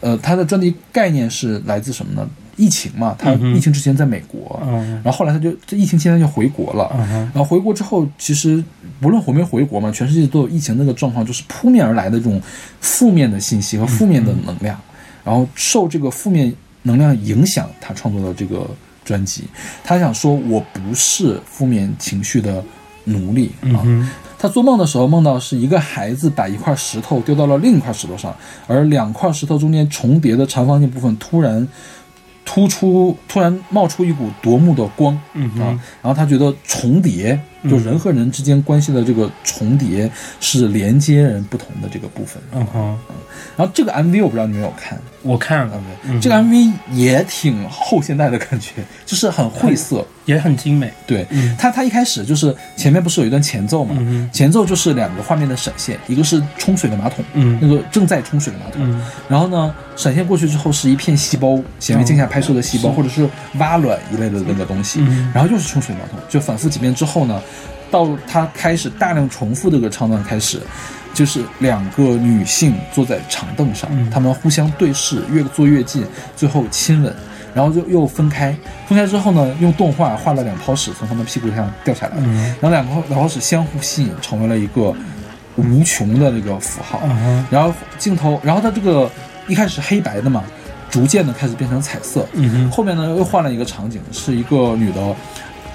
[0.02, 2.30] 呃，他的专辑概念是来自什么呢？
[2.56, 5.02] 疫情嘛，他疫情之前在美国，嗯。
[5.03, 7.32] 然后后来他就这疫情期间就回国了，嗯。
[7.34, 8.64] 然后回国之后，其实
[9.02, 12.40] 不论回没回国嘛，全世界都有疫情那个状况，就是扑面而来的这种
[12.80, 14.80] 负面的信息和负面的能量，
[15.24, 16.53] 然后受这个负面
[16.84, 18.70] 能量影响，他创作的这个
[19.03, 19.45] 专辑，
[19.84, 22.64] 他想说我不是负面情绪的
[23.06, 23.82] 奴隶啊。
[24.44, 28.36] 他做梦的时候梦到是一个孩子把一块石头丢到了另一块石头上，
[28.68, 31.65] 而两块石头中间重叠的长方形部分突然
[32.44, 35.18] 突出，突然冒出一股夺目的光。
[35.32, 40.10] 嗯啊，然后他觉得重叠，就人和人之间关系的这个重叠
[40.40, 42.41] 是连接人不同的这个部分。
[42.53, 42.98] 嗯哼，
[43.57, 50.06] 然后这个 MV 我不知道你有没有看我看了嗯这个 MV 也挺后现代的感觉，就是很晦涩。
[50.26, 50.90] 也很精美。
[51.06, 53.94] 对嗯他，他一开始就是前面不是有一段前奏嘛？
[53.99, 67.41] 嗯前奏就是两个画面的闪现，一个是冲水的马桶，嗯那个正在冲水的马桶，嗯然后呢，闪现过去之后是一片细胞，显微镜下拍摄的细胞，是或者是蛙卵一类的那个东西，嗯然后又是冲水马桶，就反复几遍之后呢，
[67.94, 70.60] 到他开始大量重复这个唱段开始，
[71.14, 76.03] 就是两个女性坐在长凳上，嗯她们互相对视，越坐越近，
[76.36, 77.15] 最后亲吻。
[77.53, 78.52] 然后就又分开，
[78.88, 84.91] 分开之后呢，用动画画了两泡屎从他们屁股上掉下来，嗯然后两泡两泡屎相互吸引，成为了一个
[85.56, 86.99] 无穷的那个符号。
[87.03, 89.07] 嗯然后镜头，然后它这个
[89.48, 90.44] 一开始黑白的嘛，
[90.90, 92.28] 逐渐的开始变成彩色。
[92.34, 95.15] 嗯后面呢又换了一个场景，是一个女的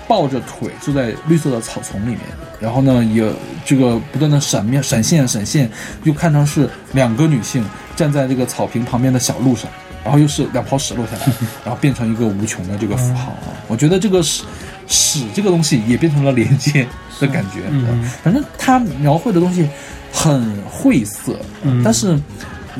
[0.08, 2.20] 抱着腿坐在绿色的草丛里面，
[2.58, 3.30] 然后呢也
[3.64, 5.70] 这个不断的闪面闪现闪现，
[6.02, 7.64] 又看成是两个女性
[7.94, 9.70] 站在这个草坪旁边的小路上。
[10.04, 11.32] 然后又是两泡屎落下来，
[11.64, 13.52] 然后变成一个无穷的这个符号啊！
[13.66, 14.44] 我觉得这个屎
[14.86, 16.86] 屎这个东西也变成了连接
[17.20, 17.64] 的感觉。
[17.68, 19.68] 嗯反正他描绘的东西
[20.10, 22.18] 很晦涩，嗯但是。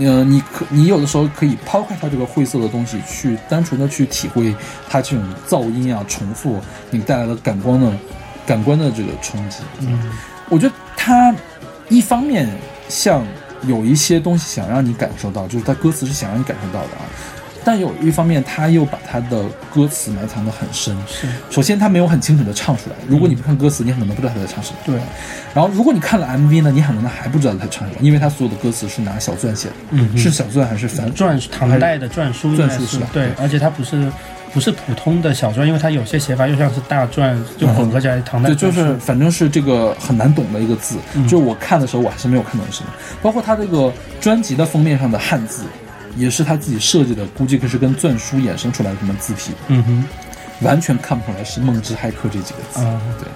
[0.01, 4.55] 呃，你可你有的时候可以抛开它这个晦涩的东西，去单纯的去体会
[4.89, 6.61] 它这种噪音啊、重复
[6.91, 7.93] 你带来的感官的
[8.47, 9.59] 感官的这个冲击。
[9.81, 9.99] 嗯
[10.51, 11.35] 我觉得它
[11.89, 12.49] 一方面
[12.89, 13.23] 像
[13.66, 17.05] 有一些东西想让你感受到，就是它歌词是想让你感受到的啊，
[17.69, 20.97] 但有一方面他又把他的歌词埋藏的很深。
[21.07, 21.28] 是。
[21.51, 22.97] 首先，他没有很清楚的唱出来。
[23.07, 24.78] 如果你不看歌词，你很可能不知道他在唱什么。
[24.86, 24.95] 对，
[25.53, 31.12] 然后，如果你看了 MV 呢，你很可能还不知道他在唱什么，因为他所有的歌词是拿小篆写的，嗯是小篆还是繁？
[31.12, 32.99] 篆唐代的篆书篆书是。
[33.01, 34.11] 吧对，而且它不是
[34.55, 41.28] 不是普通的小篆，因为它有些写法又像是大篆，就混合起来唐代对，就是反正是这个很难懂的一个字，嗯。
[41.28, 42.90] 就是我看的时候我还是没有看懂是什么。
[43.20, 43.93] 包括他这个
[44.23, 45.65] 专辑的封面上的汉字，
[46.16, 50.05] 也是他自己设计的，估计可是跟篆书衍生出来的什么字体，嗯哼。
[50.62, 52.80] 完全看不出来是梦之骇客这几个字。
[52.80, 53.28] 啊对，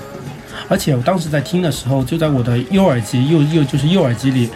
[0.68, 4.50] 而且我当时在听的时候，就在我的右耳机右右就是右耳机里，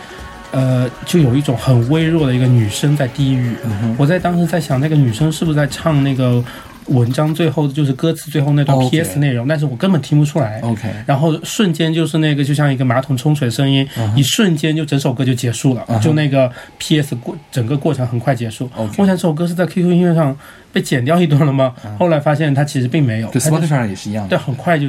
[0.51, 3.55] 呃，就有一种很微弱的一个女声在低语。
[3.65, 6.45] 嗯我在当时在想，那个女生是不是在唱那个
[6.89, 10.61] 文章最后就是歌词最后那段 PS 内容，但是我根本听不出来。
[10.61, 18.71] OK，然后瞬间就是那个，就像一个马桶冲水声音，一瞬间就整首歌就结束了就那个 PS 过整个过程很快结束。
[18.97, 20.37] 我想这首歌是在 QQ 音乐上
[20.73, 21.75] 被剪掉一段了吗？
[21.99, 24.45] 后来发现它其实并没有，它上也是一样对，的。
[24.45, 24.87] 很快就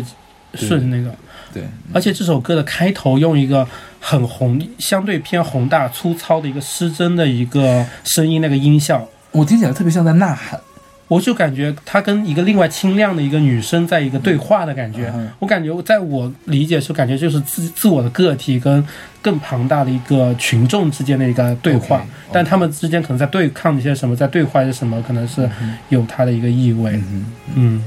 [0.53, 1.14] 顺着那个。
[1.53, 1.64] 对，
[1.94, 3.68] 而且这首歌的开头用一个
[3.99, 10.60] 很宏、相对偏宏大、粗糙的一个失真的一个声音，那个音效，我听起来特别像在呐喊。
[11.07, 15.11] 我就感觉他跟一个另外清亮的一个女生在一个对话的感觉。
[15.15, 18.85] 嗯我感觉在我理解是感觉就是自自我的个体跟
[19.21, 25.49] 更庞大的一个群众之间的一个对话但他们之间可能在对抗一些什么，在对话一些什么，可能是
[25.89, 26.91] 有它的一个意味。
[26.91, 27.25] 嗯
[27.55, 27.84] 嗯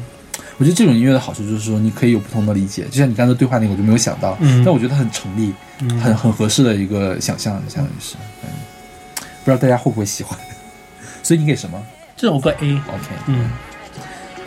[0.59, 2.85] 我觉得这种音乐的好处就是说，你可以有不同的理解。
[2.91, 8.17] 就像你刚才对话那个，我就没有想到，嗯但我觉得很成立，嗯很很合适的一个想象，相当于是。
[8.45, 8.49] 嗯，
[9.43, 10.39] 不知道大家会不会喜欢？
[11.23, 11.83] 所以你给什么
[12.21, 13.51] 这首歌 A，？OK，嗯，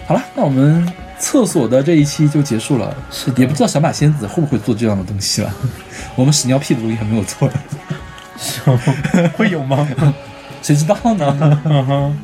[0.06, 0.88] 好了，那我们
[1.18, 2.96] 厕所的这一期就结束了。
[3.10, 5.52] 是，也不知道小马仙子会不会做这样的东西了。
[6.16, 8.78] 我们屎尿屁的东西还没有做，道
[9.36, 9.88] 会有吗？
[10.62, 12.16] 谁知道呢？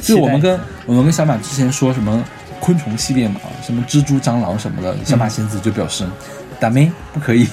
[0.00, 2.20] 就是我们跟我们跟小马之前说什么
[2.58, 6.04] 昆虫系列嘛，什么蜘蛛、蟑螂什么的，小马仙子就表示
[6.58, 7.46] 打咩不可以，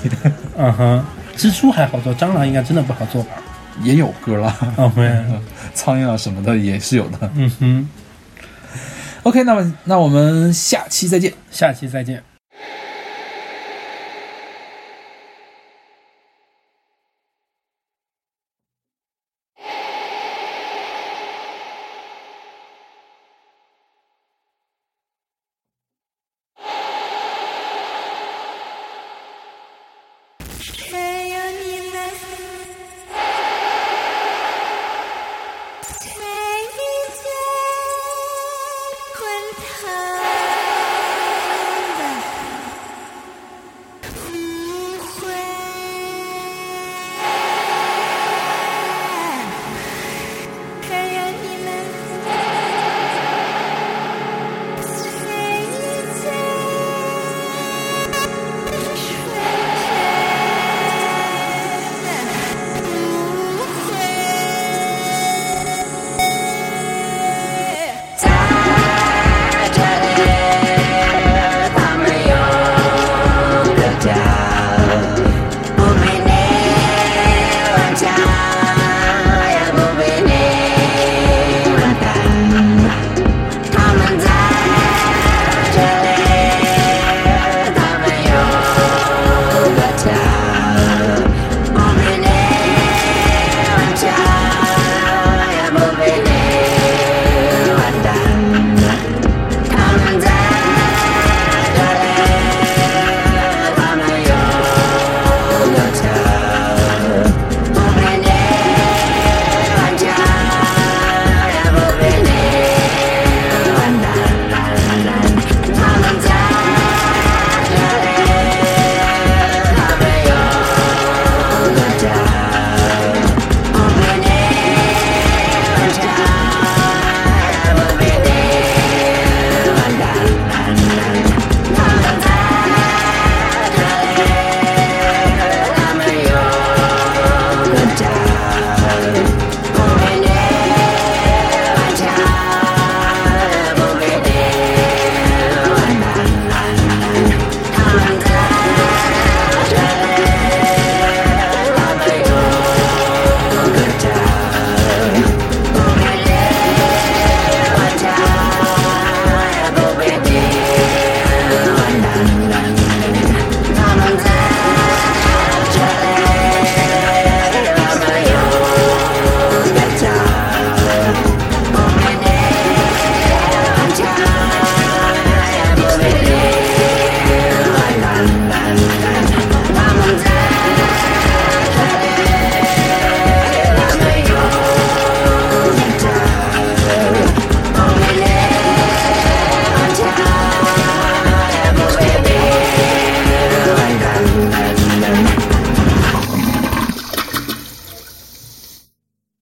[0.57, 1.05] 嗯哼，
[1.37, 3.33] 蜘蛛还好做，蟑螂应该真的不好做吧？
[3.83, 4.91] 也有歌了，哦，
[5.73, 7.31] 苍蝇啊什么的也是有的。
[7.35, 7.89] 嗯哼
[9.23, 11.33] ，OK，那么那我们下期再见。
[11.51, 12.23] 下期再见。